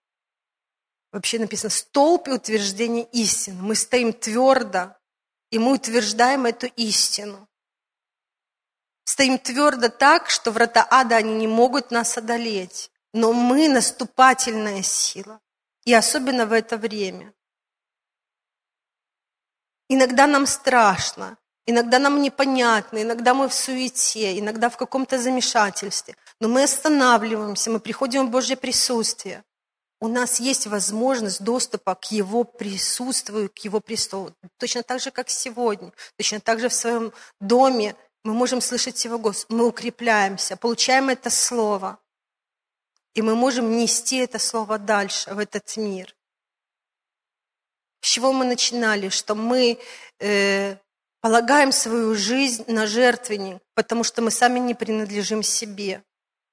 вообще 1.13 1.39
написано, 1.39 1.71
столб 1.71 2.27
и 2.27 2.33
утверждение 2.33 3.05
истины. 3.13 3.63
Мы 3.63 3.77
стоим 3.77 4.13
твердо, 4.13 4.97
и 5.51 5.61
мы 5.61 5.75
утверждаем 5.75 6.47
эту 6.47 6.67
истину. 6.67 7.49
Стоим 9.11 9.39
твердо 9.39 9.89
так, 9.89 10.31
что 10.31 10.53
врата 10.53 10.87
ада, 10.89 11.17
они 11.17 11.35
не 11.35 11.49
могут 11.49 11.91
нас 11.91 12.17
одолеть. 12.17 12.93
Но 13.13 13.33
мы 13.33 13.69
наступательная 13.69 14.85
сила. 14.85 15.41
И 15.85 15.93
особенно 15.93 16.47
в 16.47 16.53
это 16.53 16.77
время. 16.77 17.35
Иногда 19.89 20.29
нам 20.29 20.47
страшно, 20.47 21.37
иногда 21.67 21.99
нам 21.99 22.23
непонятно, 22.23 23.03
иногда 23.03 23.35
мы 23.35 23.49
в 23.49 23.53
суете, 23.53 24.39
иногда 24.39 24.71
в 24.71 24.77
каком-то 24.77 25.19
замешательстве. 25.19 26.15
Но 26.39 26.47
мы 26.47 26.63
останавливаемся, 26.63 27.73
мы 27.73 27.81
приходим 27.81 28.29
в 28.29 28.31
Божье 28.31 28.57
присутствие. 28.57 29.43
У 30.01 30.07
нас 30.07 30.39
есть 30.39 30.69
возможность 30.69 31.43
доступа 31.43 31.97
к 31.97 32.13
Его 32.13 32.45
присутствию, 32.45 33.51
к 33.51 33.59
Его 33.59 33.81
престолу. 33.81 34.33
Точно 34.59 34.85
так 34.85 35.01
же, 35.01 35.11
как 35.11 35.31
сегодня. 35.31 35.93
Точно 36.17 36.39
так 36.39 36.61
же 36.61 36.69
в 36.69 36.75
своем 36.75 37.13
доме 37.41 37.97
мы 38.25 38.35
можем 38.35 38.61
слышать 38.61 39.05
Его 39.05 39.19
голос, 39.19 39.47
мы 39.49 39.67
укрепляемся, 39.67 40.57
получаем 40.57 41.09
это 41.09 41.31
Слово, 41.31 41.99
и 43.15 43.23
мы 43.23 43.35
можем 43.35 43.77
нести 43.77 44.19
это 44.19 44.39
Слово 44.39 44.79
дальше, 44.79 45.35
в 45.35 45.39
этот 45.39 45.77
мир. 45.77 46.15
С 48.01 48.09
чего 48.09 48.33
мы 48.33 48.45
начинали? 48.45 49.09
Что 49.09 49.35
мы 49.35 49.79
э, 50.19 50.77
полагаем 51.21 51.73
свою 51.73 52.15
жизнь 52.15 52.65
на 52.67 52.87
жертвенник, 52.87 53.63
потому 53.75 54.05
что 54.05 54.23
мы 54.23 54.31
сами 54.31 54.59
не 54.59 54.75
принадлежим 54.75 55.43
себе. 55.43 56.03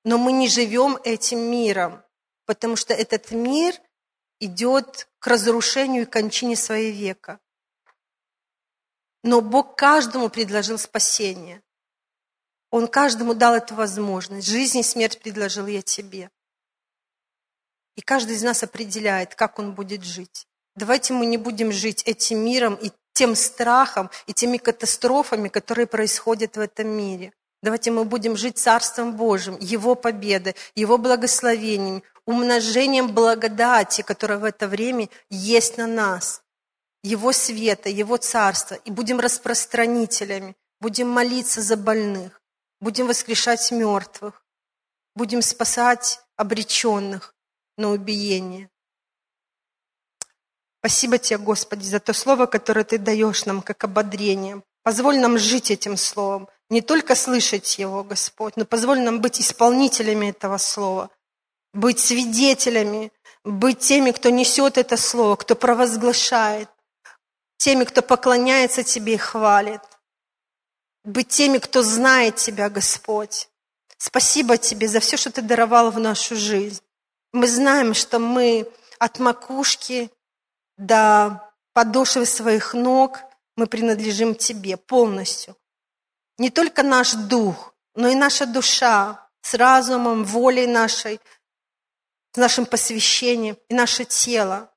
Но 0.03 0.17
мы 0.17 0.31
не 0.31 0.47
живем 0.47 0.97
этим 1.03 1.39
миром, 1.39 2.03
потому 2.45 2.75
что 2.75 2.93
этот 2.93 3.31
мир 3.31 3.75
идет 4.39 5.07
к 5.19 5.27
разрушению 5.27 6.03
и 6.03 6.05
кончине 6.05 6.55
своего 6.55 6.95
века. 6.95 7.39
Но 9.27 9.41
Бог 9.41 9.75
каждому 9.75 10.29
предложил 10.29 10.77
спасение. 10.77 11.61
Он 12.71 12.87
каждому 12.87 13.33
дал 13.33 13.55
эту 13.55 13.75
возможность. 13.75 14.47
Жизнь 14.47 14.77
и 14.77 14.83
смерть 14.83 15.19
предложил 15.19 15.67
я 15.67 15.81
тебе. 15.81 16.29
И 17.97 18.01
каждый 18.01 18.37
из 18.37 18.43
нас 18.43 18.63
определяет, 18.63 19.35
как 19.35 19.59
он 19.59 19.73
будет 19.73 20.05
жить. 20.05 20.47
Давайте 20.77 21.11
мы 21.11 21.25
не 21.25 21.37
будем 21.37 21.73
жить 21.73 22.03
этим 22.05 22.39
миром 22.39 22.75
и 22.75 22.89
тем 23.11 23.35
страхом, 23.35 24.09
и 24.27 24.33
теми 24.33 24.59
катастрофами, 24.59 25.49
которые 25.49 25.87
происходят 25.87 26.55
в 26.55 26.61
этом 26.61 26.87
мире. 26.87 27.33
Давайте 27.61 27.91
мы 27.91 28.05
будем 28.05 28.37
жить 28.37 28.57
Царством 28.57 29.17
Божьим, 29.17 29.57
Его 29.59 29.95
победой, 29.95 30.55
Его 30.73 30.97
благословением, 30.97 32.01
умножением 32.25 33.13
благодати, 33.13 34.03
которая 34.03 34.37
в 34.37 34.45
это 34.45 34.69
время 34.69 35.09
есть 35.29 35.77
на 35.77 35.85
нас. 35.85 36.43
Его 37.03 37.31
света, 37.31 37.89
Его 37.89 38.17
царства, 38.17 38.75
и 38.75 38.91
будем 38.91 39.19
распространителями, 39.19 40.55
будем 40.79 41.09
молиться 41.09 41.61
за 41.61 41.77
больных, 41.77 42.41
будем 42.79 43.07
воскрешать 43.07 43.71
мертвых, 43.71 44.43
будем 45.15 45.41
спасать 45.41 46.19
обреченных 46.35 47.35
на 47.77 47.91
убиение. 47.91 48.69
Спасибо 50.79 51.17
тебе, 51.17 51.37
Господи, 51.37 51.85
за 51.85 51.99
то 51.99 52.13
слово, 52.13 52.45
которое 52.45 52.83
Ты 52.83 52.97
даешь 52.97 53.45
нам 53.45 53.61
как 53.61 53.83
ободрение. 53.83 54.63
Позволь 54.83 55.19
нам 55.19 55.37
жить 55.37 55.71
этим 55.71 55.97
словом, 55.97 56.47
не 56.69 56.81
только 56.81 57.15
слышать 57.15 57.77
его, 57.77 58.03
Господь, 58.03 58.55
но 58.55 58.65
позволь 58.65 59.01
нам 59.01 59.21
быть 59.21 59.39
исполнителями 59.39 60.27
этого 60.27 60.57
слова, 60.57 61.09
быть 61.73 61.99
свидетелями, 61.99 63.11
быть 63.43 63.79
теми, 63.79 64.11
кто 64.11 64.29
несет 64.29 64.77
это 64.77 64.97
слово, 64.97 65.35
кто 65.35 65.55
провозглашает, 65.55 66.69
теми, 67.57 67.83
кто 67.83 68.01
поклоняется 68.01 68.83
Тебе 68.83 69.15
и 69.15 69.17
хвалит. 69.17 69.81
Быть 71.03 71.29
теми, 71.29 71.57
кто 71.57 71.83
знает 71.83 72.35
Тебя, 72.37 72.69
Господь. 72.69 73.49
Спасибо 73.97 74.57
Тебе 74.57 74.87
за 74.87 74.99
все, 74.99 75.17
что 75.17 75.31
Ты 75.31 75.41
даровал 75.41 75.91
в 75.91 75.99
нашу 75.99 76.35
жизнь. 76.35 76.81
Мы 77.33 77.47
знаем, 77.47 77.93
что 77.93 78.19
мы 78.19 78.71
от 78.99 79.19
макушки 79.19 80.11
до 80.77 81.51
подошвы 81.73 82.25
своих 82.25 82.73
ног 82.73 83.19
мы 83.55 83.67
принадлежим 83.67 84.35
Тебе 84.35 84.77
полностью. 84.77 85.57
Не 86.37 86.49
только 86.49 86.83
наш 86.83 87.13
дух, 87.13 87.73
но 87.95 88.07
и 88.07 88.15
наша 88.15 88.45
душа 88.45 89.27
с 89.41 89.55
разумом, 89.55 90.23
волей 90.23 90.67
нашей, 90.67 91.19
с 92.33 92.37
нашим 92.37 92.65
посвящением 92.65 93.57
и 93.67 93.73
наше 93.73 94.05
тело, 94.05 94.71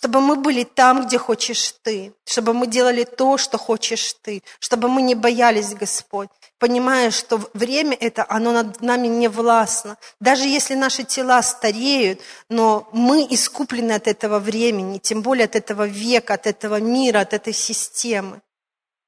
чтобы 0.00 0.22
мы 0.22 0.36
были 0.36 0.64
там, 0.64 1.06
где 1.06 1.18
хочешь 1.18 1.74
Ты, 1.82 2.14
чтобы 2.24 2.54
мы 2.54 2.66
делали 2.66 3.04
то, 3.04 3.36
что 3.36 3.58
хочешь 3.58 4.14
Ты, 4.22 4.42
чтобы 4.58 4.88
мы 4.88 5.02
не 5.02 5.14
боялись, 5.14 5.74
Господь, 5.74 6.30
понимая, 6.58 7.10
что 7.10 7.38
время 7.52 7.98
это, 8.00 8.24
оно 8.26 8.52
над 8.52 8.80
нами 8.80 9.08
не 9.08 9.28
властно. 9.28 9.98
Даже 10.18 10.44
если 10.44 10.74
наши 10.74 11.04
тела 11.04 11.42
стареют, 11.42 12.20
но 12.48 12.88
мы 12.92 13.26
искуплены 13.28 13.92
от 13.92 14.06
этого 14.06 14.38
времени, 14.38 14.96
тем 14.96 15.20
более 15.20 15.44
от 15.44 15.54
этого 15.54 15.86
века, 15.86 16.32
от 16.32 16.46
этого 16.46 16.80
мира, 16.80 17.20
от 17.20 17.34
этой 17.34 17.52
системы. 17.52 18.40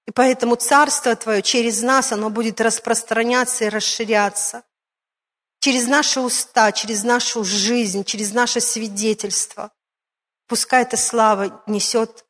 И 0.07 0.11
поэтому 0.11 0.57
Царство 0.57 1.17
Твое 1.17 1.41
через 1.41 1.81
нас, 1.81 2.13
оно 2.13 2.29
будет 2.29 2.61
распространяться 2.61 3.65
и 3.65 3.71
расширяться. 3.71 4.63
Через 5.59 5.87
наши 5.87 6.21
уста, 6.21 6.71
через 6.71 7.03
нашу 7.03 7.45
жизнь, 7.45 8.05
через 8.05 8.35
наше 8.35 8.61
свидетельство. 8.61 9.71
Пускай 10.53 10.83
эта 10.83 10.99
слава 10.99 11.63
несет 11.67 12.27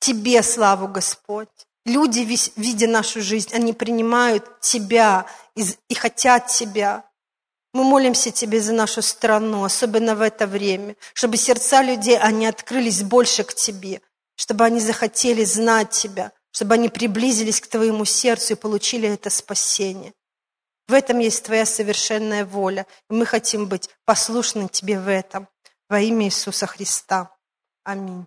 Тебе 0.00 0.42
славу, 0.42 0.88
Господь. 0.88 1.46
Люди, 1.86 2.26
видя 2.56 2.88
нашу 2.88 3.22
жизнь, 3.22 3.50
они 3.54 3.72
принимают 3.72 4.58
Тебя 4.60 5.24
и 5.54 5.94
хотят 5.94 6.48
Тебя. 6.48 7.04
Мы 7.72 7.84
молимся 7.84 8.32
Тебе 8.32 8.60
за 8.60 8.72
нашу 8.72 9.02
страну, 9.02 9.62
особенно 9.62 10.16
в 10.16 10.20
это 10.20 10.48
время, 10.48 10.96
чтобы 11.14 11.36
сердца 11.36 11.80
людей, 11.80 12.18
они 12.18 12.44
открылись 12.44 13.04
больше 13.04 13.44
к 13.44 13.54
Тебе, 13.54 14.00
чтобы 14.34 14.64
они 14.64 14.80
захотели 14.80 15.44
знать 15.44 15.90
Тебя, 15.90 16.32
чтобы 16.50 16.74
они 16.74 16.88
приблизились 16.88 17.60
к 17.60 17.68
Твоему 17.68 18.04
сердцу 18.04 18.54
и 18.54 18.56
получили 18.56 19.08
это 19.08 19.30
спасение. 19.30 20.12
В 20.88 20.92
этом 20.92 21.20
есть 21.20 21.44
Твоя 21.44 21.66
совершенная 21.66 22.44
воля, 22.44 22.84
и 23.08 23.14
мы 23.14 23.26
хотим 23.26 23.68
быть 23.68 23.90
послушны 24.04 24.68
Тебе 24.68 24.98
в 24.98 25.08
этом. 25.08 25.46
Во 25.88 26.00
имя 26.00 26.26
Иисуса 26.26 26.66
Христа. 26.66 27.34
Аминь. 27.82 28.26